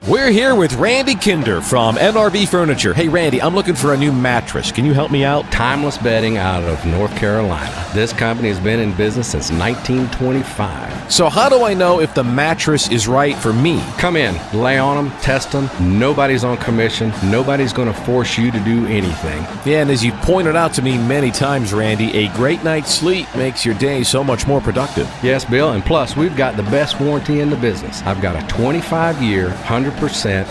We're 0.08 0.32
here 0.32 0.56
with 0.56 0.74
Randy 0.78 1.14
Kinder 1.14 1.62
from 1.62 1.96
NRV 1.96 2.48
Furniture. 2.48 2.92
Hey, 2.92 3.08
Randy, 3.08 3.40
I'm 3.40 3.54
looking 3.54 3.76
for 3.76 3.94
a 3.94 3.98
new 3.98 4.12
mattress. 4.12 4.72
Can 4.72 4.84
you 4.84 4.96
help 4.96 5.12
me 5.12 5.24
out? 5.24 5.52
Timeless 5.52 6.00
Bedding 6.00 6.38
out 6.38 6.64
of 6.64 6.84
North 6.88 7.16
Carolina. 7.16 7.86
This 7.94 8.12
company 8.12 8.48
has 8.48 8.60
been 8.60 8.80
in 8.80 8.98
business 8.98 9.28
since 9.28 9.52
1925. 9.52 11.14
So, 11.14 11.30
how 11.30 11.50
do 11.50 11.64
I 11.64 11.76
know 11.76 12.02
if 12.02 12.16
the 12.16 12.24
mattress 12.24 12.90
is 12.90 13.08
right 13.08 13.38
for 13.38 13.54
me? 13.54 13.80
Come 14.00 14.16
in, 14.16 14.36
lay 14.60 14.80
on 14.80 14.96
them, 14.96 15.20
test 15.20 15.52
them. 15.52 15.70
Nobody's 15.80 16.44
on 16.44 16.58
commission. 16.58 17.14
Nobody's 17.24 17.72
going 17.72 17.94
to 17.94 18.02
force 18.02 18.40
you 18.40 18.50
to 18.50 18.60
do 18.62 18.88
anything. 18.88 19.46
Yeah, 19.66 19.82
and 19.82 19.92
as 19.92 20.04
you 20.04 20.14
pointed 20.14 20.56
out 20.56 20.74
to 20.74 20.82
me 20.82 20.98
many 20.98 21.30
times, 21.30 21.74
Randy, 21.74 22.26
a 22.26 22.34
great 22.34 22.64
night's 22.64 22.92
sleep 22.92 23.28
makes 23.36 23.64
your 23.64 23.76
day 23.76 24.02
so 24.02 24.24
much 24.24 24.48
more 24.48 24.62
productive. 24.62 25.08
Yes, 25.22 25.46
Bill, 25.46 25.74
and 25.74 25.86
plus, 25.86 26.16
we've 26.18 26.36
got 26.36 26.58
the 26.58 26.64
best 26.64 27.00
warranty 27.00 27.42
in 27.42 27.52
the 27.52 27.58
business. 27.58 28.02
I've 28.02 28.20
got 28.20 28.36
a 28.36 28.48
25 28.48 29.22
year, 29.22 29.50
100% 29.50 29.91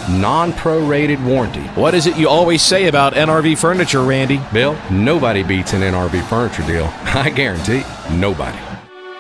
non 0.09 0.53
prorated 0.53 1.25
warranty. 1.25 1.63
What 1.75 1.95
is 1.95 2.07
it 2.07 2.17
you 2.17 2.29
always 2.29 2.63
say 2.63 2.89
about 2.89 3.15
NRV 3.15 3.59
Furniture, 3.59 4.03
Randy? 4.03 4.41
Bill, 4.53 4.77
nobody 4.91 5.43
beats 5.43 5.73
an 5.73 5.83
NRV 5.83 6.29
furniture 6.29 6.67
deal. 6.67 6.85
I 7.05 7.31
guarantee 7.31 7.83
nobody. 8.11 8.70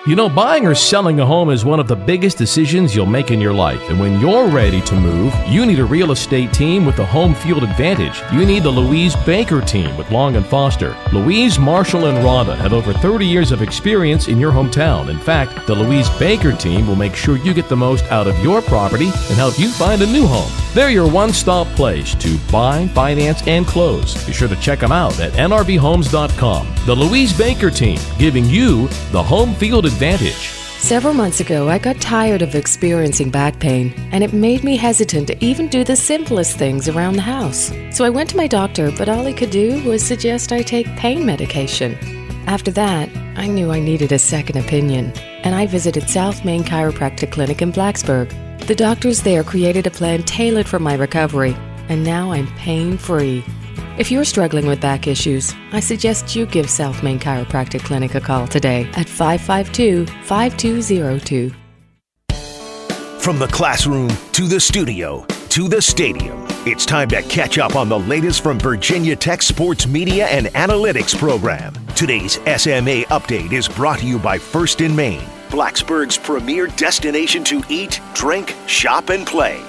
You 0.07 0.16
know, 0.16 0.30
buying 0.30 0.66
or 0.66 0.75
selling 0.75 1.21
a 1.21 1.26
home 1.26 1.50
is 1.50 1.66
one 1.66 1.78
of 1.78 1.87
the 1.87 1.95
biggest 1.95 2.38
decisions 2.38 2.97
you'll 2.97 3.04
make 3.04 3.30
in 3.30 3.38
your 3.38 3.52
life. 3.52 3.87
And 3.90 4.00
when 4.00 4.19
you're 4.19 4.49
ready 4.49 4.80
to 4.80 4.95
move, 4.95 5.35
you 5.47 5.66
need 5.66 5.78
a 5.78 5.85
real 5.85 6.11
estate 6.11 6.54
team 6.54 6.87
with 6.87 6.97
the 6.97 7.04
home 7.04 7.35
field 7.35 7.62
advantage. 7.62 8.22
You 8.33 8.46
need 8.46 8.62
the 8.62 8.70
Louise 8.70 9.14
Baker 9.27 9.61
team 9.61 9.94
with 9.98 10.11
Long 10.11 10.37
and 10.37 10.46
Foster. 10.46 10.96
Louise, 11.12 11.59
Marshall, 11.59 12.07
and 12.07 12.16
Rhonda 12.25 12.57
have 12.57 12.72
over 12.72 12.94
30 12.94 13.27
years 13.27 13.53
of 13.53 13.61
experience 13.61 14.29
in 14.29 14.38
your 14.38 14.53
hometown. 14.53 15.11
In 15.11 15.18
fact, 15.18 15.66
the 15.66 15.75
Louise 15.75 16.09
Baker 16.18 16.53
team 16.57 16.87
will 16.87 16.96
make 16.96 17.14
sure 17.14 17.37
you 17.37 17.53
get 17.53 17.68
the 17.68 17.77
most 17.77 18.05
out 18.07 18.27
of 18.27 18.38
your 18.42 18.62
property 18.62 19.09
and 19.09 19.37
help 19.37 19.59
you 19.59 19.70
find 19.70 20.01
a 20.01 20.07
new 20.07 20.27
home. 20.27 20.51
They're 20.72 20.88
your 20.88 21.11
one 21.11 21.35
stop 21.35 21.66
place 21.77 22.14
to 22.14 22.38
buy, 22.51 22.88
finance, 22.94 23.46
and 23.46 23.66
close. 23.66 24.14
Be 24.25 24.33
sure 24.33 24.48
to 24.48 24.57
check 24.57 24.79
them 24.79 24.92
out 24.92 25.20
at 25.20 25.33
nrvhomes.com. 25.33 26.75
The 26.87 26.94
Louise 26.94 27.37
Baker 27.37 27.70
team, 27.70 27.98
giving 28.18 28.46
you 28.46 28.88
the 29.12 29.22
home 29.22 29.55
field 29.55 29.85
advantage. 29.92 30.53
Several 30.81 31.12
months 31.12 31.40
ago, 31.40 31.68
I 31.68 31.79
got 31.79 32.00
tired 32.00 32.40
of 32.40 32.55
experiencing 32.55 33.31
back 33.31 33.59
pain, 33.59 33.92
and 34.12 34.24
it 34.24 34.33
made 34.33 34.64
me 34.64 34.76
hesitant 34.76 35.26
to 35.29 35.44
even 35.44 35.68
do 35.68 35.85
the 35.85 35.94
simplest 35.94 36.57
things 36.57 36.88
around 36.88 37.16
the 37.16 37.22
house. 37.22 37.70
So 37.90 38.05
I 38.05 38.11
went 38.11 38.31
to 38.31 38.37
my 38.37 38.46
doctor, 38.46 38.90
but 38.92 39.09
all 39.09 39.26
he 39.26 39.35
could 39.35 39.50
do 39.50 39.83
was 39.85 40.03
suggest 40.03 40.53
I 40.53 40.62
take 40.62 40.87
pain 40.96 41.26
medication. 41.26 41.98
After 42.46 42.70
that, 42.72 43.11
I 43.37 43.46
knew 43.46 43.70
I 43.70 43.79
needed 43.79 44.11
a 44.11 44.18
second 44.18 44.57
opinion, 44.57 45.12
and 45.44 45.55
I 45.55 45.66
visited 45.66 46.09
South 46.09 46.44
Main 46.46 46.64
Chiropractic 46.64 47.31
Clinic 47.31 47.61
in 47.61 47.72
Blacksburg. 47.72 48.31
The 48.66 48.74
doctors 48.74 49.22
there 49.22 49.44
created 49.44 49.87
a 49.87 49.90
plan 49.90 50.22
tailored 50.22 50.66
for 50.66 50.79
my 50.79 50.94
recovery, 50.94 51.55
and 51.90 52.03
now 52.03 52.33
I'm 52.33 52.46
pain 52.57 52.96
free. 52.96 53.44
If 54.01 54.11
you're 54.11 54.25
struggling 54.25 54.67
with 54.67 54.81
back 54.81 55.07
issues, 55.07 55.53
I 55.73 55.81
suggest 55.81 56.35
you 56.35 56.47
give 56.47 56.71
South 56.71 57.03
Main 57.03 57.19
Chiropractic 57.19 57.85
Clinic 57.85 58.15
a 58.15 58.21
call 58.23 58.49
today 58.49 58.89
at 58.95 59.07
552 59.07 60.07
5202. 60.25 61.51
From 63.19 63.39
the 63.39 63.47
classroom 63.49 64.09
to 64.33 64.49
the 64.49 64.59
studio 64.59 65.27
to 65.51 65.69
the 65.69 65.83
stadium, 65.83 66.47
it's 66.65 66.87
time 66.87 67.11
to 67.11 67.21
catch 67.25 67.59
up 67.59 67.77
on 67.77 67.91
the 67.91 67.99
latest 67.99 68.43
from 68.43 68.59
Virginia 68.59 69.15
Tech 69.15 69.43
Sports 69.43 69.87
Media 69.87 70.29
and 70.29 70.47
Analytics 70.47 71.15
program. 71.19 71.75
Today's 71.95 72.37
SMA 72.37 73.05
update 73.11 73.53
is 73.53 73.69
brought 73.69 73.99
to 73.99 74.07
you 74.07 74.19
by 74.19 74.39
First 74.39 74.81
and 74.81 74.97
Main, 74.97 75.21
Blacksburg's 75.51 76.17
premier 76.17 76.69
destination 76.69 77.45
to 77.45 77.63
eat, 77.69 78.01
drink, 78.15 78.55
shop, 78.67 79.11
and 79.11 79.27
play. 79.27 79.63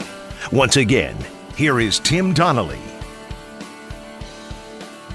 Once 0.54 0.78
again, 0.78 1.17
here 1.58 1.82
is 1.82 2.00
Tim 2.00 2.34
Donnelly. 2.34 2.80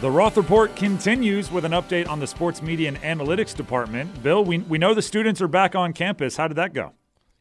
The 0.00 0.10
Roth 0.10 0.36
Report 0.36 0.76
continues 0.76 1.50
with 1.50 1.64
an 1.64 1.72
update 1.72 2.06
on 2.08 2.20
the 2.20 2.26
Sports 2.26 2.60
Media 2.60 2.88
and 2.88 3.00
Analytics 3.00 3.56
Department. 3.56 4.22
Bill, 4.22 4.44
we, 4.44 4.58
we 4.58 4.76
know 4.76 4.92
the 4.92 5.00
students 5.00 5.40
are 5.40 5.48
back 5.48 5.74
on 5.74 5.94
campus. 5.94 6.36
How 6.36 6.48
did 6.48 6.56
that 6.56 6.74
go? 6.74 6.92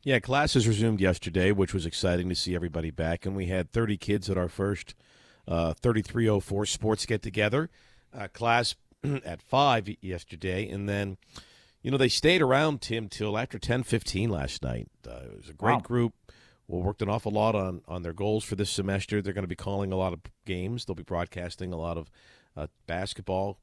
Yeah, 0.04 0.20
classes 0.20 0.66
resumed 0.68 1.02
yesterday, 1.02 1.52
which 1.52 1.74
was 1.74 1.86
exciting 1.86 2.30
to 2.30 2.36
see 2.36 2.56
everybody 2.56 2.92
back, 2.92 3.26
and 3.26 3.36
we 3.36 3.48
had 3.48 3.72
30 3.74 3.98
kids 3.98 4.30
at 4.30 4.38
our 4.38 4.48
first 4.48 4.96
uh, 5.48 5.74
3304 5.74 6.66
sports 6.66 7.06
get 7.06 7.22
together. 7.22 7.70
Uh, 8.18 8.28
class 8.30 8.76
at 9.26 9.42
five 9.42 9.90
yesterday, 10.02 10.70
and 10.70 10.88
then 10.88 11.18
you 11.82 11.92
know 11.92 11.98
they 11.98 12.08
stayed 12.08 12.42
around 12.42 12.82
Tim 12.82 13.10
till 13.10 13.38
after 13.38 13.60
10:15 13.60 14.30
last 14.30 14.64
night. 14.64 14.88
Uh, 15.06 15.20
it 15.26 15.38
was 15.38 15.50
a 15.50 15.54
great 15.54 15.74
Wow. 15.74 15.80
group. 15.82 16.14
We 16.68 16.80
worked 16.80 17.02
an 17.02 17.10
awful 17.10 17.32
lot 17.34 17.54
on 17.56 17.82
on 17.88 18.04
their 18.04 18.14
goals 18.14 18.44
for 18.46 18.56
this 18.56 18.70
semester. 18.70 19.22
They're 19.22 19.34
going 19.34 19.44
to 19.44 19.48
be 19.50 19.56
calling 19.56 19.92
a 19.92 19.98
lot 19.98 20.14
of 20.14 20.22
games. 20.46 20.86
They'll 20.86 20.96
be 20.96 21.04
broadcasting 21.04 21.74
a 21.74 21.78
lot 21.78 21.98
of 21.98 22.10
uh, 22.56 22.68
basketball 22.88 23.60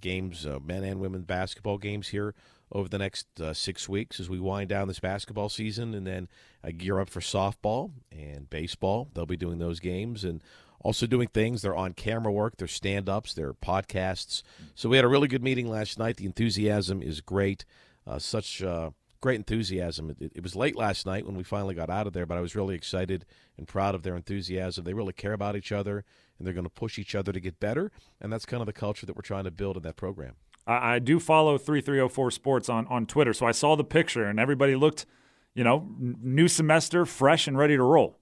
games, 0.00 0.46
uh, 0.46 0.58
men 0.64 0.84
and 0.84 1.00
women 1.00 1.22
basketball 1.22 1.78
games 1.78 2.08
here 2.08 2.34
over 2.70 2.88
the 2.88 2.98
next 2.98 3.26
uh, 3.40 3.52
six 3.52 3.88
weeks 3.88 4.18
as 4.18 4.30
we 4.30 4.40
wind 4.40 4.68
down 4.68 4.88
this 4.88 5.00
basketball 5.00 5.48
season 5.48 5.94
and 5.94 6.06
then 6.06 6.28
uh, 6.64 6.70
gear 6.76 7.00
up 7.00 7.10
for 7.10 7.20
softball 7.20 7.90
and 8.10 8.48
baseball. 8.48 9.08
They'll 9.14 9.26
be 9.26 9.36
doing 9.36 9.58
those 9.58 9.78
games 9.78 10.24
and 10.24 10.42
also 10.80 11.06
doing 11.06 11.28
things. 11.28 11.62
They're 11.62 11.76
on 11.76 11.92
camera 11.92 12.32
work, 12.32 12.56
they're 12.56 12.66
stand 12.66 13.08
ups, 13.08 13.34
they're 13.34 13.52
podcasts. 13.52 14.42
So 14.74 14.88
we 14.88 14.96
had 14.96 15.04
a 15.04 15.08
really 15.08 15.28
good 15.28 15.42
meeting 15.42 15.68
last 15.68 15.98
night. 15.98 16.16
The 16.16 16.26
enthusiasm 16.26 17.02
is 17.02 17.20
great. 17.20 17.64
Uh, 18.06 18.18
such 18.18 18.62
uh, 18.62 18.90
great 19.20 19.36
enthusiasm. 19.36 20.10
It, 20.18 20.32
it 20.36 20.42
was 20.42 20.56
late 20.56 20.76
last 20.76 21.06
night 21.06 21.26
when 21.26 21.36
we 21.36 21.44
finally 21.44 21.74
got 21.74 21.90
out 21.90 22.06
of 22.06 22.14
there, 22.14 22.26
but 22.26 22.38
I 22.38 22.40
was 22.40 22.56
really 22.56 22.74
excited 22.74 23.24
and 23.56 23.68
proud 23.68 23.94
of 23.94 24.02
their 24.02 24.16
enthusiasm. 24.16 24.84
They 24.84 24.94
really 24.94 25.12
care 25.12 25.34
about 25.34 25.56
each 25.56 25.72
other 25.72 26.04
and 26.42 26.46
they're 26.48 26.52
going 26.52 26.64
to 26.64 26.70
push 26.70 26.98
each 26.98 27.14
other 27.14 27.30
to 27.30 27.38
get 27.38 27.60
better. 27.60 27.92
And 28.20 28.32
that's 28.32 28.44
kind 28.44 28.60
of 28.60 28.66
the 28.66 28.72
culture 28.72 29.06
that 29.06 29.14
we're 29.14 29.22
trying 29.22 29.44
to 29.44 29.52
build 29.52 29.76
in 29.76 29.84
that 29.84 29.94
program. 29.94 30.34
I, 30.66 30.94
I 30.94 30.98
do 30.98 31.20
follow 31.20 31.56
3304 31.56 32.32
Sports 32.32 32.68
on, 32.68 32.84
on 32.88 33.06
Twitter, 33.06 33.32
so 33.32 33.46
I 33.46 33.52
saw 33.52 33.76
the 33.76 33.84
picture 33.84 34.24
and 34.24 34.40
everybody 34.40 34.74
looked, 34.74 35.06
you 35.54 35.62
know, 35.62 35.88
n- 36.00 36.16
new 36.20 36.48
semester, 36.48 37.06
fresh 37.06 37.46
and 37.46 37.56
ready 37.56 37.76
to 37.76 37.82
roll. 37.84 38.18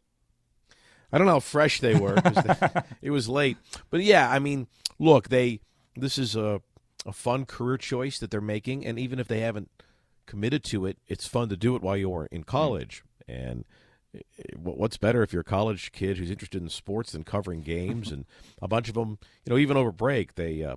I 1.10 1.16
don't 1.16 1.26
know 1.26 1.34
how 1.34 1.40
fresh 1.40 1.80
they 1.80 1.94
were. 1.94 2.16
they- 2.16 2.82
it 3.02 3.10
was 3.10 3.26
late, 3.26 3.56
but 3.88 4.02
yeah, 4.02 4.30
I 4.30 4.38
mean, 4.38 4.66
look, 4.98 5.30
they 5.30 5.60
this 5.96 6.18
is 6.18 6.36
a 6.36 6.60
a 7.06 7.12
fun 7.12 7.46
career 7.46 7.78
choice 7.78 8.18
that 8.18 8.30
they're 8.30 8.42
making, 8.42 8.84
and 8.84 8.98
even 8.98 9.18
if 9.18 9.26
they 9.26 9.40
haven't 9.40 9.70
committed 10.26 10.62
to 10.64 10.84
it, 10.84 10.98
it's 11.08 11.26
fun 11.26 11.48
to 11.48 11.56
do 11.56 11.74
it 11.74 11.82
while 11.82 11.96
you're 11.96 12.28
in 12.30 12.42
mm. 12.42 12.46
college. 12.46 13.02
And 13.26 13.64
what's 14.56 14.96
better 14.96 15.22
if 15.22 15.32
you're 15.32 15.42
a 15.42 15.44
college 15.44 15.92
kid 15.92 16.18
who's 16.18 16.30
interested 16.30 16.60
in 16.60 16.68
sports 16.68 17.12
than 17.12 17.24
covering 17.24 17.62
games? 17.62 18.10
and 18.10 18.24
a 18.60 18.68
bunch 18.68 18.88
of 18.88 18.94
them, 18.94 19.18
you 19.44 19.50
know, 19.50 19.58
even 19.58 19.76
over 19.76 19.92
break, 19.92 20.34
they, 20.34 20.62
uh, 20.64 20.76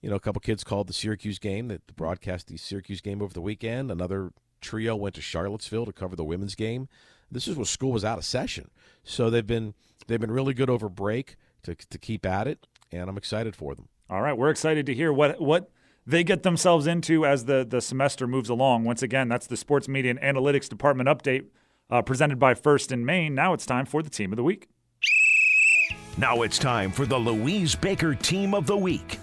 you 0.00 0.10
know, 0.10 0.16
a 0.16 0.20
couple 0.20 0.40
kids 0.40 0.64
called 0.64 0.86
the 0.86 0.92
Syracuse 0.92 1.38
game 1.38 1.68
that 1.68 1.96
broadcast 1.96 2.48
the 2.48 2.56
Syracuse 2.56 3.00
game 3.00 3.22
over 3.22 3.32
the 3.32 3.40
weekend. 3.40 3.90
Another 3.90 4.32
trio 4.60 4.96
went 4.96 5.14
to 5.14 5.20
Charlottesville 5.20 5.86
to 5.86 5.92
cover 5.92 6.16
the 6.16 6.24
women's 6.24 6.54
game. 6.54 6.88
This 7.30 7.48
is 7.48 7.56
when 7.56 7.64
school 7.64 7.92
was 7.92 8.04
out 8.04 8.18
of 8.18 8.24
session, 8.24 8.70
so 9.02 9.30
they've 9.30 9.46
been 9.46 9.74
they've 10.06 10.20
been 10.20 10.30
really 10.30 10.54
good 10.54 10.70
over 10.70 10.88
break 10.88 11.36
to 11.64 11.74
to 11.74 11.98
keep 11.98 12.24
at 12.24 12.46
it, 12.46 12.68
and 12.92 13.10
I'm 13.10 13.16
excited 13.16 13.56
for 13.56 13.74
them. 13.74 13.88
All 14.08 14.22
right, 14.22 14.36
we're 14.36 14.50
excited 14.50 14.86
to 14.86 14.94
hear 14.94 15.12
what 15.12 15.40
what 15.40 15.70
they 16.06 16.22
get 16.22 16.44
themselves 16.44 16.86
into 16.86 17.26
as 17.26 17.46
the 17.46 17.66
the 17.68 17.80
semester 17.80 18.28
moves 18.28 18.48
along. 18.48 18.84
Once 18.84 19.02
again, 19.02 19.28
that's 19.28 19.48
the 19.48 19.56
Sports 19.56 19.88
Media 19.88 20.12
and 20.12 20.20
Analytics 20.20 20.68
Department 20.68 21.08
update 21.08 21.46
uh, 21.90 22.02
presented 22.02 22.38
by 22.38 22.54
First 22.54 22.92
and 22.92 23.04
Main. 23.04 23.34
Now 23.34 23.52
it's 23.52 23.66
time 23.66 23.86
for 23.86 24.02
the 24.02 24.10
Team 24.10 24.32
of 24.32 24.36
the 24.36 24.42
Week. 24.42 24.68
Now 26.18 26.42
it's 26.42 26.58
time 26.58 26.90
for 26.90 27.04
the 27.06 27.18
Louise 27.18 27.74
Baker 27.74 28.14
Team 28.14 28.54
of 28.54 28.66
the 28.66 28.76
Week. 28.76 29.18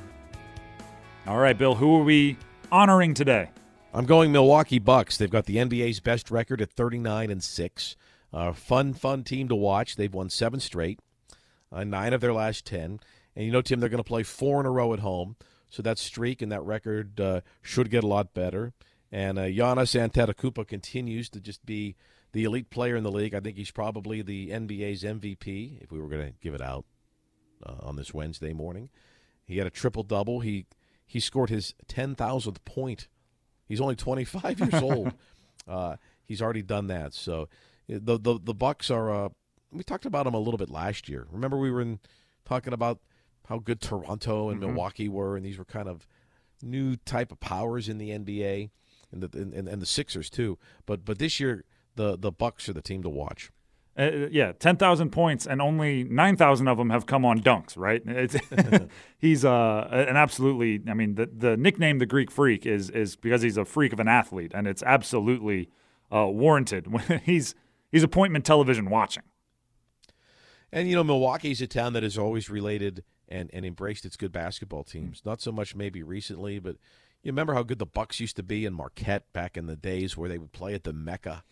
All 1.25 1.37
right, 1.37 1.57
Bill, 1.57 1.75
who 1.75 1.97
are 1.97 2.03
we 2.03 2.37
honoring 2.71 3.13
today? 3.13 3.49
I'm 3.93 4.05
going 4.05 4.31
Milwaukee 4.31 4.79
Bucks. 4.79 5.17
They've 5.17 5.29
got 5.29 5.45
the 5.45 5.57
NBA's 5.57 5.99
best 5.99 6.31
record 6.31 6.61
at 6.61 6.71
39 6.71 7.29
and 7.29 7.43
six. 7.43 7.95
Uh, 8.33 8.51
fun, 8.51 8.93
fun 8.93 9.23
team 9.23 9.47
to 9.47 9.55
watch. 9.55 9.95
They've 9.95 10.13
won 10.13 10.29
seven 10.29 10.59
straight, 10.59 10.99
uh, 11.71 11.83
nine 11.83 12.13
of 12.13 12.21
their 12.21 12.33
last 12.33 12.65
ten. 12.65 12.99
And 13.35 13.45
you 13.45 13.51
know, 13.51 13.61
Tim, 13.61 13.79
they're 13.79 13.89
going 13.89 14.03
to 14.03 14.03
play 14.03 14.23
four 14.23 14.59
in 14.59 14.65
a 14.65 14.71
row 14.71 14.93
at 14.93 14.99
home. 14.99 15.35
So 15.69 15.81
that 15.83 15.97
streak 15.97 16.41
and 16.41 16.51
that 16.51 16.63
record 16.63 17.19
uh, 17.19 17.41
should 17.61 17.89
get 17.89 18.03
a 18.03 18.07
lot 18.07 18.33
better. 18.33 18.73
And 19.11 19.37
uh, 19.37 19.43
Giannis 19.43 19.95
Antetokounmpo 19.99 20.67
continues 20.67 21.29
to 21.29 21.39
just 21.39 21.65
be 21.65 21.95
the 22.33 22.43
elite 22.43 22.69
player 22.69 22.95
in 22.95 23.03
the 23.03 23.11
league. 23.11 23.33
I 23.33 23.39
think 23.39 23.57
he's 23.57 23.71
probably 23.71 24.21
the 24.21 24.49
NBA's 24.49 25.03
MVP 25.03 25.81
if 25.81 25.91
we 25.91 25.99
were 25.99 26.09
going 26.09 26.27
to 26.27 26.33
give 26.41 26.53
it 26.53 26.61
out 26.61 26.85
uh, 27.65 27.75
on 27.81 27.95
this 27.95 28.13
Wednesday 28.13 28.53
morning. 28.53 28.89
He 29.45 29.57
had 29.57 29.67
a 29.67 29.71
triple 29.71 30.03
double. 30.03 30.41
He 30.41 30.65
he 31.05 31.19
scored 31.19 31.49
his 31.49 31.73
ten 31.87 32.15
thousandth 32.15 32.63
point. 32.65 33.07
He's 33.65 33.79
only 33.79 33.95
twenty 33.95 34.25
five 34.25 34.59
years 34.59 34.73
old. 34.81 35.13
Uh, 35.67 35.95
he's 36.25 36.41
already 36.41 36.63
done 36.63 36.87
that. 36.87 37.13
So 37.13 37.47
the 37.87 38.19
the 38.19 38.39
the 38.43 38.53
Bucks 38.53 38.89
are. 38.91 39.25
Uh, 39.25 39.29
we 39.71 39.83
talked 39.83 40.05
about 40.05 40.25
them 40.25 40.35
a 40.35 40.39
little 40.39 40.57
bit 40.57 40.69
last 40.69 41.09
year. 41.09 41.25
Remember 41.31 41.57
we 41.57 41.71
were 41.71 41.81
in, 41.81 41.99
talking 42.45 42.73
about 42.73 42.99
how 43.47 43.57
good 43.57 43.81
Toronto 43.81 44.49
and 44.49 44.59
mm-hmm. 44.59 44.69
Milwaukee 44.69 45.09
were, 45.09 45.35
and 45.35 45.43
these 45.43 45.57
were 45.57 45.65
kind 45.65 45.89
of 45.89 46.07
new 46.61 46.95
type 46.95 47.31
of 47.31 47.39
powers 47.39 47.89
in 47.89 47.97
the 47.97 48.11
NBA, 48.11 48.69
and 49.11 49.23
the 49.23 49.37
and, 49.37 49.67
and 49.67 49.81
the 49.81 49.85
Sixers 49.85 50.29
too. 50.29 50.57
But 50.85 51.05
but 51.05 51.19
this 51.19 51.39
year 51.39 51.65
the 51.95 52.17
the 52.17 52.31
Bucks 52.31 52.69
are 52.69 52.73
the 52.73 52.81
team 52.81 53.03
to 53.03 53.09
watch. 53.09 53.51
Uh, 53.97 54.27
yeah, 54.31 54.51
ten 54.53 54.75
thousand 54.75 55.11
points, 55.11 55.45
and 55.45 55.61
only 55.61 56.03
nine 56.03 56.35
thousand 56.35 56.67
of 56.67 56.77
them 56.77 56.89
have 56.89 57.05
come 57.05 57.23
on 57.23 57.39
dunks. 57.39 57.77
Right? 57.77 58.01
he's 59.19 59.45
uh, 59.45 59.87
an 59.91 60.17
absolutely. 60.17 60.81
I 60.89 60.95
mean, 60.95 61.15
the 61.15 61.29
the 61.31 61.55
nickname 61.57 61.99
the 61.99 62.07
Greek 62.07 62.31
Freak 62.31 62.65
is 62.65 62.89
is 62.89 63.15
because 63.15 63.43
he's 63.43 63.57
a 63.57 63.65
freak 63.65 63.93
of 63.93 63.99
an 63.99 64.07
athlete, 64.07 64.51
and 64.55 64.65
it's 64.67 64.81
absolutely 64.81 65.69
uh, 66.13 66.27
warranted. 66.27 66.87
he's 67.23 67.53
he's 67.91 68.03
appointment 68.03 68.45
television 68.45 68.89
watching. 68.89 69.23
And 70.71 70.89
you 70.89 70.95
know, 70.95 71.03
Milwaukee's 71.03 71.61
a 71.61 71.67
town 71.67 71.93
that 71.93 72.01
has 72.01 72.17
always 72.17 72.49
related 72.49 73.03
and 73.29 73.51
and 73.53 73.63
embraced 73.63 74.05
its 74.05 74.17
good 74.17 74.31
basketball 74.31 74.83
teams. 74.83 75.21
Not 75.23 75.39
so 75.39 75.51
much 75.51 75.75
maybe 75.75 76.01
recently, 76.01 76.57
but 76.57 76.77
you 77.23 77.31
remember 77.31 77.53
how 77.53 77.63
good 77.63 77.79
the 77.79 77.85
Bucks 77.85 78.19
used 78.19 78.35
to 78.35 78.43
be 78.43 78.65
in 78.65 78.73
Marquette 78.73 79.31
back 79.31 79.55
in 79.55 79.65
the 79.65 79.77
days 79.77 80.17
where 80.17 80.27
they 80.27 80.37
would 80.37 80.51
play 80.51 80.73
at 80.73 80.83
the 80.83 80.93
Mecca. 80.93 81.43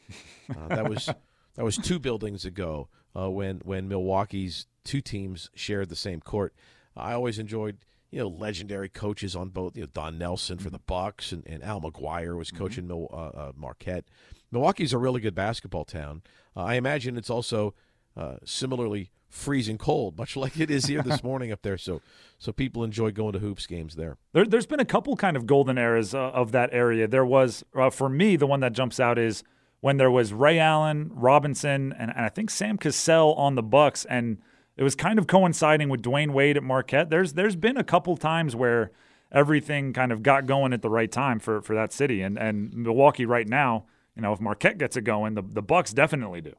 Uh, 0.49 0.67
that 0.67 0.89
was 0.89 1.05
that 1.55 1.63
was 1.63 1.77
two 1.77 1.97
buildings 1.97 2.43
ago 2.43 2.89
uh, 3.17 3.29
when 3.29 3.61
when 3.63 3.87
Milwaukee's 3.87 4.67
two 4.83 5.01
teams 5.01 5.49
shared 5.55 5.89
the 5.89 5.95
same 5.95 6.19
court. 6.19 6.53
I 6.95 7.13
always 7.13 7.39
enjoyed 7.39 7.77
you 8.11 8.19
know 8.19 8.27
legendary 8.27 8.89
coaches 8.89 9.35
on 9.35 9.49
both. 9.49 9.77
You 9.77 9.83
know 9.83 9.89
Don 9.93 10.17
Nelson 10.17 10.57
for 10.59 10.69
the 10.69 10.79
Bucks 10.79 11.31
and, 11.31 11.43
and 11.47 11.63
Al 11.63 11.79
McGuire 11.79 12.37
was 12.37 12.49
mm-hmm. 12.49 12.57
coaching 12.57 12.83
mm-hmm. 12.83 12.93
Mil- 12.93 13.09
uh, 13.13 13.37
uh, 13.37 13.51
Marquette. 13.55 14.05
Milwaukee's 14.51 14.91
a 14.91 14.97
really 14.97 15.21
good 15.21 15.35
basketball 15.35 15.85
town. 15.85 16.21
Uh, 16.55 16.63
I 16.63 16.73
imagine 16.75 17.17
it's 17.17 17.29
also 17.29 17.73
uh, 18.17 18.35
similarly 18.43 19.11
freezing 19.31 19.77
cold, 19.77 20.17
much 20.17 20.35
like 20.35 20.59
it 20.59 20.69
is 20.69 20.85
here 20.85 21.01
this 21.01 21.23
morning 21.25 21.51
up 21.51 21.63
there. 21.63 21.77
So, 21.77 22.01
so 22.37 22.51
people 22.51 22.83
enjoy 22.83 23.11
going 23.11 23.33
to 23.33 23.39
hoops 23.39 23.65
games 23.65 23.95
there. 23.95 24.17
there 24.33 24.45
has 24.51 24.67
been 24.67 24.79
a 24.79 24.85
couple 24.85 25.15
kind 25.15 25.35
of 25.35 25.47
golden 25.47 25.77
eras 25.77 26.13
uh, 26.13 26.19
of 26.19 26.51
that 26.51 26.69
area. 26.71 27.07
There 27.07 27.25
was, 27.25 27.63
uh, 27.75 27.89
for 27.89 28.09
me, 28.09 28.35
the 28.35 28.47
one 28.47 28.59
that 28.59 28.73
jumps 28.73 28.99
out 28.99 29.17
is 29.17 29.43
when 29.79 29.97
there 29.97 30.11
was 30.11 30.31
Ray 30.31 30.59
Allen, 30.59 31.11
Robinson, 31.13 31.93
and, 31.97 32.11
and 32.15 32.25
I 32.25 32.29
think 32.29 32.51
Sam 32.51 32.77
Cassell 32.77 33.33
on 33.33 33.55
the 33.55 33.63
Bucks, 33.63 34.05
and 34.05 34.37
it 34.77 34.83
was 34.83 34.95
kind 34.95 35.19
of 35.19 35.27
coinciding 35.27 35.89
with 35.89 36.01
Dwyane 36.01 36.31
Wade 36.31 36.57
at 36.57 36.63
Marquette. 36.63 37.09
There's 37.09 37.33
there's 37.33 37.55
been 37.55 37.77
a 37.77 37.83
couple 37.83 38.15
times 38.15 38.55
where 38.55 38.91
everything 39.31 39.93
kind 39.93 40.11
of 40.11 40.23
got 40.23 40.45
going 40.45 40.71
at 40.73 40.81
the 40.81 40.89
right 40.89 41.11
time 41.11 41.39
for 41.39 41.61
for 41.61 41.75
that 41.75 41.91
city, 41.91 42.21
and 42.21 42.37
and 42.37 42.73
Milwaukee 42.73 43.25
right 43.25 43.47
now. 43.47 43.85
You 44.15 44.21
know, 44.21 44.33
if 44.33 44.39
Marquette 44.39 44.77
gets 44.77 44.95
it 44.95 45.03
going, 45.03 45.33
the 45.33 45.41
the 45.41 45.61
Bucks 45.61 45.93
definitely 45.93 46.41
do. 46.41 46.53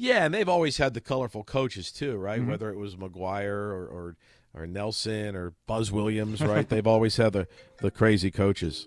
Yeah, 0.00 0.24
and 0.24 0.32
they've 0.32 0.48
always 0.48 0.76
had 0.76 0.94
the 0.94 1.00
colorful 1.00 1.42
coaches 1.42 1.90
too, 1.90 2.16
right? 2.16 2.40
Mm-hmm. 2.40 2.50
Whether 2.50 2.70
it 2.70 2.78
was 2.78 2.94
McGuire 2.94 3.48
or, 3.48 3.86
or, 3.86 4.16
or 4.54 4.66
Nelson 4.66 5.34
or 5.34 5.54
Buzz 5.66 5.90
Williams, 5.90 6.40
right? 6.40 6.66
they've 6.70 6.86
always 6.86 7.16
had 7.16 7.32
the 7.32 7.48
the 7.82 7.90
crazy 7.90 8.30
coaches. 8.30 8.86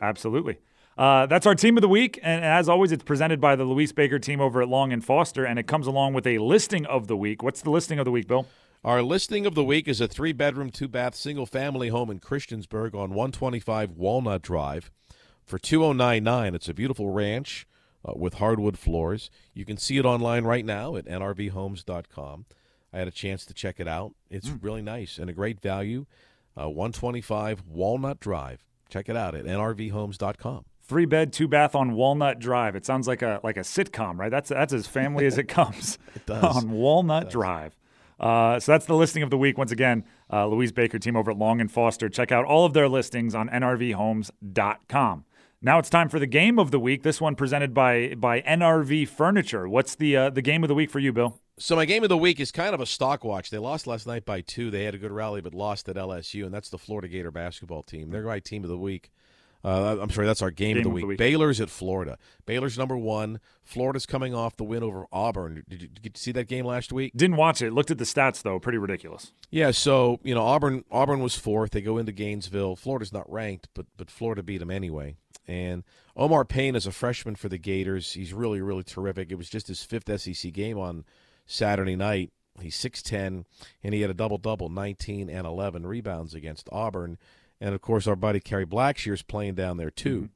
Absolutely. 0.00 0.58
Uh, 0.98 1.26
that's 1.26 1.46
our 1.46 1.54
team 1.54 1.78
of 1.78 1.80
the 1.80 1.88
week, 1.88 2.18
and 2.22 2.44
as 2.44 2.68
always, 2.68 2.92
it's 2.92 3.04
presented 3.04 3.40
by 3.40 3.56
the 3.56 3.64
Louise 3.64 3.92
Baker 3.92 4.18
team 4.18 4.40
over 4.40 4.60
at 4.60 4.68
Long 4.68 4.92
and 4.92 5.02
Foster, 5.02 5.44
and 5.44 5.58
it 5.58 5.66
comes 5.66 5.86
along 5.86 6.12
with 6.12 6.26
a 6.26 6.38
listing 6.38 6.84
of 6.86 7.06
the 7.06 7.16
week. 7.16 7.42
What's 7.42 7.62
the 7.62 7.70
listing 7.70 7.98
of 7.98 8.04
the 8.04 8.10
week, 8.10 8.26
Bill? 8.26 8.46
Our 8.84 9.00
listing 9.00 9.46
of 9.46 9.54
the 9.54 9.64
week 9.64 9.86
is 9.86 10.00
a 10.00 10.08
three 10.08 10.32
bedroom, 10.32 10.70
two 10.70 10.88
bath, 10.88 11.14
single 11.14 11.46
family 11.46 11.88
home 11.88 12.10
in 12.10 12.18
Christiansburg 12.18 12.94
on 12.94 13.10
125 13.10 13.92
Walnut 13.92 14.42
Drive 14.42 14.90
for 15.44 15.58
2099. 15.58 16.54
It's 16.56 16.68
a 16.68 16.74
beautiful 16.74 17.08
ranch 17.10 17.66
uh, 18.04 18.12
with 18.16 18.34
hardwood 18.34 18.78
floors. 18.78 19.30
You 19.54 19.64
can 19.64 19.76
see 19.76 19.98
it 19.98 20.04
online 20.04 20.44
right 20.44 20.64
now 20.64 20.96
at 20.96 21.06
nrvhomes.com. 21.06 22.46
I 22.92 22.98
had 22.98 23.08
a 23.08 23.12
chance 23.12 23.46
to 23.46 23.54
check 23.54 23.80
it 23.80 23.88
out. 23.88 24.14
It's 24.30 24.48
mm. 24.48 24.58
really 24.62 24.82
nice 24.82 25.18
and 25.18 25.30
a 25.30 25.32
great 25.32 25.60
value. 25.60 26.06
Uh, 26.58 26.68
125 26.68 27.62
Walnut 27.66 28.20
Drive. 28.20 28.64
Check 28.88 29.08
it 29.08 29.16
out 29.16 29.34
at 29.34 29.44
nrvhomes.com. 29.44 30.64
Three 30.84 31.06
bed, 31.06 31.32
two 31.32 31.48
bath 31.48 31.74
on 31.74 31.92
Walnut 31.92 32.38
Drive. 32.38 32.76
It 32.76 32.84
sounds 32.84 33.08
like 33.08 33.22
a 33.22 33.40
like 33.42 33.56
a 33.56 33.60
sitcom, 33.60 34.18
right? 34.18 34.30
That's 34.30 34.50
that's 34.50 34.72
as 34.72 34.86
family 34.86 35.24
as 35.24 35.38
it 35.38 35.44
comes. 35.48 35.96
it 36.14 36.26
does. 36.26 36.56
On 36.56 36.72
Walnut 36.72 37.24
does. 37.24 37.32
Drive. 37.32 37.76
Uh, 38.20 38.60
so 38.60 38.72
that's 38.72 38.86
the 38.86 38.94
listing 38.94 39.22
of 39.22 39.30
the 39.30 39.38
week. 39.38 39.56
Once 39.56 39.72
again, 39.72 40.04
uh, 40.30 40.46
Louise 40.46 40.72
Baker 40.72 40.98
team 40.98 41.16
over 41.16 41.30
at 41.30 41.38
Long 41.38 41.60
and 41.60 41.70
Foster. 41.70 42.08
Check 42.08 42.30
out 42.30 42.44
all 42.44 42.66
of 42.66 42.72
their 42.72 42.88
listings 42.88 43.34
on 43.34 43.48
nrvhomes.com. 43.48 45.24
Now 45.64 45.78
it's 45.78 45.88
time 45.88 46.08
for 46.08 46.18
the 46.18 46.26
game 46.26 46.58
of 46.58 46.72
the 46.72 46.80
week. 46.80 47.04
This 47.04 47.20
one 47.20 47.36
presented 47.36 47.72
by 47.72 48.14
by 48.16 48.40
NRV 48.40 49.06
Furniture. 49.06 49.68
What's 49.68 49.94
the 49.94 50.16
uh, 50.16 50.30
the 50.30 50.42
game 50.42 50.64
of 50.64 50.68
the 50.68 50.74
week 50.74 50.90
for 50.90 50.98
you, 50.98 51.12
Bill? 51.12 51.38
So 51.56 51.76
my 51.76 51.84
game 51.84 52.02
of 52.02 52.08
the 52.08 52.18
week 52.18 52.40
is 52.40 52.50
kind 52.50 52.74
of 52.74 52.80
a 52.80 52.86
stock 52.86 53.22
watch. 53.22 53.50
They 53.50 53.58
lost 53.58 53.86
last 53.86 54.04
night 54.04 54.24
by 54.24 54.40
two. 54.40 54.72
They 54.72 54.82
had 54.82 54.96
a 54.96 54.98
good 54.98 55.12
rally, 55.12 55.40
but 55.40 55.54
lost 55.54 55.88
at 55.88 55.94
LSU, 55.94 56.44
and 56.44 56.52
that's 56.52 56.68
the 56.68 56.78
Florida 56.78 57.06
Gator 57.06 57.30
basketball 57.30 57.84
team. 57.84 58.10
They're 58.10 58.24
my 58.24 58.40
team 58.40 58.64
of 58.64 58.70
the 58.70 58.78
week. 58.78 59.12
Uh, 59.64 59.98
I'm 60.00 60.10
sorry, 60.10 60.26
that's 60.26 60.42
our 60.42 60.50
game, 60.50 60.74
game 60.74 60.78
of, 60.78 60.82
the, 60.82 60.88
of 60.88 60.94
week. 60.94 61.02
the, 61.02 61.06
week. 61.06 61.18
Baylor's 61.18 61.60
at 61.60 61.70
Florida. 61.70 62.18
Baylor's 62.46 62.76
number 62.76 62.96
one. 62.96 63.38
Florida's 63.62 64.06
coming 64.06 64.34
off 64.34 64.56
the 64.56 64.64
win 64.64 64.82
over 64.82 65.06
Auburn. 65.12 65.62
Did 65.68 65.82
you, 65.82 65.88
did 65.88 66.04
you 66.04 66.10
see 66.16 66.32
that 66.32 66.48
game 66.48 66.64
last 66.64 66.92
week? 66.92 67.12
Didn't 67.14 67.36
watch 67.36 67.62
it. 67.62 67.72
Looked 67.72 67.92
at 67.92 67.98
the 67.98 68.04
stats 68.04 68.42
though. 68.42 68.58
Pretty 68.58 68.78
ridiculous. 68.78 69.32
Yeah. 69.50 69.70
So 69.70 70.18
you 70.24 70.34
know, 70.34 70.42
Auburn 70.42 70.84
Auburn 70.90 71.20
was 71.20 71.36
fourth. 71.36 71.70
They 71.70 71.80
go 71.80 71.98
into 71.98 72.10
Gainesville. 72.10 72.74
Florida's 72.74 73.12
not 73.12 73.30
ranked, 73.30 73.68
but 73.72 73.86
but 73.96 74.10
Florida 74.10 74.42
beat 74.42 74.58
them 74.58 74.70
anyway. 74.72 75.14
And 75.48 75.84
Omar 76.16 76.44
Payne 76.44 76.76
is 76.76 76.86
a 76.86 76.92
freshman 76.92 77.34
for 77.34 77.48
the 77.48 77.58
Gators. 77.58 78.12
He's 78.12 78.32
really 78.32 78.60
really 78.60 78.84
terrific. 78.84 79.30
It 79.30 79.36
was 79.36 79.50
just 79.50 79.68
his 79.68 79.82
fifth 79.82 80.20
SEC 80.20 80.52
game 80.52 80.78
on 80.78 81.04
Saturday 81.46 81.96
night. 81.96 82.32
He's 82.60 82.76
6'10", 82.76 83.44
and 83.82 83.94
he 83.94 84.02
had 84.02 84.10
a 84.10 84.14
double-double, 84.14 84.68
19 84.68 85.30
and 85.30 85.46
11 85.46 85.86
rebounds 85.86 86.34
against 86.34 86.68
Auburn. 86.70 87.16
And, 87.62 87.74
of 87.74 87.80
course, 87.80 88.06
our 88.06 88.14
buddy 88.14 88.40
Kerry 88.40 88.66
Blackshear's 88.66 89.22
playing 89.22 89.54
down 89.54 89.78
there, 89.78 89.90
too. 89.90 90.20
Mm-hmm. 90.20 90.28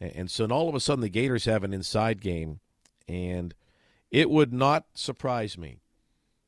And 0.00 0.30
so 0.30 0.44
and 0.44 0.52
all 0.52 0.68
of 0.68 0.74
a 0.74 0.80
sudden 0.80 1.02
the 1.02 1.08
Gators 1.08 1.44
have 1.46 1.64
an 1.64 1.72
inside 1.72 2.20
game, 2.20 2.60
and 3.08 3.54
it 4.10 4.30
would 4.30 4.52
not 4.52 4.86
surprise 4.94 5.58
me. 5.58 5.78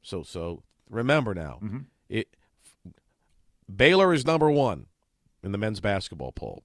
So 0.03 0.23
so 0.23 0.63
remember 0.89 1.35
now, 1.35 1.59
mm-hmm. 1.63 1.79
it 2.09 2.29
Baylor 3.75 4.15
is 4.15 4.25
number 4.25 4.51
one 4.51 4.87
in 5.43 5.53
the 5.53 5.59
men's 5.59 5.81
basketball 5.81 6.33
poll. 6.33 6.63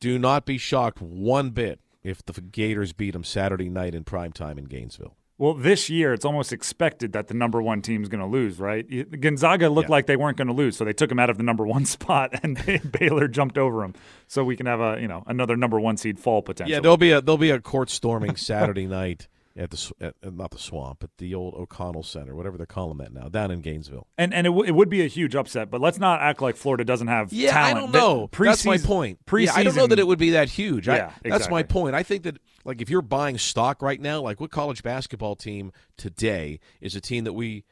Do 0.00 0.18
not 0.18 0.44
be 0.44 0.58
shocked 0.58 1.00
one 1.00 1.50
bit 1.50 1.80
if 2.02 2.24
the 2.24 2.40
Gators 2.40 2.92
beat 2.92 3.12
them 3.12 3.24
Saturday 3.24 3.68
night 3.68 3.94
in 3.94 4.04
prime 4.04 4.32
time 4.32 4.58
in 4.58 4.64
Gainesville. 4.64 5.16
Well, 5.38 5.52
this 5.52 5.90
year 5.90 6.14
it's 6.14 6.24
almost 6.24 6.50
expected 6.50 7.12
that 7.12 7.28
the 7.28 7.34
number 7.34 7.60
one 7.60 7.82
team 7.82 8.02
is 8.02 8.08
going 8.08 8.22
to 8.22 8.26
lose, 8.26 8.58
right? 8.58 8.86
Gonzaga 9.20 9.68
looked 9.68 9.90
yeah. 9.90 9.92
like 9.92 10.06
they 10.06 10.16
weren't 10.16 10.38
going 10.38 10.48
to 10.48 10.54
lose, 10.54 10.78
so 10.78 10.84
they 10.84 10.94
took 10.94 11.10
them 11.10 11.18
out 11.18 11.28
of 11.28 11.36
the 11.36 11.42
number 11.42 11.66
one 11.66 11.84
spot, 11.84 12.40
and 12.42 12.58
Baylor 12.98 13.28
jumped 13.28 13.58
over 13.58 13.82
them. 13.82 13.94
So 14.28 14.44
we 14.44 14.56
can 14.56 14.64
have 14.64 14.80
a 14.80 14.98
you 15.00 15.08
know 15.08 15.24
another 15.26 15.56
number 15.56 15.78
one 15.78 15.98
seed 15.98 16.18
fall 16.18 16.40
potential. 16.40 16.72
Yeah, 16.72 16.80
there'll 16.80 16.96
be 16.96 17.10
a 17.10 17.20
there'll 17.20 17.36
be 17.36 17.50
a 17.50 17.60
court 17.60 17.90
storming 17.90 18.36
Saturday 18.36 18.86
night 18.86 19.28
at 19.56 19.70
the 19.70 19.92
at, 20.00 20.34
not 20.34 20.50
the 20.50 20.58
swamp, 20.58 20.98
but 21.00 21.10
the 21.18 21.34
old 21.34 21.54
O'Connell 21.54 22.02
Center, 22.02 22.34
whatever 22.34 22.56
they're 22.56 22.66
calling 22.66 22.98
that 22.98 23.12
now, 23.12 23.28
down 23.28 23.50
in 23.50 23.60
Gainesville. 23.60 24.06
And 24.18 24.34
and 24.34 24.46
it, 24.46 24.50
w- 24.50 24.64
it 24.66 24.74
would 24.74 24.88
be 24.88 25.02
a 25.02 25.06
huge 25.06 25.34
upset, 25.34 25.70
but 25.70 25.80
let's 25.80 25.98
not 25.98 26.20
act 26.20 26.42
like 26.42 26.56
Florida 26.56 26.84
doesn't 26.84 27.08
have 27.08 27.32
yeah, 27.32 27.52
talent. 27.52 27.76
I 27.76 27.80
don't 27.80 27.92
know. 27.92 28.28
That, 28.32 28.44
That's 28.44 28.64
my 28.64 28.78
point. 28.78 29.18
Yeah, 29.32 29.52
I 29.54 29.62
don't 29.62 29.76
know 29.76 29.86
that 29.86 29.98
it 29.98 30.06
would 30.06 30.18
be 30.18 30.30
that 30.30 30.48
huge. 30.50 30.88
Yeah, 30.88 31.12
I, 31.24 31.30
that's 31.30 31.48
my 31.48 31.62
point. 31.62 31.94
I 31.94 32.02
think 32.02 32.24
that 32.24 32.38
like 32.64 32.82
if 32.82 32.90
you're 32.90 33.02
buying 33.02 33.38
stock 33.38 33.82
right 33.82 34.00
now, 34.00 34.20
like 34.20 34.40
what 34.40 34.50
college 34.50 34.82
basketball 34.82 35.36
team 35.36 35.72
today 35.96 36.60
is 36.80 36.94
a 36.94 37.00
team 37.00 37.24
that 37.24 37.32
we 37.32 37.64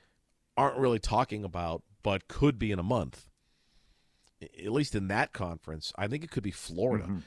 aren't 0.57 0.79
really 0.79 0.99
talking 0.99 1.45
about, 1.45 1.83
but 2.03 2.29
could 2.29 2.59
be 2.59 2.73
in 2.73 2.79
a 2.79 2.85
month. 2.85 3.27
At 4.43 4.73
least 4.73 4.95
in 4.95 5.09
that 5.09 5.33
conference, 5.33 5.93
I 5.97 6.07
think 6.07 6.23
it 6.23 6.31
could 6.31 6.43
be 6.43 6.51
Florida. 6.51 7.23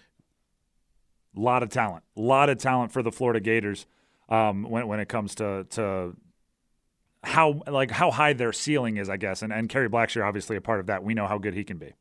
A 1.35 1.39
lot 1.39 1.61
of 1.63 1.69
talent, 1.69 2.03
a 2.15 2.21
lot 2.21 2.49
of 2.49 2.57
talent 2.57 2.91
for 2.91 3.03
the 3.03 3.11
Florida 3.11 3.39
Gators 3.39 3.85
um, 4.29 4.63
when 4.63 4.87
when 4.87 4.99
it 4.99 5.07
comes 5.07 5.35
to 5.35 5.65
to 5.71 6.15
how 7.23 7.61
like 7.67 7.91
how 7.91 8.11
high 8.11 8.33
their 8.33 8.53
ceiling 8.53 8.97
is, 8.97 9.09
I 9.09 9.17
guess. 9.17 9.41
And 9.41 9.51
and 9.51 9.69
Kerry 9.69 9.89
Blackshear 9.89 10.25
obviously 10.25 10.55
a 10.55 10.61
part 10.61 10.79
of 10.79 10.87
that. 10.87 11.03
We 11.03 11.13
know 11.13 11.27
how 11.27 11.37
good 11.37 11.53
he 11.53 11.63
can 11.63 11.77
be. 11.77 11.93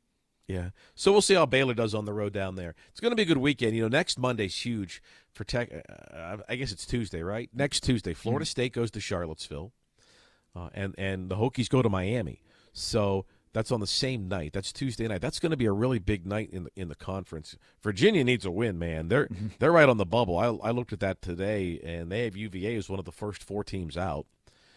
Yeah. 0.46 0.70
So 0.94 1.10
we'll 1.10 1.22
see 1.22 1.34
how 1.34 1.46
Baylor 1.46 1.74
does 1.74 1.94
on 1.94 2.04
the 2.04 2.12
road 2.12 2.32
down 2.32 2.54
there. 2.54 2.74
It's 2.90 3.00
going 3.00 3.10
to 3.10 3.16
be 3.16 3.22
a 3.22 3.26
good 3.26 3.38
weekend. 3.38 3.74
You 3.74 3.82
know, 3.82 3.88
next 3.88 4.16
Monday's 4.16 4.64
huge 4.64 5.02
for 5.32 5.42
Tech. 5.42 5.70
Uh, 5.88 6.36
I 6.48 6.54
guess 6.54 6.70
it's 6.70 6.86
Tuesday, 6.86 7.22
right? 7.22 7.50
Next 7.52 7.80
Tuesday, 7.82 8.14
Florida 8.14 8.46
State 8.46 8.72
goes 8.72 8.92
to 8.92 9.00
Charlottesville, 9.00 9.72
uh, 10.54 10.68
and 10.72 10.94
and 10.96 11.28
the 11.28 11.36
Hokies 11.36 11.68
go 11.68 11.82
to 11.82 11.88
Miami. 11.88 12.42
So 12.72 13.26
that's 13.56 13.72
on 13.72 13.80
the 13.80 13.86
same 13.86 14.28
night. 14.28 14.52
That's 14.52 14.70
Tuesday 14.70 15.08
night. 15.08 15.22
That's 15.22 15.38
going 15.38 15.48
to 15.48 15.56
be 15.56 15.64
a 15.64 15.72
really 15.72 15.98
big 15.98 16.26
night 16.26 16.50
in 16.52 16.64
the 16.64 16.70
in 16.76 16.88
the 16.88 16.94
conference. 16.94 17.56
Virginia 17.82 18.22
needs 18.22 18.44
a 18.44 18.50
win, 18.50 18.78
man. 18.78 19.08
They're 19.08 19.28
mm-hmm. 19.28 19.46
they're 19.58 19.72
right 19.72 19.88
on 19.88 19.96
the 19.96 20.04
bubble. 20.04 20.36
I 20.36 20.68
I 20.68 20.72
looked 20.72 20.92
at 20.92 21.00
that 21.00 21.22
today, 21.22 21.80
and 21.82 22.12
they 22.12 22.24
have 22.24 22.36
UVA 22.36 22.76
as 22.76 22.90
one 22.90 22.98
of 22.98 23.06
the 23.06 23.12
first 23.12 23.42
four 23.42 23.64
teams 23.64 23.96
out. 23.96 24.26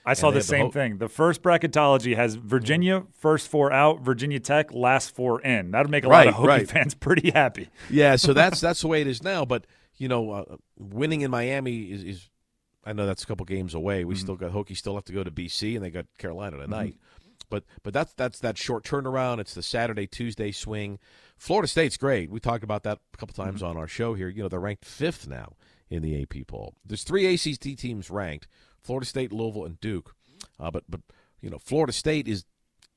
I 0.05 0.13
saw 0.13 0.29
the 0.29 0.35
have 0.35 0.43
the 0.43 0.47
same 0.47 0.65
Ho- 0.67 0.71
thing. 0.71 0.97
The 0.97 1.09
first 1.09 1.41
bracketology 1.41 2.15
has 2.15 2.35
Virginia 2.35 3.03
first 3.11 3.49
four 3.49 3.69
out, 3.73 3.99
Virginia 3.99 4.39
Tech 4.39 4.73
last 4.73 5.13
four 5.13 5.41
in. 5.41 5.71
That 5.71 5.81
would 5.81 5.91
make 5.91 6.05
a 6.05 6.07
lot 6.07 6.27
of 6.27 6.35
Right, 6.35 6.41
Hokie 6.41 6.47
right. 6.47 6.69
fans 6.69 6.93
pretty 6.99 7.31
happy. 7.31 7.67
Yeah, 7.89 8.15
so 8.15 8.31
that's 8.31 8.61
that's 8.61 8.79
the 8.79 8.87
way 8.87 9.01
it 9.01 9.07
is 9.07 9.21
now. 9.21 9.43
But 9.43 9.67
you 9.97 10.07
know, 10.07 10.31
uh, 10.31 10.55
winning 10.77 11.19
in 11.19 11.31
Miami 11.31 11.91
is, 11.91 12.03
is 12.05 12.29
I 12.85 12.93
know 12.93 13.05
that's 13.05 13.23
a 13.23 13.27
couple 13.27 13.45
games 13.45 13.73
away. 13.73 14.05
We 14.05 14.15
mm-hmm. 14.15 14.21
still 14.21 14.35
got 14.37 14.53
Hokies 14.53 14.77
still 14.77 14.95
have 14.95 15.03
to 15.03 15.13
go 15.13 15.25
to 15.25 15.31
BC, 15.31 15.75
and 15.75 15.83
they 15.83 15.91
got 15.91 16.05
Carolina 16.17 16.59
tonight. 16.59 16.93
Mm-hmm. 16.93 17.08
But 17.49 17.63
but 17.83 17.93
that's 17.93 18.13
that's 18.13 18.39
that 18.39 18.57
short 18.57 18.83
turnaround. 18.83 19.39
It's 19.39 19.53
the 19.53 19.63
Saturday 19.63 20.07
Tuesday 20.07 20.51
swing. 20.51 20.99
Florida 21.37 21.67
State's 21.67 21.97
great. 21.97 22.29
We 22.29 22.39
talked 22.39 22.63
about 22.63 22.83
that 22.83 22.99
a 23.13 23.17
couple 23.17 23.33
times 23.33 23.63
on 23.63 23.77
our 23.77 23.87
show 23.87 24.13
here. 24.13 24.29
You 24.29 24.43
know, 24.43 24.49
they're 24.49 24.59
ranked 24.59 24.85
fifth 24.85 25.27
now 25.27 25.53
in 25.89 26.01
the 26.01 26.21
AP 26.21 26.47
poll. 26.47 26.75
There's 26.85 27.03
three 27.03 27.25
ACC 27.33 27.77
teams 27.77 28.09
ranked: 28.09 28.47
Florida 28.81 29.05
State, 29.05 29.31
Louisville, 29.31 29.65
and 29.65 29.79
Duke. 29.79 30.15
Uh, 30.59 30.71
but 30.71 30.83
but 30.89 31.01
you 31.41 31.49
know, 31.49 31.59
Florida 31.59 31.93
State 31.93 32.27
is 32.27 32.45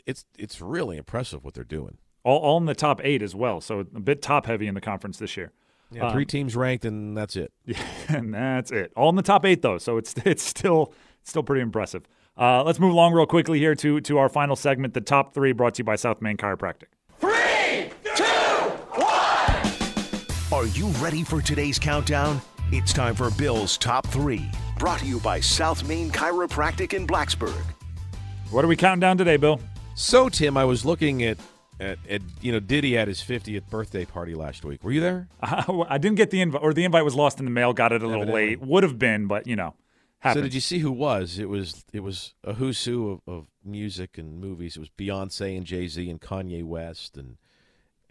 it's 0.07 0.25
it's 0.39 0.61
really 0.61 0.97
impressive 0.97 1.45
what 1.45 1.55
they're 1.55 1.65
doing. 1.65 1.99
All, 2.25 2.39
all 2.39 2.59
in 2.59 2.67
the 2.67 2.75
top 2.75 3.01
eight 3.03 3.23
as 3.23 3.35
well. 3.35 3.61
So 3.61 3.81
a 3.81 3.85
bit 3.85 4.23
top 4.23 4.47
heavy 4.47 4.69
in 4.69 4.75
the 4.75 4.81
conference 4.81 5.19
this 5.19 5.37
year. 5.37 5.53
Yeah, 5.91 6.11
three 6.13 6.25
teams 6.25 6.57
ranked, 6.57 6.85
and 6.85 7.17
that's 7.17 7.37
it. 7.37 7.53
and 8.09 8.33
that's 8.33 8.71
it. 8.71 8.93
All 8.97 9.11
in 9.11 9.17
the 9.17 9.23
top 9.23 9.45
eight 9.45 9.63
though, 9.63 9.79
so 9.79 9.99
it's 9.99 10.15
it's 10.25 10.43
still 10.43 10.93
still 11.23 11.43
pretty 11.43 11.63
impressive. 11.63 12.07
Uh, 12.37 12.63
let's 12.65 12.79
move 12.79 12.93
along 12.93 13.13
real 13.13 13.27
quickly 13.27 13.59
here 13.59 13.75
to 13.75 14.01
to 14.01 14.19
our 14.19 14.29
final 14.29 14.57
segment, 14.57 14.95
the 14.95 15.01
top 15.01 15.35
three, 15.35 15.53
brought 15.53 15.75
to 15.75 15.81
you 15.81 15.85
by 15.85 15.97
South 15.97 16.23
Main 16.23 16.37
Chiropractic. 16.37 16.87
Three, 17.21 17.91
two, 18.15 18.25
one. 18.25 20.53
Are 20.53 20.67
you 20.67 20.87
ready 21.03 21.23
for 21.25 21.43
today's 21.43 21.79
countdown? 21.79 22.41
It's 22.71 22.93
time 22.95 23.15
for 23.15 23.31
Bill's 23.33 23.77
Top 23.77 24.07
3, 24.07 24.49
brought 24.79 25.01
to 25.01 25.07
you 25.07 25.21
by 25.21 25.41
South 25.41 25.87
Main 25.87 26.11
Chiropractic 26.11 26.95
in 26.95 27.07
Blacksburg. 27.07 27.63
What 28.51 28.65
are 28.65 28.69
we 28.69 28.77
counting 28.77 29.01
down 29.01 29.19
today, 29.19 29.37
Bill? 29.37 29.61
So, 29.95 30.31
Tim, 30.31 30.57
I 30.57 30.65
was 30.65 30.87
looking 30.87 31.23
at, 31.23 31.37
at, 31.81 31.99
at 32.09 32.23
you 32.41 32.51
know 32.51 32.61
Diddy 32.61 32.97
at 32.97 33.09
his 33.09 33.21
50th 33.21 33.69
birthday 33.69 34.07
party 34.07 34.35
last 34.35 34.65
week. 34.65 34.83
Were 34.83 34.91
you 34.91 35.03
there? 35.03 35.29
I 35.43 35.99
didn't 35.99 36.17
get 36.17 36.31
the 36.31 36.41
invite, 36.41 36.63
or 36.63 36.73
the 36.73 36.85
invite 36.85 37.05
was 37.05 37.15
lost 37.15 37.41
in 37.41 37.45
the 37.45 37.51
mail. 37.51 37.75
Got 37.75 37.93
it 37.93 38.03
a 38.03 38.07
little 38.07 38.23
Evidently. 38.23 38.57
late. 38.57 38.61
Would 38.63 38.85
have 38.85 38.99
been, 38.99 39.27
but 39.27 39.47
you 39.47 39.55
know, 39.55 39.75
So, 40.25 40.41
did 40.41 40.55
you 40.55 40.61
see 40.61 40.79
who 40.79 40.93
was? 40.93 41.39
It 41.39 41.49
was 41.49 41.85
it 41.93 42.01
was 42.01 42.35
a 42.45 42.55
who's 42.55 42.85
who 42.85 43.11
of, 43.11 43.21
of 43.35 43.47
music 43.65 44.19
and 44.19 44.39
movies. 44.41 44.77
It 44.77 44.81
was 44.81 44.91
Beyonce 44.91 45.57
and 45.57 45.67
Jay 45.67 45.89
Z 45.89 46.09
and 46.09 46.21
Kanye 46.21 46.63
West 46.65 47.17
and 47.17 47.39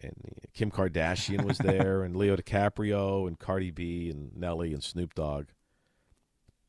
and 0.04 0.15
Kim 0.54 0.71
Kardashian 0.71 1.43
was 1.45 1.58
there 1.60 2.04
and 2.04 2.15
Leo 2.15 2.36
DiCaprio 2.36 3.28
and 3.28 3.39
Cardi 3.39 3.71
B 3.71 4.10
and 4.10 4.36
Nelly 4.36 4.74
and 4.74 4.84
Snoop 4.84 5.13
Dogg, 5.13 5.47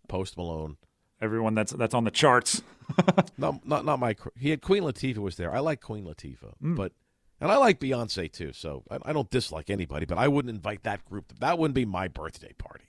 Post 0.08 0.36
Malone. 0.36 0.76
Everyone 1.20 1.54
that's 1.54 1.72
that's 1.72 1.94
on 1.94 2.04
the 2.04 2.10
charts. 2.10 2.62
Not 3.38 3.66
not 3.66 3.84
not 3.84 3.98
my. 4.00 4.16
He 4.36 4.50
had 4.50 4.60
Queen 4.60 4.82
Latifah 4.82 5.18
was 5.18 5.36
there. 5.36 5.54
I 5.54 5.60
like 5.60 5.80
Queen 5.80 6.04
Latifah, 6.04 6.54
Mm. 6.62 6.76
but 6.76 6.92
and 7.40 7.50
I 7.50 7.56
like 7.56 7.80
Beyonce 7.80 8.30
too. 8.30 8.52
So 8.52 8.82
I, 8.90 8.98
I 9.06 9.12
don't 9.12 9.30
dislike 9.30 9.70
anybody, 9.70 10.04
but 10.04 10.18
I 10.18 10.28
wouldn't 10.28 10.54
invite 10.54 10.82
that 10.82 11.04
group. 11.04 11.32
That 11.40 11.58
wouldn't 11.58 11.74
be 11.76 11.84
my 11.84 12.08
birthday 12.08 12.52
party. 12.58 12.84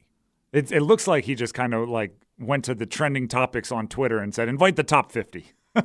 It, 0.54 0.72
it 0.72 0.82
looks 0.82 1.08
like 1.08 1.26
he 1.26 1.36
just 1.36 1.54
kind 1.54 1.74
of 1.74 1.90
like 1.90 2.16
went 2.40 2.64
to 2.66 2.76
the 2.76 2.86
trending 2.86 3.28
topics 3.28 3.72
on 3.72 3.88
Twitter 3.88 4.20
and 4.20 4.34
said, 4.34 4.48
"Invite 4.48 4.78
the 4.78 4.84
top 4.84 5.12
50. 5.12 5.52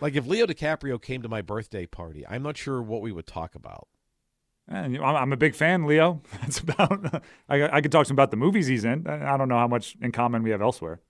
Like 0.00 0.14
if 0.14 0.26
Leo 0.26 0.46
DiCaprio 0.46 1.00
came 1.00 1.22
to 1.22 1.28
my 1.28 1.42
birthday 1.42 1.86
party, 1.86 2.26
I'm 2.26 2.42
not 2.42 2.56
sure 2.56 2.82
what 2.82 3.02
we 3.02 3.12
would 3.12 3.26
talk 3.26 3.54
about. 3.54 3.88
And, 4.68 4.98
I'm 4.98 5.32
a 5.32 5.36
big 5.36 5.54
fan, 5.54 5.86
Leo. 5.86 6.22
That's 6.40 6.58
about. 6.58 7.22
I, 7.48 7.76
I 7.76 7.80
could 7.80 7.92
talk 7.92 8.06
to 8.06 8.12
him 8.12 8.16
about 8.16 8.30
the 8.30 8.36
movies 8.36 8.66
he's 8.66 8.84
in. 8.84 9.06
I 9.06 9.34
I 9.34 9.36
don't 9.36 9.48
know 9.48 9.58
how 9.58 9.68
much 9.68 9.96
in 10.00 10.12
common 10.12 10.42
we 10.42 10.50
have 10.50 10.60
elsewhere. 10.60 11.00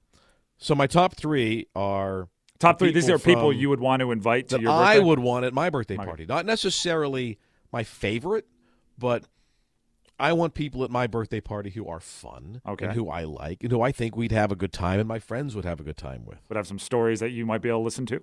So 0.59 0.75
my 0.75 0.87
top 0.87 1.14
three 1.14 1.66
are 1.75 2.29
Top 2.59 2.79
three. 2.79 2.90
These 2.90 3.11
are 3.11 3.19
people 3.19 3.53
you 3.53 3.69
would 3.69 3.81
want 3.81 4.01
to 4.01 4.11
invite 4.12 4.49
to 4.49 4.61
your 4.61 4.71
I 4.71 4.95
birthday. 4.95 5.05
would 5.05 5.19
want 5.19 5.45
at 5.45 5.53
my 5.53 5.69
birthday 5.69 5.97
party. 5.97 6.25
Not 6.25 6.47
necessarily 6.47 7.38
my 7.71 7.83
favorite, 7.83 8.47
but 8.97 9.25
I 10.18 10.33
want 10.33 10.55
people 10.55 10.83
at 10.85 10.90
my 10.90 11.07
birthday 11.07 11.40
party 11.40 11.70
who 11.70 11.87
are 11.87 12.00
fun 12.00 12.61
Okay. 12.66 12.87
and 12.87 12.94
who 12.94 13.09
I 13.11 13.24
like 13.24 13.62
and 13.62 13.70
who 13.70 13.83
I 13.83 13.92
think 13.92 14.16
we'd 14.16 14.33
have 14.33 14.50
a 14.50 14.57
good 14.57 14.72
time 14.72 14.98
and 14.98 15.09
my 15.09 15.18
friends 15.18 15.55
would 15.55 15.64
have 15.66 15.79
a 15.81 15.83
good 15.83 15.96
time 15.98 16.24
with 16.24 16.38
Would 16.48 16.57
have 16.57 16.66
some 16.66 16.79
stories 16.79 17.20
that 17.20 17.31
you 17.31 17.44
might 17.44 17.61
be 17.62 17.68
able 17.68 17.81
to 17.81 17.85
listen 17.85 18.07
to. 18.07 18.20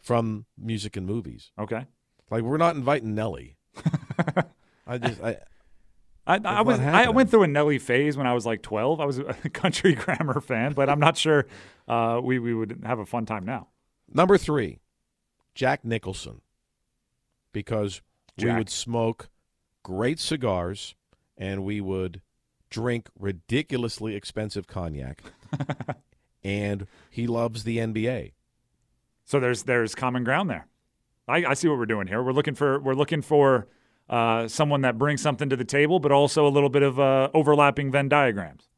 from 0.00 0.46
music 0.56 0.96
and 0.96 1.06
movies. 1.06 1.50
Okay. 1.58 1.86
Like 2.30 2.42
we're 2.42 2.56
not 2.58 2.76
inviting 2.76 3.14
Nelly. 3.14 3.56
I 4.86 4.98
just 4.98 5.22
I 5.22 5.38
I, 6.26 6.38
I 6.44 6.60
was 6.62 6.78
I 6.78 7.08
went 7.10 7.30
through 7.30 7.42
a 7.42 7.48
Nelly 7.48 7.78
phase 7.80 8.16
when 8.16 8.26
I 8.28 8.34
was 8.34 8.46
like 8.46 8.62
12. 8.62 9.00
I 9.00 9.04
was 9.04 9.18
a 9.18 9.24
country 9.52 9.94
grammar 9.96 10.40
fan, 10.40 10.72
but 10.72 10.88
I'm 10.88 11.00
not 11.00 11.16
sure 11.16 11.46
uh, 11.88 12.20
we 12.22 12.38
we 12.38 12.54
would 12.54 12.82
have 12.84 13.00
a 13.00 13.06
fun 13.06 13.26
time 13.26 13.44
now. 13.44 13.68
number 14.12 14.38
three, 14.38 14.78
Jack 15.56 15.84
Nicholson, 15.84 16.40
because 17.52 18.02
we 18.38 18.52
would 18.52 18.70
smoke 18.70 19.28
great 19.82 20.18
cigars 20.20 20.94
and 21.36 21.64
we 21.64 21.80
would 21.80 22.20
drink 22.70 23.08
ridiculously 23.18 24.14
expensive 24.16 24.66
cognac, 24.66 25.22
and 26.44 26.86
he 27.10 27.26
loves 27.26 27.64
the 27.64 27.78
NBA. 27.78 28.32
So 29.24 29.38
there's 29.40 29.62
there's 29.64 29.94
common 29.94 30.24
ground 30.24 30.50
there. 30.50 30.66
I, 31.28 31.44
I 31.44 31.54
see 31.54 31.68
what 31.68 31.78
we're 31.78 31.86
doing 31.86 32.06
here. 32.08 32.22
We're 32.22 32.32
looking 32.32 32.54
for 32.54 32.80
we're 32.80 32.94
looking 32.94 33.22
for 33.22 33.68
uh, 34.08 34.48
someone 34.48 34.80
that 34.82 34.98
brings 34.98 35.22
something 35.22 35.48
to 35.48 35.56
the 35.56 35.64
table, 35.64 36.00
but 36.00 36.12
also 36.12 36.46
a 36.46 36.50
little 36.50 36.68
bit 36.68 36.82
of 36.82 36.98
uh, 36.98 37.28
overlapping 37.32 37.90
Venn 37.92 38.08
diagrams. 38.08 38.68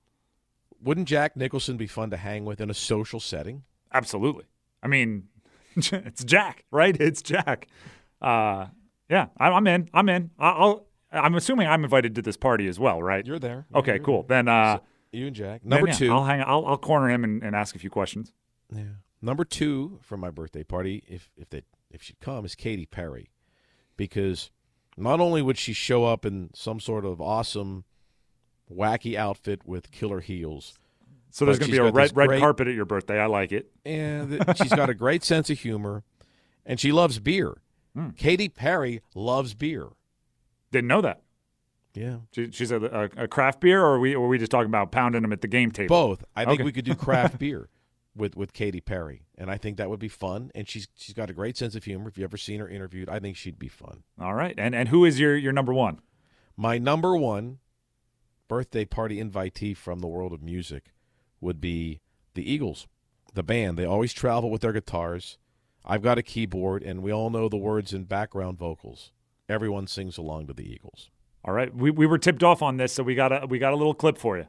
Wouldn't 0.83 1.09
Jack 1.09 1.35
Nicholson 1.37 1.77
be 1.79 1.87
fun 1.87 2.11
to 2.11 2.17
hang 2.19 2.45
with 2.45 2.61
in 2.61 2.69
a 2.69 2.75
social 2.75 3.19
setting? 3.19 3.63
Absolutely. 3.93 4.45
I 4.83 4.89
mean, 4.89 5.29
it's 5.77 6.23
Jack, 6.23 6.65
right? 6.71 6.95
It's 7.01 7.23
Jack. 7.23 7.69
Uh, 8.21 8.67
yeah, 9.09 9.29
I- 9.39 9.49
I'm 9.51 9.67
in. 9.67 9.89
I'm 9.95 10.09
in. 10.11 10.31
I'll. 10.39 10.87
I'm 11.15 11.35
assuming 11.35 11.67
I'm 11.69 11.85
invited 11.85 12.15
to 12.17 12.23
this 12.23 12.37
party 12.37 12.67
as 12.69 12.79
well, 12.79 13.03
right? 13.03 13.25
You're 13.27 13.39
there. 13.39 13.67
Okay, 13.75 13.95
You're 13.97 14.05
cool. 14.05 14.23
there. 14.25 14.39
Then, 14.39 14.49
uh, 14.49 14.79
You 15.13 15.27
and 15.29 15.37
Jack. 15.37 15.61
then, 15.63 15.71
Number 15.71 15.89
yeah, 15.89 15.95
2 15.95 16.13
I'll 16.13 16.25
hang. 16.25 16.43
I'll, 16.47 16.67
I'll 16.67 16.79
corner 16.79 17.09
him 17.11 17.25
and, 17.25 17.43
and 17.43 17.55
ask 17.57 17.75
a 17.77 17.79
few 17.79 17.91
questions. 17.91 18.33
Yeah. 18.75 18.83
Number 19.23 19.45
two 19.45 20.01
for 20.03 20.17
my 20.19 20.31
birthday 20.31 20.65
party, 20.65 21.03
if 21.09 21.31
if 21.37 21.49
they 21.49 21.63
if 21.91 22.03
she'd 22.03 22.21
come, 22.21 22.45
is 22.45 22.55
Katy 22.55 22.85
Perry, 22.87 23.31
because 23.97 24.51
not 24.99 25.19
only 25.21 25.41
would 25.41 25.57
she 25.57 25.73
show 25.73 26.05
up 26.05 26.27
in 26.27 26.51
some 26.55 26.79
sort 26.79 27.05
of 27.07 27.21
awesome, 27.23 27.85
wacky 28.71 29.17
outfit 29.17 29.63
with 29.67 29.91
killer 29.91 30.21
heels, 30.21 30.79
So 31.31 31.45
there's 31.45 31.59
going 31.59 31.71
to 31.71 31.73
be 31.73 31.79
a 31.89 31.91
red 31.91 32.15
red 32.17 32.27
great- 32.29 32.41
carpet 32.41 32.69
at 32.69 32.75
your 32.75 32.85
birthday. 32.85 33.19
I 33.19 33.27
like 33.27 33.51
it. 33.53 33.71
and 33.87 34.45
she's 34.57 34.73
got 34.73 34.91
a 34.91 34.95
great 34.95 35.25
sense 35.25 35.49
of 35.49 35.59
humor, 35.61 36.03
and 36.67 36.79
she 36.81 36.93
loves 36.93 37.19
beer. 37.19 37.59
Hmm. 37.97 38.09
Katy 38.17 38.49
Perry 38.49 39.03
loves 39.15 39.55
beer. 39.55 39.87
Didn't 40.75 40.89
know 40.89 41.01
that. 41.03 41.23
Yeah, 41.95 42.17
She, 42.33 42.51
she's 42.51 42.73
a, 42.73 42.77
uh, 42.85 43.09
a, 43.17 43.25
a 43.25 43.29
craft 43.29 43.61
beer, 43.61 43.81
or 43.81 43.95
are 43.95 44.01
we, 44.01 44.17
or 44.17 44.25
are 44.25 44.29
we 44.29 44.37
just 44.39 44.51
talking 44.51 44.67
about 44.67 44.91
pounding 44.91 45.23
them 45.23 45.33
at 45.33 45.41
the 45.43 45.47
game 45.47 45.71
table? 45.71 45.89
both. 45.95 46.25
I 46.35 46.45
think 46.45 46.55
Okay. 46.57 46.65
we 46.65 46.73
could 46.73 46.85
do 46.85 46.97
craft 46.97 47.39
beer 47.45 47.69
with 48.17 48.37
with 48.37 48.53
Katy 48.53 48.81
Perry, 48.81 49.23
and 49.39 49.49
I 49.49 49.57
think 49.59 49.77
that 49.77 49.89
would 49.89 50.01
be 50.01 50.09
fun. 50.09 50.51
And 50.57 50.69
she's 50.69 50.89
she's 50.97 51.15
got 51.15 51.31
a 51.31 51.33
great 51.33 51.57
sense 51.57 51.77
of 51.77 51.85
humor. 51.85 52.09
If 52.09 52.19
you 52.19 52.25
ever 52.25 52.37
seen 52.37 52.59
her 52.59 52.69
interviewed, 52.69 53.09
I 53.09 53.21
think 53.21 53.37
she'd 53.37 53.61
be 53.61 53.69
fun. 53.69 54.03
All 54.21 54.35
right. 54.35 54.55
And 54.59 54.75
and 54.75 54.89
who 54.89 55.05
is 55.05 55.21
your 55.21 55.37
your 55.37 55.53
number 55.53 55.73
one? 55.73 56.01
My 56.57 56.79
number 56.79 57.17
one 57.17 57.59
birthday 58.49 58.85
party 58.85 59.23
invitee 59.23 59.77
from 59.77 60.01
the 60.01 60.07
world 60.09 60.33
of 60.33 60.43
music 60.43 60.93
would 61.41 61.61
be 61.61 62.01
the 62.35 62.51
Eagles, 62.51 62.89
the 63.35 63.43
band. 63.45 63.79
They 63.79 63.85
always 63.85 64.13
travel 64.13 64.51
with 64.51 64.63
their 64.63 64.73
guitars. 64.73 65.39
I've 65.85 66.03
got 66.03 66.19
a 66.19 66.23
keyboard, 66.25 66.83
and 66.83 67.03
we 67.05 67.13
all 67.13 67.31
know 67.31 67.49
the 67.49 67.57
words 67.57 67.93
and 67.93 68.09
background 68.09 68.59
vocals. 68.59 69.13
Everyone 69.55 69.87
sings 69.87 70.19
along 70.19 70.49
to 70.49 70.53
the 70.53 70.69
Eagles. 70.69 71.11
All 71.45 71.55
right, 71.55 71.73
we, 71.73 71.91
we 71.93 72.07
were 72.07 72.19
tipped 72.19 72.43
off 72.43 72.61
on 72.61 72.77
this, 72.77 72.93
so 72.93 73.05
we 73.05 73.15
got 73.15 73.31
a 73.33 73.47
we 73.47 73.59
got 73.61 73.73
a 73.73 73.77
little 73.77 73.95
clip 73.95 74.19
for 74.19 74.37
you. 74.37 74.47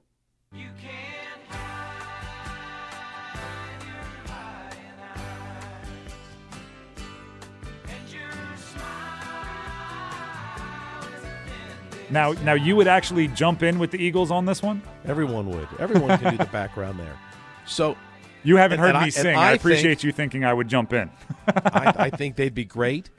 Now, 12.10 12.34
now 12.44 12.54
you 12.54 12.76
would 12.76 12.88
actually 12.88 13.28
jump 13.30 13.64
in 13.64 13.80
with 13.80 13.90
the 13.92 13.98
Eagles 13.98 14.30
on 14.30 14.46
this 14.46 14.62
one. 14.62 14.82
Everyone 15.06 15.50
would. 15.50 15.68
Everyone 15.80 16.18
can 16.20 16.32
do 16.34 16.38
the 16.38 16.46
background 16.52 17.00
there. 17.00 17.18
So 17.66 17.98
You 18.44 18.58
haven't 18.58 18.80
And- 18.80 18.82
heard 18.88 18.96
and 18.96 19.02
me 19.02 19.08
I- 19.08 19.10
sing. 19.10 19.28
and 19.28 19.38
I, 19.40 19.50
I 19.50 19.52
appreciate 19.54 19.84
think- 20.00 20.04
you 20.04 20.12
thinking 20.12 20.46
I 20.46 20.54
would 20.54 20.68
jump 20.68 20.94
in. 20.94 21.10
I, 21.48 21.94
I 21.98 22.10
think 22.12 22.36
they'd 22.36 22.54
be 22.54 22.66
great. 22.66 23.10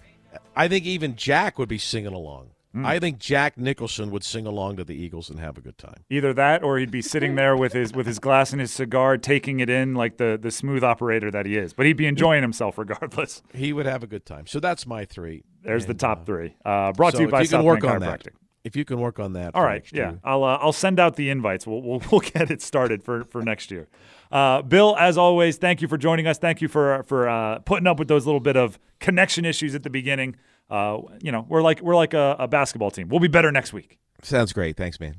I 0.54 0.68
think 0.68 0.84
even 0.84 1.16
Jack 1.16 1.58
would 1.58 1.68
be 1.68 1.78
singing 1.78 2.12
along. 2.12 2.50
Hmm. 2.72 2.84
I 2.84 2.98
think 2.98 3.18
Jack 3.18 3.56
Nicholson 3.56 4.10
would 4.10 4.22
sing 4.22 4.46
along 4.46 4.76
to 4.76 4.84
the 4.84 4.94
Eagles 4.94 5.30
and 5.30 5.40
have 5.40 5.56
a 5.56 5.62
good 5.62 5.78
time. 5.78 6.04
Either 6.10 6.34
that, 6.34 6.62
or 6.62 6.78
he'd 6.78 6.90
be 6.90 7.00
sitting 7.00 7.34
there 7.34 7.56
with 7.56 7.72
his 7.72 7.94
with 7.94 8.06
his 8.06 8.18
glass 8.18 8.52
and 8.52 8.60
his 8.60 8.70
cigar, 8.70 9.16
taking 9.16 9.60
it 9.60 9.70
in 9.70 9.94
like 9.94 10.18
the 10.18 10.38
the 10.40 10.50
smooth 10.50 10.84
operator 10.84 11.30
that 11.30 11.46
he 11.46 11.56
is. 11.56 11.72
But 11.72 11.86
he'd 11.86 11.96
be 11.96 12.06
enjoying 12.06 12.42
himself 12.42 12.76
regardless. 12.76 13.42
He 13.54 13.72
would 13.72 13.86
have 13.86 14.02
a 14.02 14.06
good 14.06 14.26
time. 14.26 14.46
So 14.46 14.60
that's 14.60 14.86
my 14.86 15.06
three. 15.06 15.44
There's 15.62 15.86
the 15.86 15.94
top 15.94 16.20
uh, 16.20 16.24
three. 16.24 16.54
Uh, 16.64 16.92
brought 16.92 17.12
so 17.12 17.18
to 17.18 17.24
you 17.24 17.30
by 17.30 17.40
you 17.40 17.46
South 17.46 17.64
work 17.64 17.80
Bend 17.80 17.94
on 17.94 18.00
that. 18.00 18.20
Chiropractic. 18.20 18.32
If 18.66 18.74
you 18.74 18.84
can 18.84 18.98
work 18.98 19.20
on 19.20 19.34
that. 19.34 19.54
All 19.54 19.62
right, 19.62 19.84
yeah, 19.92 20.10
year. 20.10 20.20
I'll 20.24 20.42
uh, 20.42 20.58
I'll 20.60 20.72
send 20.72 20.98
out 20.98 21.14
the 21.14 21.30
invites. 21.30 21.68
We'll 21.68 21.80
we'll, 21.80 22.02
we'll 22.10 22.20
get 22.20 22.50
it 22.50 22.60
started 22.60 23.04
for, 23.04 23.24
for 23.26 23.42
next 23.42 23.70
year. 23.70 23.86
Uh, 24.32 24.60
Bill, 24.62 24.96
as 24.98 25.16
always, 25.16 25.56
thank 25.56 25.80
you 25.80 25.86
for 25.86 25.96
joining 25.96 26.26
us. 26.26 26.36
Thank 26.36 26.60
you 26.60 26.66
for 26.66 27.04
for 27.04 27.28
uh, 27.28 27.60
putting 27.60 27.86
up 27.86 28.00
with 28.00 28.08
those 28.08 28.26
little 28.26 28.40
bit 28.40 28.56
of 28.56 28.76
connection 28.98 29.44
issues 29.44 29.76
at 29.76 29.84
the 29.84 29.90
beginning. 29.90 30.34
Uh, 30.68 30.98
you 31.22 31.30
know, 31.30 31.46
we're 31.48 31.62
like 31.62 31.80
we're 31.80 31.94
like 31.94 32.12
a, 32.12 32.34
a 32.40 32.48
basketball 32.48 32.90
team. 32.90 33.08
We'll 33.08 33.20
be 33.20 33.28
better 33.28 33.52
next 33.52 33.72
week. 33.72 33.98
Sounds 34.22 34.52
great. 34.52 34.76
Thanks, 34.76 34.98
man. 34.98 35.14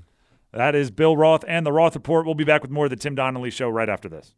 That 0.51 0.75
is 0.75 0.91
Bill 0.91 1.15
Roth 1.15 1.45
and 1.47 1.65
the 1.65 1.71
Roth 1.71 1.95
Report. 1.95 2.25
We'll 2.25 2.35
be 2.35 2.43
back 2.43 2.61
with 2.61 2.71
more 2.71 2.85
of 2.85 2.89
the 2.89 2.97
Tim 2.97 3.15
Donnelly 3.15 3.51
Show 3.51 3.69
right 3.69 3.87
after 3.87 4.09
this. 4.09 4.33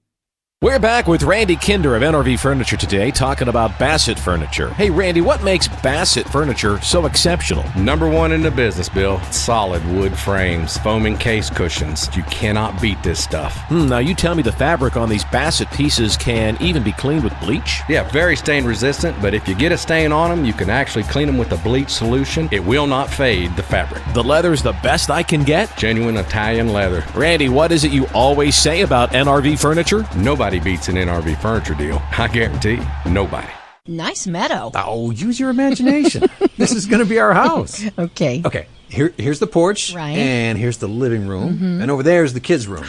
We're 0.62 0.78
back 0.78 1.08
with 1.08 1.24
Randy 1.24 1.56
Kinder 1.56 1.96
of 1.96 2.02
NRV 2.02 2.38
Furniture 2.38 2.76
today, 2.76 3.12
talking 3.12 3.48
about 3.48 3.80
Bassett 3.80 4.20
Furniture. 4.20 4.74
Hey, 4.74 4.90
Randy, 4.90 5.22
what 5.22 5.42
makes 5.42 5.70
Bassett 5.70 6.28
Furniture 6.28 6.82
so 6.82 7.06
exceptional? 7.06 7.64
Number 7.78 8.10
one 8.10 8.34
in 8.34 8.42
the 8.42 8.52
business, 8.52 8.90
Bill. 8.90 9.22
Solid 9.32 9.82
wood 9.88 10.18
frames, 10.18 10.78
foaming 10.80 11.18
case 11.18 11.50
cushions. 11.50 12.14
You 12.14 12.24
cannot 12.24 12.82
beat 12.82 13.02
this 13.04 13.24
stuff. 13.24 13.56
Hmm, 13.70 13.88
now, 13.88 14.00
you 14.00 14.14
tell 14.14 14.36
me 14.36 14.44
the 14.44 14.52
fabric 14.52 14.98
on 14.98 15.08
these 15.08 15.24
Bassett 15.24 15.72
pieces 15.72 16.18
can 16.18 16.62
even 16.62 16.84
be 16.84 16.92
cleaned 16.92 17.24
with 17.24 17.40
bleach? 17.40 17.80
Yeah, 17.88 18.04
very 18.10 18.36
stain 18.36 18.66
resistant, 18.66 19.16
but 19.22 19.34
if 19.34 19.48
you 19.48 19.56
get 19.56 19.72
a 19.72 19.78
stain 19.78 20.12
on 20.12 20.30
them, 20.30 20.44
you 20.44 20.52
can 20.52 20.70
actually 20.70 21.04
clean 21.06 21.28
them 21.28 21.38
with 21.38 21.54
a 21.54 21.58
bleach 21.64 21.90
solution. 21.90 22.50
It 22.52 22.66
will 22.66 22.86
not 22.86 23.10
fade 23.10 23.56
the 23.56 23.64
fabric. 23.64 24.04
The 24.14 24.26
leather's 24.26 24.62
the 24.62 24.74
best 24.84 25.10
I 25.10 25.24
can 25.24 25.46
get? 25.46 25.78
Genuine 25.78 26.18
Italian 26.18 26.74
leather. 26.74 27.06
Randy, 27.16 27.48
what 27.48 27.72
is 27.72 27.86
it 27.86 27.94
you 27.94 28.08
always 28.14 28.58
say 28.58 28.82
about 28.82 29.12
NRV 29.12 29.58
Furniture? 29.58 30.06
Nobody 30.18 30.49
beats 30.58 30.88
an 30.88 30.96
NRV 30.96 31.40
furniture 31.40 31.76
deal. 31.76 32.02
I 32.18 32.28
guarantee 32.28 32.80
nobody. 33.06 33.50
Nice 33.86 34.26
meadow. 34.26 34.72
Oh, 34.74 35.12
use 35.12 35.40
your 35.40 35.50
imagination. 35.52 36.24
this 36.58 36.72
is 36.72 36.88
going 36.88 37.04
to 37.04 37.10
be 37.10 37.20
our 37.20 37.34
house. 37.34 37.84
Okay. 37.98 38.42
Okay, 38.44 38.66
here, 38.88 39.14
here's 39.18 39.40
the 39.40 39.48
porch. 39.48 39.94
Right. 39.94 40.18
And 40.18 40.58
here's 40.58 40.78
the 40.78 40.88
living 40.88 41.28
room. 41.28 41.82
And 41.82 41.92
over 41.92 42.02
there 42.02 42.24
is 42.24 42.34
the 42.34 42.40
kids' 42.40 42.68
room. 42.68 42.86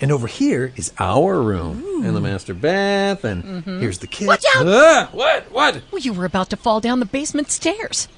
And 0.00 0.10
over 0.12 0.26
here 0.26 0.72
is 0.76 0.92
our 0.98 1.40
room. 1.40 2.04
And 2.04 2.14
the 2.16 2.20
master 2.20 2.54
bath. 2.54 3.24
And 3.24 3.64
here's 3.64 3.98
the 3.98 4.06
kids. 4.06 4.28
Watch 4.28 4.44
out! 4.56 4.66
Ah, 4.66 5.08
what? 5.12 5.50
What? 5.52 5.82
Well, 5.90 6.00
you 6.00 6.12
were 6.12 6.24
about 6.24 6.50
to 6.50 6.56
fall 6.56 6.80
down 6.80 7.00
the 7.00 7.06
basement 7.06 7.50
stairs. 7.50 8.08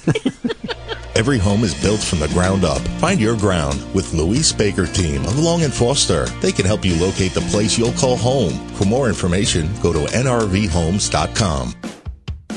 Every 1.15 1.38
home 1.38 1.63
is 1.63 1.74
built 1.82 2.02
from 2.02 2.20
the 2.20 2.28
ground 2.28 2.65
up. 2.65 2.82
Find 3.00 3.20
your 3.20 3.38
ground 3.38 3.82
with 3.94 4.13
Luis 4.13 4.52
Baker 4.52 4.86
team 4.86 5.24
of 5.24 5.39
Long 5.39 5.63
and 5.63 5.74
Foster. 5.74 6.26
They 6.41 6.52
can 6.52 6.65
help 6.65 6.84
you 6.84 6.96
locate 6.96 7.34
the 7.34 7.41
place 7.41 7.78
you'll 7.78 7.94
call 7.94 8.18
home. 8.18 8.54
For 8.76 8.86
more 8.86 9.08
information, 9.08 9.70
go 9.82 9.94
to 9.94 10.00
nrvhomes.com. 10.00 11.76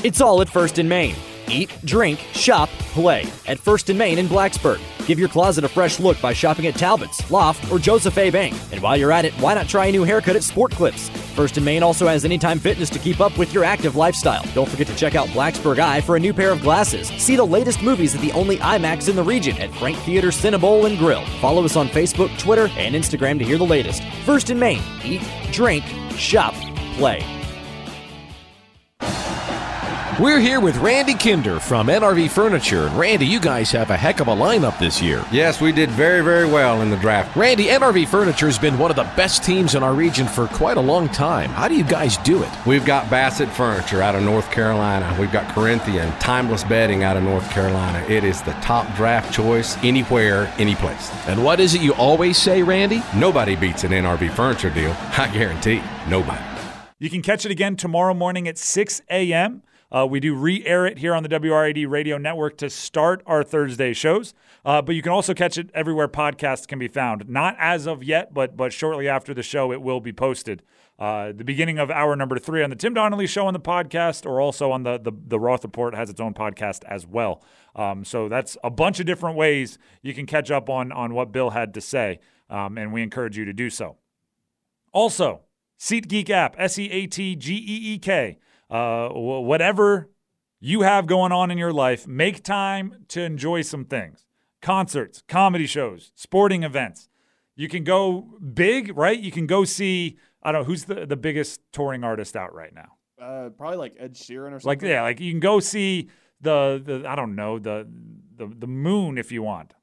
It's 0.03 0.21
all 0.21 0.41
at 0.41 0.49
First 0.49 0.77
and 0.77 0.89
Main. 0.89 1.15
Eat, 1.49 1.75
drink, 1.83 2.19
shop, 2.31 2.69
play 2.93 3.27
at 3.47 3.59
First 3.59 3.89
and 3.89 3.97
Main 3.97 4.19
in 4.19 4.27
Blacksburg. 4.27 4.79
Give 5.07 5.17
your 5.17 5.29
closet 5.29 5.63
a 5.63 5.67
fresh 5.67 5.99
look 5.99 6.21
by 6.21 6.33
shopping 6.33 6.67
at 6.67 6.75
Talbot's, 6.75 7.29
Loft, 7.31 7.71
or 7.71 7.79
Joseph 7.79 8.17
A. 8.17 8.29
Bank. 8.29 8.55
And 8.71 8.81
while 8.81 8.95
you're 8.95 9.11
at 9.11 9.25
it, 9.25 9.33
why 9.33 9.55
not 9.55 9.67
try 9.67 9.87
a 9.87 9.91
new 9.91 10.03
haircut 10.03 10.35
at 10.35 10.43
Sport 10.43 10.71
Clips? 10.71 11.09
First 11.35 11.57
and 11.57 11.65
Main 11.65 11.81
also 11.81 12.07
has 12.07 12.25
anytime 12.25 12.59
fitness 12.59 12.89
to 12.91 12.99
keep 12.99 13.19
up 13.19 13.35
with 13.37 13.53
your 13.53 13.63
active 13.63 13.95
lifestyle. 13.95 14.43
Don't 14.53 14.69
forget 14.69 14.87
to 14.87 14.95
check 14.95 15.15
out 15.15 15.27
Blacksburg 15.29 15.79
Eye 15.79 16.01
for 16.01 16.15
a 16.15 16.19
new 16.19 16.33
pair 16.33 16.51
of 16.51 16.61
glasses. 16.61 17.07
See 17.07 17.35
the 17.35 17.45
latest 17.45 17.81
movies 17.81 18.13
at 18.13 18.21
the 18.21 18.31
only 18.33 18.57
IMAX 18.57 19.09
in 19.09 19.15
the 19.15 19.23
region 19.23 19.57
at 19.57 19.73
Frank 19.75 19.97
Theater 19.99 20.27
CineBowl 20.27 20.85
and 20.85 20.97
Grill. 20.99 21.25
Follow 21.41 21.65
us 21.65 21.75
on 21.75 21.87
Facebook, 21.87 22.37
Twitter, 22.37 22.69
and 22.77 22.93
Instagram 22.93 23.39
to 23.39 23.45
hear 23.45 23.57
the 23.57 23.63
latest. 23.63 24.03
First 24.25 24.49
and 24.51 24.59
Main. 24.59 24.81
Eat, 25.03 25.23
drink, 25.51 25.85
shop, 26.15 26.53
play. 26.97 27.38
We're 30.19 30.41
here 30.41 30.59
with 30.59 30.75
Randy 30.79 31.13
Kinder 31.13 31.61
from 31.61 31.87
NRV 31.87 32.29
Furniture. 32.31 32.87
And 32.87 32.97
Randy, 32.97 33.25
you 33.25 33.39
guys 33.39 33.71
have 33.71 33.89
a 33.89 33.95
heck 33.95 34.19
of 34.19 34.27
a 34.27 34.35
lineup 34.35 34.77
this 34.77 35.01
year. 35.01 35.23
Yes, 35.31 35.61
we 35.61 35.71
did 35.71 35.89
very, 35.91 36.21
very 36.21 36.45
well 36.45 36.81
in 36.81 36.89
the 36.89 36.97
draft. 36.97 37.37
Randy, 37.37 37.67
NRV 37.67 38.05
Furniture 38.05 38.47
has 38.47 38.59
been 38.59 38.77
one 38.77 38.91
of 38.91 38.97
the 38.97 39.09
best 39.15 39.45
teams 39.45 39.75
in 39.75 39.81
our 39.81 39.93
region 39.93 40.27
for 40.27 40.47
quite 40.47 40.75
a 40.75 40.81
long 40.81 41.07
time. 41.07 41.51
How 41.51 41.69
do 41.69 41.75
you 41.75 41.85
guys 41.85 42.17
do 42.17 42.43
it? 42.43 42.49
We've 42.65 42.83
got 42.83 43.09
Bassett 43.09 43.47
Furniture 43.47 44.01
out 44.01 44.13
of 44.13 44.21
North 44.23 44.51
Carolina. 44.51 45.15
We've 45.17 45.31
got 45.31 45.55
Corinthian, 45.55 46.11
Timeless 46.19 46.65
Bedding 46.65 47.05
out 47.05 47.15
of 47.15 47.23
North 47.23 47.49
Carolina. 47.51 48.05
It 48.09 48.25
is 48.25 48.41
the 48.41 48.51
top 48.55 48.93
draft 48.97 49.33
choice 49.33 49.77
anywhere, 49.85 50.53
anyplace. 50.57 51.09
And 51.27 51.45
what 51.45 51.61
is 51.61 51.75
it 51.75 51.81
you 51.81 51.93
always 51.93 52.37
say, 52.37 52.61
Randy? 52.61 53.01
Nobody 53.15 53.55
beats 53.55 53.85
an 53.85 53.91
NRV 53.91 54.33
furniture 54.33 54.69
deal. 54.69 54.91
I 55.17 55.29
guarantee 55.31 55.81
nobody. 56.09 56.43
You 56.99 57.09
can 57.09 57.21
catch 57.21 57.45
it 57.45 57.51
again 57.53 57.77
tomorrow 57.77 58.13
morning 58.13 58.49
at 58.49 58.57
6 58.57 59.01
a.m. 59.09 59.63
Uh, 59.91 60.05
we 60.09 60.19
do 60.19 60.35
re 60.35 60.63
air 60.65 60.85
it 60.85 60.99
here 60.99 61.15
on 61.15 61.23
the 61.23 61.29
WRAD 61.29 61.89
radio 61.89 62.17
network 62.17 62.57
to 62.57 62.69
start 62.69 63.23
our 63.25 63.43
Thursday 63.43 63.93
shows. 63.93 64.33
Uh, 64.63 64.81
but 64.81 64.93
you 64.93 65.01
can 65.01 65.11
also 65.11 65.33
catch 65.33 65.57
it 65.57 65.69
everywhere 65.73 66.07
podcasts 66.07 66.67
can 66.67 66.79
be 66.79 66.87
found. 66.87 67.27
Not 67.27 67.55
as 67.57 67.87
of 67.87 68.03
yet, 68.03 68.33
but 68.33 68.55
but 68.55 68.71
shortly 68.73 69.07
after 69.07 69.33
the 69.33 69.43
show, 69.43 69.71
it 69.71 69.81
will 69.81 69.99
be 69.99 70.13
posted. 70.13 70.61
Uh, 70.99 71.31
the 71.31 71.45
beginning 71.45 71.79
of 71.79 71.89
hour 71.89 72.13
number 72.15 72.37
three 72.37 72.61
on 72.61 72.69
the 72.69 72.75
Tim 72.75 72.93
Donnelly 72.93 73.25
Show 73.25 73.47
on 73.47 73.53
the 73.53 73.59
podcast, 73.59 74.25
or 74.25 74.41
also 74.41 74.71
on 74.71 74.83
the 74.83 74.99
the, 74.99 75.13
the 75.27 75.39
Roth 75.39 75.63
Report 75.63 75.95
has 75.95 76.09
its 76.09 76.19
own 76.19 76.33
podcast 76.33 76.83
as 76.85 77.07
well. 77.07 77.41
Um, 77.75 78.03
so 78.03 78.27
that's 78.27 78.57
a 78.63 78.69
bunch 78.69 78.99
of 78.99 79.05
different 79.05 79.37
ways 79.37 79.77
you 80.01 80.13
can 80.13 80.25
catch 80.25 80.51
up 80.51 80.69
on 80.69 80.91
on 80.91 81.13
what 81.13 81.31
Bill 81.31 81.51
had 81.51 81.73
to 81.75 81.81
say, 81.81 82.19
um, 82.49 82.77
and 82.77 82.91
we 82.91 83.01
encourage 83.01 83.37
you 83.37 83.45
to 83.45 83.53
do 83.53 83.69
so. 83.69 83.97
Also, 84.91 85.41
SeatGeek 85.79 86.29
app, 86.29 86.55
S 86.57 86.77
E 86.77 86.91
A 86.91 87.07
T 87.07 87.35
G 87.35 87.55
E 87.55 87.93
E 87.93 87.97
K. 87.97 88.37
Uh, 88.69 89.09
whatever 89.09 90.09
you 90.59 90.81
have 90.81 91.07
going 91.07 91.31
on 91.31 91.49
in 91.49 91.57
your 91.57 91.73
life, 91.73 92.07
make 92.07 92.43
time 92.43 93.05
to 93.07 93.21
enjoy 93.21 93.61
some 93.61 93.85
things 93.85 94.25
concerts, 94.61 95.23
comedy 95.27 95.65
shows, 95.65 96.11
sporting 96.15 96.63
events. 96.63 97.09
You 97.55 97.67
can 97.67 97.83
go 97.83 98.37
big, 98.53 98.95
right? 98.97 99.19
You 99.19 99.31
can 99.31 99.47
go 99.47 99.63
see, 99.63 100.17
I 100.43 100.51
don't 100.51 100.61
know, 100.61 100.65
who's 100.65 100.85
the, 100.85 101.05
the 101.05 101.15
biggest 101.15 101.61
touring 101.71 102.03
artist 102.03 102.35
out 102.35 102.53
right 102.53 102.73
now? 102.73 102.97
Uh, 103.21 103.49
probably 103.49 103.77
like 103.77 103.95
Ed 103.99 104.13
Sheeran 104.13 104.53
or 104.53 104.59
something. 104.59 104.67
Like, 104.67 104.81
yeah, 104.81 105.01
like 105.01 105.19
you 105.19 105.31
can 105.31 105.39
go 105.39 105.59
see 105.59 106.09
the, 106.41 106.81
the 106.83 107.07
I 107.07 107.15
don't 107.15 107.35
know, 107.35 107.59
the, 107.59 107.87
the, 108.35 108.47
the 108.47 108.67
moon 108.67 109.17
if 109.17 109.31
you 109.31 109.43
want. 109.43 109.73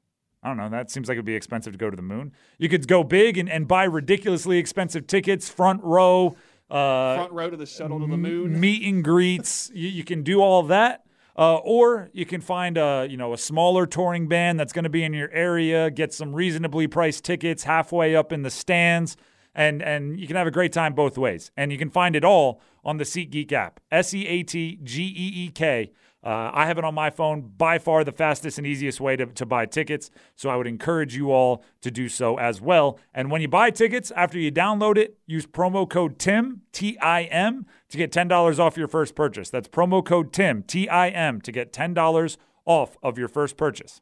I 0.41 0.49
don't 0.49 0.57
know. 0.57 0.69
That 0.69 0.89
seems 0.89 1.07
like 1.07 1.15
it'd 1.15 1.25
be 1.25 1.35
expensive 1.35 1.73
to 1.73 1.79
go 1.79 1.89
to 1.89 1.95
the 1.95 2.01
moon. 2.01 2.31
You 2.57 2.69
could 2.69 2.87
go 2.87 3.03
big 3.03 3.37
and, 3.37 3.49
and 3.49 3.67
buy 3.67 3.83
ridiculously 3.83 4.57
expensive 4.59 5.07
tickets, 5.07 5.49
front 5.49 5.83
row, 5.83 6.35
uh, 6.69 7.15
Front 7.15 7.31
row 7.31 7.49
to 7.49 7.57
the 7.57 7.65
shuttle 7.65 7.99
to 7.99 8.07
the 8.07 8.17
moon. 8.17 8.59
meet 8.59 8.83
and 8.83 9.03
greets. 9.03 9.71
you, 9.75 9.87
you 9.89 10.03
can 10.03 10.23
do 10.23 10.41
all 10.41 10.63
that. 10.63 11.03
Uh, 11.37 11.57
or 11.57 12.09
you 12.13 12.25
can 12.25 12.41
find 12.41 12.79
a 12.79 13.05
you 13.07 13.15
know 13.15 13.31
a 13.31 13.37
smaller 13.37 13.85
touring 13.85 14.27
band 14.27 14.59
that's 14.59 14.73
going 14.73 14.83
to 14.83 14.89
be 14.89 15.03
in 15.03 15.13
your 15.13 15.29
area, 15.31 15.91
get 15.91 16.11
some 16.11 16.33
reasonably 16.33 16.87
priced 16.87 17.23
tickets 17.23 17.63
halfway 17.63 18.15
up 18.15 18.31
in 18.31 18.41
the 18.41 18.49
stands, 18.49 19.15
and 19.53 19.83
and 19.83 20.19
you 20.19 20.25
can 20.25 20.35
have 20.35 20.47
a 20.47 20.51
great 20.51 20.73
time 20.73 20.93
both 20.93 21.15
ways. 21.15 21.51
And 21.55 21.71
you 21.71 21.77
can 21.77 21.91
find 21.91 22.15
it 22.15 22.25
all 22.25 22.59
on 22.83 22.97
the 22.97 23.03
SeatGeek 23.03 23.51
app. 23.51 23.79
S 23.91 24.15
E 24.15 24.25
A 24.27 24.41
T 24.41 24.79
G 24.83 25.03
E 25.03 25.45
E 25.45 25.49
K. 25.51 25.91
Uh, 26.23 26.51
I 26.51 26.65
have 26.65 26.77
it 26.77 26.83
on 26.83 26.95
my 26.95 27.09
phone, 27.09 27.51
by 27.57 27.77
far 27.77 28.03
the 28.03 28.11
fastest 28.11 28.57
and 28.57 28.65
easiest 28.65 28.99
way 28.99 29.15
to, 29.15 29.27
to 29.27 29.45
buy 29.45 29.65
tickets. 29.65 30.09
So 30.35 30.49
I 30.49 30.55
would 30.55 30.67
encourage 30.67 31.15
you 31.15 31.31
all 31.31 31.63
to 31.81 31.91
do 31.91 32.09
so 32.09 32.37
as 32.39 32.59
well. 32.59 32.99
And 33.13 33.29
when 33.29 33.41
you 33.41 33.47
buy 33.47 33.69
tickets, 33.69 34.11
after 34.11 34.39
you 34.39 34.51
download 34.51 34.97
it, 34.97 35.17
use 35.25 35.45
promo 35.45 35.87
code 35.87 36.17
TIM, 36.17 36.61
T 36.71 36.97
I 36.99 37.23
M, 37.23 37.65
to 37.89 37.97
get 37.97 38.11
$10 38.11 38.59
off 38.59 38.77
your 38.77 38.87
first 38.87 39.15
purchase. 39.15 39.49
That's 39.49 39.67
promo 39.67 40.03
code 40.03 40.33
TIM, 40.33 40.63
T 40.63 40.89
I 40.89 41.09
M, 41.09 41.39
to 41.41 41.51
get 41.51 41.71
$10 41.71 42.37
off 42.65 42.97
of 43.03 43.17
your 43.17 43.27
first 43.27 43.55
purchase. 43.55 44.01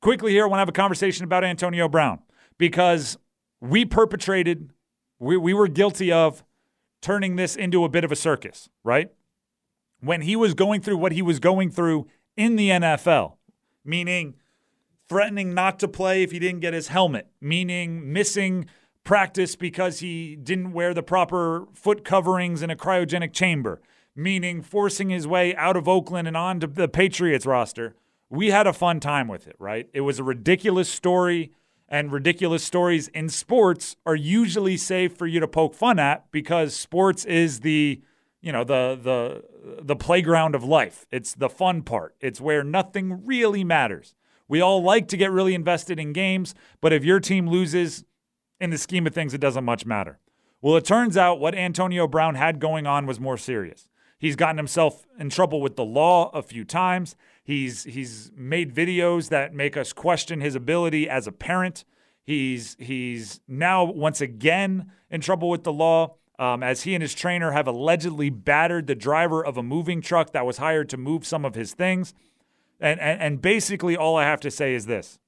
Quickly 0.00 0.32
here, 0.32 0.44
I 0.44 0.46
want 0.48 0.58
to 0.58 0.60
have 0.60 0.68
a 0.68 0.72
conversation 0.72 1.24
about 1.24 1.44
Antonio 1.44 1.88
Brown 1.88 2.20
because 2.58 3.16
we 3.60 3.86
perpetrated, 3.86 4.70
we, 5.18 5.38
we 5.38 5.54
were 5.54 5.66
guilty 5.66 6.12
of 6.12 6.44
turning 7.00 7.36
this 7.36 7.56
into 7.56 7.84
a 7.84 7.88
bit 7.88 8.04
of 8.04 8.12
a 8.12 8.16
circus, 8.16 8.68
right? 8.84 9.10
When 10.04 10.20
he 10.22 10.36
was 10.36 10.54
going 10.54 10.82
through 10.82 10.98
what 10.98 11.12
he 11.12 11.22
was 11.22 11.40
going 11.40 11.70
through 11.70 12.06
in 12.36 12.56
the 12.56 12.70
NFL, 12.70 13.36
meaning 13.84 14.34
threatening 15.08 15.54
not 15.54 15.78
to 15.78 15.88
play 15.88 16.22
if 16.22 16.30
he 16.30 16.38
didn't 16.38 16.60
get 16.60 16.74
his 16.74 16.88
helmet, 16.88 17.28
meaning 17.40 18.12
missing 18.12 18.66
practice 19.02 19.54
because 19.54 20.00
he 20.00 20.36
didn't 20.36 20.72
wear 20.72 20.94
the 20.94 21.02
proper 21.02 21.66
foot 21.72 22.04
coverings 22.04 22.62
in 22.62 22.70
a 22.70 22.76
cryogenic 22.76 23.32
chamber, 23.32 23.80
meaning 24.16 24.62
forcing 24.62 25.10
his 25.10 25.26
way 25.26 25.54
out 25.56 25.76
of 25.76 25.88
Oakland 25.88 26.26
and 26.26 26.36
onto 26.36 26.66
the 26.66 26.88
Patriots 26.88 27.46
roster. 27.46 27.94
We 28.30 28.50
had 28.50 28.66
a 28.66 28.72
fun 28.72 29.00
time 29.00 29.28
with 29.28 29.46
it, 29.46 29.56
right? 29.58 29.88
It 29.92 30.00
was 30.00 30.18
a 30.18 30.24
ridiculous 30.24 30.88
story, 30.88 31.52
and 31.88 32.10
ridiculous 32.10 32.64
stories 32.64 33.08
in 33.08 33.28
sports 33.28 33.96
are 34.06 34.16
usually 34.16 34.76
safe 34.76 35.16
for 35.16 35.26
you 35.26 35.38
to 35.40 35.46
poke 35.48 35.74
fun 35.74 35.98
at 35.98 36.30
because 36.32 36.74
sports 36.74 37.24
is 37.24 37.60
the 37.60 38.00
you 38.40 38.52
know 38.52 38.64
the 38.64 38.98
the 39.00 39.44
the 39.64 39.96
playground 39.96 40.54
of 40.54 40.62
life. 40.62 41.06
It's 41.10 41.34
the 41.34 41.48
fun 41.48 41.82
part. 41.82 42.14
It's 42.20 42.40
where 42.40 42.62
nothing 42.62 43.24
really 43.24 43.64
matters. 43.64 44.14
We 44.46 44.60
all 44.60 44.82
like 44.82 45.08
to 45.08 45.16
get 45.16 45.30
really 45.30 45.54
invested 45.54 45.98
in 45.98 46.12
games, 46.12 46.54
but 46.80 46.92
if 46.92 47.04
your 47.04 47.18
team 47.18 47.48
loses, 47.48 48.04
in 48.60 48.70
the 48.70 48.78
scheme 48.78 49.06
of 49.06 49.14
things, 49.14 49.34
it 49.34 49.40
doesn't 49.40 49.64
much 49.64 49.86
matter. 49.86 50.18
Well, 50.60 50.76
it 50.76 50.84
turns 50.84 51.16
out 51.16 51.40
what 51.40 51.54
Antonio 51.54 52.06
Brown 52.06 52.34
had 52.34 52.58
going 52.58 52.86
on 52.86 53.06
was 53.06 53.20
more 53.20 53.36
serious. 53.36 53.88
He's 54.18 54.36
gotten 54.36 54.56
himself 54.56 55.06
in 55.18 55.28
trouble 55.28 55.60
with 55.60 55.76
the 55.76 55.84
law 55.84 56.30
a 56.32 56.42
few 56.42 56.64
times. 56.64 57.16
He's 57.42 57.84
he's 57.84 58.32
made 58.34 58.74
videos 58.74 59.28
that 59.28 59.52
make 59.52 59.76
us 59.76 59.92
question 59.92 60.40
his 60.40 60.54
ability 60.54 61.08
as 61.08 61.26
a 61.26 61.32
parent. 61.32 61.84
He's 62.22 62.76
he's 62.78 63.40
now 63.46 63.84
once 63.84 64.22
again 64.22 64.90
in 65.10 65.20
trouble 65.20 65.50
with 65.50 65.64
the 65.64 65.72
law 65.72 66.16
um, 66.38 66.62
as 66.62 66.82
he 66.82 66.94
and 66.94 67.02
his 67.02 67.14
trainer 67.14 67.52
have 67.52 67.66
allegedly 67.66 68.30
battered 68.30 68.86
the 68.86 68.94
driver 68.94 69.44
of 69.44 69.56
a 69.56 69.62
moving 69.62 70.00
truck 70.00 70.32
that 70.32 70.46
was 70.46 70.58
hired 70.58 70.88
to 70.90 70.96
move 70.96 71.26
some 71.26 71.44
of 71.44 71.54
his 71.54 71.74
things. 71.74 72.14
And, 72.80 73.00
and, 73.00 73.20
and 73.20 73.42
basically, 73.42 73.96
all 73.96 74.16
I 74.16 74.24
have 74.24 74.40
to 74.40 74.50
say 74.50 74.74
is 74.74 74.86
this 74.86 75.18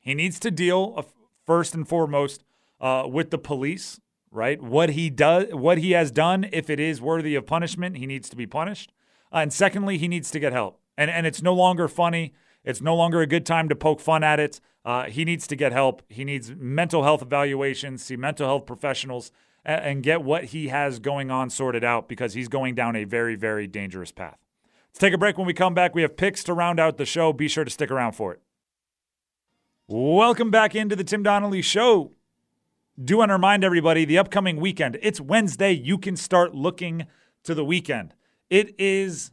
he 0.00 0.14
needs 0.14 0.38
to 0.40 0.50
deal, 0.50 0.94
uh, 0.96 1.02
first 1.46 1.74
and 1.74 1.88
foremost, 1.88 2.44
uh, 2.80 3.04
with 3.08 3.30
the 3.30 3.38
police, 3.38 4.00
right? 4.30 4.60
What 4.60 4.90
he 4.90 5.08
does, 5.08 5.52
what 5.52 5.78
he 5.78 5.92
has 5.92 6.10
done, 6.10 6.48
if 6.52 6.68
it 6.68 6.80
is 6.80 7.00
worthy 7.00 7.34
of 7.34 7.46
punishment, 7.46 7.96
he 7.96 8.06
needs 8.06 8.28
to 8.28 8.36
be 8.36 8.46
punished. 8.46 8.92
Uh, 9.32 9.38
and 9.38 9.52
secondly, 9.52 9.98
he 9.98 10.08
needs 10.08 10.30
to 10.32 10.40
get 10.40 10.52
help. 10.52 10.80
And, 10.98 11.10
and 11.10 11.26
it's 11.26 11.42
no 11.42 11.54
longer 11.54 11.88
funny. 11.88 12.34
It's 12.64 12.80
no 12.80 12.94
longer 12.94 13.20
a 13.20 13.26
good 13.26 13.46
time 13.46 13.68
to 13.68 13.74
poke 13.74 14.00
fun 14.00 14.22
at 14.22 14.38
it. 14.38 14.60
Uh, 14.84 15.04
he 15.04 15.24
needs 15.24 15.46
to 15.46 15.56
get 15.56 15.72
help. 15.72 16.02
He 16.08 16.24
needs 16.24 16.52
mental 16.54 17.02
health 17.02 17.22
evaluations, 17.22 18.04
see 18.04 18.16
mental 18.16 18.46
health 18.46 18.66
professionals, 18.66 19.32
and, 19.64 20.02
get 20.02 20.22
what 20.22 20.44
he 20.46 20.68
has 20.68 20.98
going 20.98 21.30
on 21.30 21.50
sorted 21.50 21.84
out 21.84 22.08
because 22.08 22.34
he's 22.34 22.48
going 22.48 22.74
down 22.74 22.96
a 22.96 23.04
very, 23.04 23.36
very 23.36 23.66
dangerous 23.66 24.10
path. 24.10 24.38
Let's 24.90 24.98
take 24.98 25.12
a 25.12 25.18
break. 25.18 25.38
When 25.38 25.46
we 25.46 25.54
come 25.54 25.74
back, 25.74 25.94
we 25.94 26.02
have 26.02 26.16
picks 26.16 26.42
to 26.44 26.52
round 26.52 26.80
out 26.80 26.96
the 26.96 27.06
show. 27.06 27.32
Be 27.32 27.48
sure 27.48 27.64
to 27.64 27.70
stick 27.70 27.90
around 27.90 28.12
for 28.12 28.32
it. 28.32 28.40
Welcome 29.88 30.50
back 30.50 30.74
into 30.74 30.96
the 30.96 31.04
Tim 31.04 31.22
Donnelly 31.22 31.62
Show. 31.62 32.12
Do 33.02 33.18
want 33.18 33.30
to 33.30 33.34
remind 33.34 33.64
everybody 33.64 34.04
the 34.04 34.18
upcoming 34.18 34.56
weekend. 34.58 34.98
It's 35.00 35.20
Wednesday. 35.20 35.72
You 35.72 35.96
can 35.96 36.16
start 36.16 36.54
looking 36.54 37.06
to 37.44 37.54
the 37.54 37.64
weekend. 37.64 38.14
It 38.50 38.74
is 38.78 39.32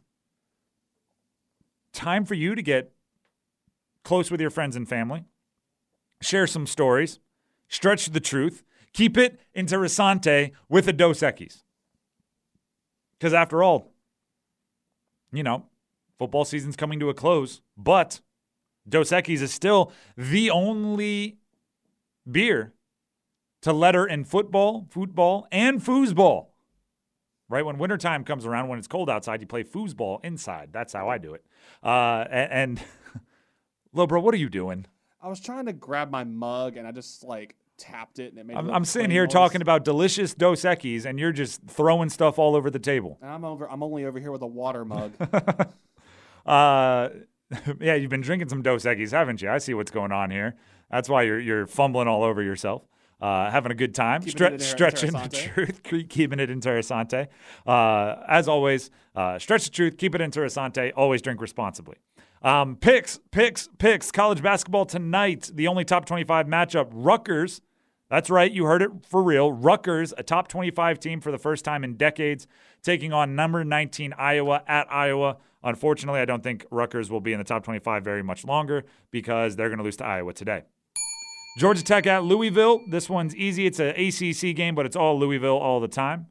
time 1.92 2.24
for 2.24 2.34
you 2.34 2.54
to 2.54 2.62
get 2.62 2.92
close 4.04 4.30
with 4.30 4.40
your 4.40 4.50
friends 4.50 4.76
and 4.76 4.88
family, 4.88 5.24
share 6.22 6.46
some 6.46 6.66
stories, 6.66 7.18
stretch 7.68 8.06
the 8.06 8.20
truth, 8.20 8.62
keep 8.92 9.16
it 9.16 9.40
interessante 9.56 10.52
with 10.68 10.88
a 10.88 10.92
Dos 10.92 11.20
Equis. 11.20 11.62
Because 13.18 13.34
after 13.34 13.62
all, 13.62 13.92
you 15.32 15.42
know, 15.42 15.66
football 16.18 16.44
season's 16.44 16.76
coming 16.76 16.98
to 17.00 17.10
a 17.10 17.14
close, 17.14 17.60
but 17.76 18.20
Dos 18.88 19.10
Equis 19.10 19.42
is 19.42 19.52
still 19.52 19.92
the 20.16 20.50
only 20.50 21.38
beer 22.30 22.74
to 23.62 23.72
letter 23.72 24.06
in 24.06 24.24
football, 24.24 24.86
football, 24.90 25.46
and 25.52 25.80
foosball. 25.80 26.46
Right 27.48 27.64
when 27.64 27.78
wintertime 27.78 28.24
comes 28.24 28.46
around, 28.46 28.68
when 28.68 28.78
it's 28.78 28.86
cold 28.88 29.10
outside, 29.10 29.40
you 29.40 29.46
play 29.46 29.64
foosball 29.64 30.24
inside. 30.24 30.70
That's 30.72 30.92
how 30.92 31.08
I 31.08 31.18
do 31.18 31.34
it. 31.34 31.44
Uh, 31.82 32.24
and, 32.30 32.52
and 32.52 32.82
Lobro, 33.94 34.22
what 34.22 34.34
are 34.34 34.38
you 34.38 34.48
doing? 34.48 34.86
I 35.20 35.28
was 35.28 35.40
trying 35.40 35.66
to 35.66 35.72
grab 35.72 36.10
my 36.10 36.24
mug 36.24 36.76
and 36.76 36.86
I 36.86 36.92
just 36.92 37.24
like 37.24 37.56
tapped 37.80 38.18
it 38.18 38.30
and 38.30 38.38
it 38.38 38.46
made. 38.46 38.56
I'm, 38.56 38.70
I'm 38.70 38.84
sitting 38.84 39.10
here 39.10 39.24
noise. 39.24 39.32
talking 39.32 39.62
about 39.62 39.84
delicious 39.84 40.34
Dos 40.34 40.62
Equis, 40.62 41.04
and 41.04 41.18
you're 41.18 41.32
just 41.32 41.62
throwing 41.66 42.10
stuff 42.10 42.38
all 42.38 42.54
over 42.54 42.70
the 42.70 42.78
table. 42.78 43.18
And 43.20 43.30
I'm 43.30 43.44
over. 43.44 43.68
I'm 43.70 43.82
only 43.82 44.04
over 44.04 44.20
here 44.20 44.30
with 44.30 44.42
a 44.42 44.46
water 44.46 44.84
mug. 44.84 45.12
uh, 46.46 47.08
yeah, 47.80 47.94
you've 47.94 48.10
been 48.10 48.20
drinking 48.20 48.48
some 48.48 48.62
Dos 48.62 48.84
Equis, 48.84 49.10
haven't 49.10 49.42
you? 49.42 49.50
I 49.50 49.58
see 49.58 49.74
what's 49.74 49.90
going 49.90 50.12
on 50.12 50.30
here. 50.30 50.56
That's 50.90 51.08
why 51.08 51.22
you're 51.22 51.40
you're 51.40 51.66
fumbling 51.66 52.08
all 52.08 52.22
over 52.22 52.42
yourself. 52.42 52.82
Uh, 53.20 53.50
having 53.50 53.70
a 53.70 53.74
good 53.74 53.94
time, 53.94 54.22
Stre- 54.22 54.58
stretching 54.62 55.12
the 55.12 55.28
truth, 55.28 55.82
keeping 56.08 56.40
it 56.40 56.48
interessante. 56.48 57.28
Uh, 57.66 58.16
as 58.26 58.48
always, 58.48 58.90
uh, 59.14 59.38
stretch 59.38 59.64
the 59.64 59.70
truth, 59.70 59.98
keep 59.98 60.14
it 60.14 60.22
interessante. 60.22 60.90
Always 60.96 61.20
drink 61.20 61.42
responsibly. 61.42 61.96
Um, 62.42 62.76
picks, 62.76 63.20
picks, 63.30 63.68
picks. 63.78 64.10
College 64.10 64.42
basketball 64.42 64.86
tonight. 64.86 65.50
The 65.52 65.68
only 65.68 65.84
top 65.84 66.06
25 66.06 66.46
matchup. 66.46 66.88
Rutgers. 66.92 67.60
That's 68.10 68.28
right, 68.28 68.50
you 68.50 68.64
heard 68.64 68.82
it 68.82 68.90
for 69.06 69.22
real. 69.22 69.52
Rutgers, 69.52 70.12
a 70.18 70.24
top 70.24 70.48
25 70.48 70.98
team 70.98 71.20
for 71.20 71.30
the 71.30 71.38
first 71.38 71.64
time 71.64 71.84
in 71.84 71.96
decades, 71.96 72.48
taking 72.82 73.12
on 73.12 73.36
number 73.36 73.64
19 73.64 74.12
Iowa 74.18 74.64
at 74.66 74.92
Iowa. 74.92 75.36
Unfortunately, 75.62 76.20
I 76.20 76.24
don't 76.24 76.42
think 76.42 76.66
Rutgers 76.72 77.08
will 77.08 77.20
be 77.20 77.32
in 77.32 77.38
the 77.38 77.44
top 77.44 77.62
25 77.62 78.02
very 78.02 78.22
much 78.22 78.44
longer 78.44 78.84
because 79.12 79.54
they're 79.54 79.68
going 79.68 79.78
to 79.78 79.84
lose 79.84 79.96
to 79.98 80.06
Iowa 80.06 80.32
today. 80.32 80.62
Georgia 81.56 81.84
Tech 81.84 82.06
at 82.06 82.24
Louisville. 82.24 82.80
This 82.88 83.08
one's 83.08 83.36
easy. 83.36 83.66
It's 83.66 83.78
an 83.78 83.90
ACC 83.90 84.56
game, 84.56 84.74
but 84.74 84.86
it's 84.86 84.96
all 84.96 85.18
Louisville 85.18 85.58
all 85.58 85.78
the 85.78 85.88
time. 85.88 86.26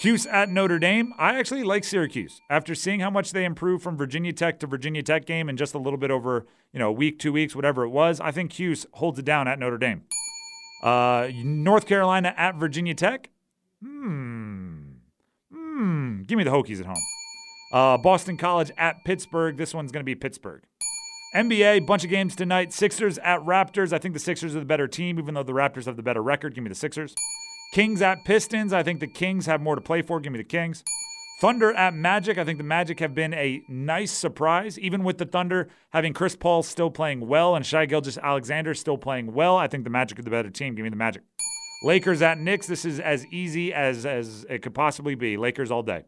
Cuse 0.00 0.26
at 0.26 0.48
Notre 0.48 0.78
Dame. 0.78 1.12
I 1.18 1.38
actually 1.38 1.62
like 1.62 1.84
Syracuse. 1.84 2.40
After 2.48 2.74
seeing 2.74 3.00
how 3.00 3.10
much 3.10 3.32
they 3.32 3.44
improved 3.44 3.84
from 3.84 3.96
Virginia 3.96 4.32
Tech 4.32 4.58
to 4.60 4.66
Virginia 4.66 5.02
Tech 5.02 5.26
game 5.26 5.48
in 5.48 5.56
just 5.56 5.74
a 5.74 5.78
little 5.78 5.98
bit 5.98 6.10
over, 6.10 6.46
you 6.72 6.78
know, 6.78 6.88
a 6.88 6.92
week, 6.92 7.18
two 7.18 7.32
weeks, 7.32 7.54
whatever 7.54 7.84
it 7.84 7.90
was, 7.90 8.18
I 8.18 8.32
think 8.32 8.50
Cuse 8.50 8.86
holds 8.94 9.18
it 9.18 9.24
down 9.24 9.46
at 9.46 9.58
Notre 9.58 9.78
Dame. 9.78 10.04
Uh, 10.82 11.28
North 11.44 11.86
Carolina 11.86 12.34
at 12.36 12.56
Virginia 12.56 12.94
Tech. 12.94 13.30
Hmm. 13.82 14.80
Hmm. 15.52 16.22
Give 16.22 16.38
me 16.38 16.44
the 16.44 16.50
Hokies 16.50 16.80
at 16.80 16.86
home. 16.86 17.02
Uh, 17.72 17.98
Boston 17.98 18.36
College 18.36 18.70
at 18.76 19.04
Pittsburgh. 19.04 19.56
This 19.56 19.72
one's 19.74 19.92
going 19.92 20.00
to 20.00 20.04
be 20.04 20.14
Pittsburgh. 20.14 20.62
NBA, 21.34 21.86
bunch 21.86 22.02
of 22.02 22.10
games 22.10 22.34
tonight. 22.34 22.72
Sixers 22.72 23.18
at 23.18 23.40
Raptors. 23.40 23.92
I 23.92 23.98
think 23.98 24.14
the 24.14 24.20
Sixers 24.20 24.56
are 24.56 24.60
the 24.60 24.64
better 24.64 24.88
team, 24.88 25.18
even 25.18 25.34
though 25.34 25.44
the 25.44 25.52
Raptors 25.52 25.84
have 25.84 25.96
the 25.96 26.02
better 26.02 26.22
record. 26.22 26.54
Give 26.54 26.64
me 26.64 26.68
the 26.68 26.74
Sixers. 26.74 27.14
Kings 27.72 28.02
at 28.02 28.24
Pistons. 28.24 28.72
I 28.72 28.82
think 28.82 28.98
the 28.98 29.06
Kings 29.06 29.46
have 29.46 29.60
more 29.60 29.76
to 29.76 29.80
play 29.80 30.02
for. 30.02 30.18
Give 30.18 30.32
me 30.32 30.38
the 30.38 30.44
Kings. 30.44 30.82
Thunder 31.40 31.72
at 31.72 31.94
Magic. 31.94 32.36
I 32.36 32.44
think 32.44 32.58
the 32.58 32.64
Magic 32.64 33.00
have 33.00 33.14
been 33.14 33.32
a 33.32 33.62
nice 33.66 34.12
surprise, 34.12 34.78
even 34.78 35.02
with 35.02 35.16
the 35.16 35.24
Thunder 35.24 35.70
having 35.88 36.12
Chris 36.12 36.36
Paul 36.36 36.62
still 36.62 36.90
playing 36.90 37.26
well 37.26 37.56
and 37.56 37.64
Shai 37.64 37.86
Gilgeous-Alexander 37.86 38.74
still 38.74 38.98
playing 38.98 39.32
well. 39.32 39.56
I 39.56 39.66
think 39.66 39.84
the 39.84 39.90
Magic 39.90 40.18
are 40.18 40.22
the 40.22 40.30
better 40.30 40.50
team. 40.50 40.74
Give 40.74 40.82
me 40.82 40.90
the 40.90 40.96
Magic. 40.96 41.22
Lakers 41.82 42.20
at 42.20 42.38
Knicks. 42.38 42.66
This 42.66 42.84
is 42.84 43.00
as 43.00 43.24
easy 43.28 43.72
as 43.72 44.04
as 44.04 44.44
it 44.50 44.60
could 44.60 44.74
possibly 44.74 45.14
be. 45.14 45.38
Lakers 45.38 45.70
all 45.70 45.82
day. 45.82 46.04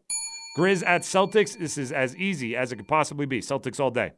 Grizz 0.58 0.84
at 0.86 1.00
Celtics. 1.00 1.58
This 1.58 1.78
is 1.78 1.92
as 1.92 2.14
easy 2.16 2.54
as 2.54 2.70
it 2.70 2.76
could 2.76 2.88
possibly 2.88 3.24
be. 3.24 3.40
Celtics 3.40 3.80
all 3.80 3.90
day. 3.90 4.12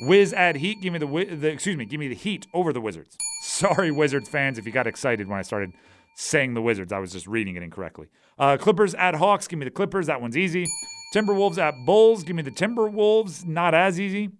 Wiz 0.00 0.32
at 0.32 0.56
Heat. 0.56 0.82
Give 0.82 0.92
me 0.92 0.98
the, 0.98 1.36
the 1.36 1.48
excuse 1.48 1.76
me. 1.76 1.84
Give 1.84 2.00
me 2.00 2.08
the 2.08 2.16
Heat 2.16 2.48
over 2.52 2.72
the 2.72 2.80
Wizards. 2.80 3.16
Sorry, 3.40 3.92
Wizards 3.92 4.28
fans, 4.28 4.58
if 4.58 4.66
you 4.66 4.72
got 4.72 4.88
excited 4.88 5.28
when 5.28 5.38
I 5.38 5.42
started 5.42 5.74
saying 6.16 6.54
the 6.54 6.62
Wizards. 6.62 6.92
I 6.92 6.98
was 6.98 7.12
just 7.12 7.26
reading 7.26 7.56
it 7.56 7.62
incorrectly. 7.62 8.08
Uh, 8.38 8.56
Clippers 8.56 8.94
at 8.94 9.14
Hawks. 9.14 9.46
Give 9.46 9.58
me 9.58 9.66
the 9.66 9.70
Clippers. 9.70 10.06
That 10.06 10.20
one's 10.20 10.36
easy. 10.36 10.66
Timberwolves 11.14 11.58
at 11.58 11.74
Bulls. 11.84 12.24
Give 12.24 12.34
me 12.34 12.42
the 12.42 12.50
Timberwolves. 12.50 13.46
Not 13.46 13.74
as 13.74 14.00
easy. 14.00 14.30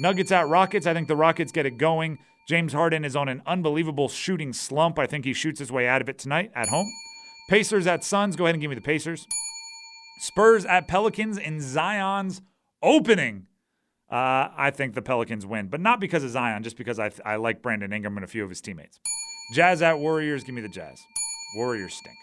Nuggets 0.00 0.32
at 0.32 0.48
Rockets. 0.48 0.86
I 0.86 0.92
think 0.92 1.06
the 1.08 1.16
Rockets 1.16 1.52
get 1.52 1.64
it 1.64 1.78
going. 1.78 2.18
James 2.48 2.72
Harden 2.72 3.04
is 3.04 3.14
on 3.14 3.28
an 3.28 3.40
unbelievable 3.46 4.08
shooting 4.08 4.52
slump. 4.52 4.98
I 4.98 5.06
think 5.06 5.24
he 5.24 5.32
shoots 5.32 5.60
his 5.60 5.70
way 5.70 5.86
out 5.86 6.02
of 6.02 6.08
it 6.08 6.18
tonight 6.18 6.50
at 6.56 6.68
home. 6.68 6.90
Pacers 7.48 7.86
at 7.86 8.02
Suns. 8.02 8.34
Go 8.34 8.44
ahead 8.44 8.56
and 8.56 8.60
give 8.60 8.70
me 8.70 8.74
the 8.74 8.80
Pacers. 8.80 9.26
Spurs 10.18 10.64
at 10.64 10.88
Pelicans 10.88 11.38
in 11.38 11.60
Zion's 11.60 12.42
opening. 12.82 13.46
Uh, 14.10 14.48
I 14.56 14.72
think 14.74 14.94
the 14.94 15.02
Pelicans 15.02 15.46
win, 15.46 15.68
but 15.68 15.80
not 15.80 16.00
because 16.00 16.22
of 16.24 16.30
Zion, 16.30 16.62
just 16.62 16.76
because 16.76 16.98
I, 16.98 17.08
th- 17.08 17.22
I 17.24 17.36
like 17.36 17.62
Brandon 17.62 17.92
Ingram 17.92 18.16
and 18.16 18.24
a 18.24 18.28
few 18.28 18.42
of 18.44 18.50
his 18.50 18.60
teammates. 18.60 19.00
Jazz 19.52 19.82
at 19.82 19.98
Warriors, 19.98 20.44
give 20.44 20.54
me 20.54 20.62
the 20.62 20.68
Jazz. 20.68 21.06
Warriors 21.54 21.94
stink. 21.94 22.16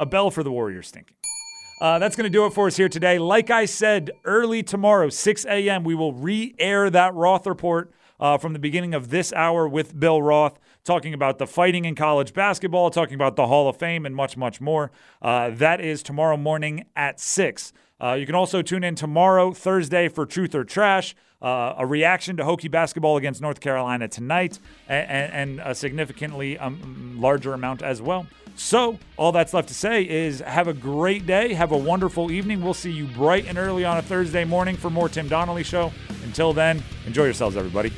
A 0.00 0.06
bell 0.06 0.30
for 0.30 0.42
the 0.42 0.50
Warriors 0.50 0.88
stinking. 0.88 1.14
Uh, 1.78 1.98
that's 1.98 2.16
going 2.16 2.24
to 2.24 2.30
do 2.30 2.46
it 2.46 2.54
for 2.54 2.66
us 2.68 2.76
here 2.78 2.88
today. 2.88 3.18
Like 3.18 3.50
I 3.50 3.66
said, 3.66 4.10
early 4.24 4.62
tomorrow, 4.62 5.10
6 5.10 5.44
a.m., 5.44 5.84
we 5.84 5.94
will 5.94 6.14
re 6.14 6.54
air 6.58 6.88
that 6.88 7.14
Roth 7.14 7.46
report 7.46 7.92
uh, 8.18 8.38
from 8.38 8.54
the 8.54 8.58
beginning 8.58 8.94
of 8.94 9.10
this 9.10 9.30
hour 9.34 9.68
with 9.68 10.00
Bill 10.00 10.22
Roth, 10.22 10.58
talking 10.84 11.12
about 11.12 11.36
the 11.36 11.46
fighting 11.46 11.84
in 11.84 11.94
college 11.94 12.32
basketball, 12.32 12.88
talking 12.88 13.14
about 13.14 13.36
the 13.36 13.46
Hall 13.46 13.68
of 13.68 13.76
Fame, 13.76 14.06
and 14.06 14.16
much, 14.16 14.38
much 14.38 14.58
more. 14.58 14.90
Uh, 15.20 15.50
that 15.50 15.82
is 15.82 16.02
tomorrow 16.02 16.38
morning 16.38 16.86
at 16.96 17.20
6. 17.20 17.74
Uh, 18.02 18.14
you 18.14 18.24
can 18.24 18.34
also 18.34 18.62
tune 18.62 18.84
in 18.84 18.94
tomorrow, 18.94 19.52
Thursday, 19.52 20.08
for 20.08 20.24
Truth 20.24 20.54
or 20.54 20.64
Trash, 20.64 21.14
uh, 21.42 21.74
a 21.78 21.86
reaction 21.86 22.36
to 22.38 22.44
Hokie 22.44 22.70
basketball 22.70 23.16
against 23.16 23.40
North 23.40 23.60
Carolina 23.60 24.08
tonight, 24.08 24.58
and, 24.88 25.32
and 25.32 25.60
a 25.60 25.74
significantly 25.74 26.58
um, 26.58 27.16
larger 27.20 27.52
amount 27.54 27.82
as 27.82 28.00
well. 28.00 28.26
So, 28.58 28.98
all 29.18 29.32
that's 29.32 29.52
left 29.52 29.68
to 29.68 29.74
say 29.74 30.08
is 30.08 30.40
have 30.40 30.66
a 30.66 30.72
great 30.72 31.26
day, 31.26 31.52
have 31.52 31.72
a 31.72 31.76
wonderful 31.76 32.30
evening. 32.30 32.62
We'll 32.62 32.72
see 32.72 32.90
you 32.90 33.04
bright 33.06 33.46
and 33.46 33.58
early 33.58 33.84
on 33.84 33.98
a 33.98 34.02
Thursday 34.02 34.44
morning 34.44 34.76
for 34.76 34.88
more 34.88 35.10
Tim 35.10 35.28
Donnelly 35.28 35.62
Show. 35.62 35.92
Until 36.24 36.54
then, 36.54 36.82
enjoy 37.04 37.24
yourselves, 37.24 37.56
everybody. 37.56 37.92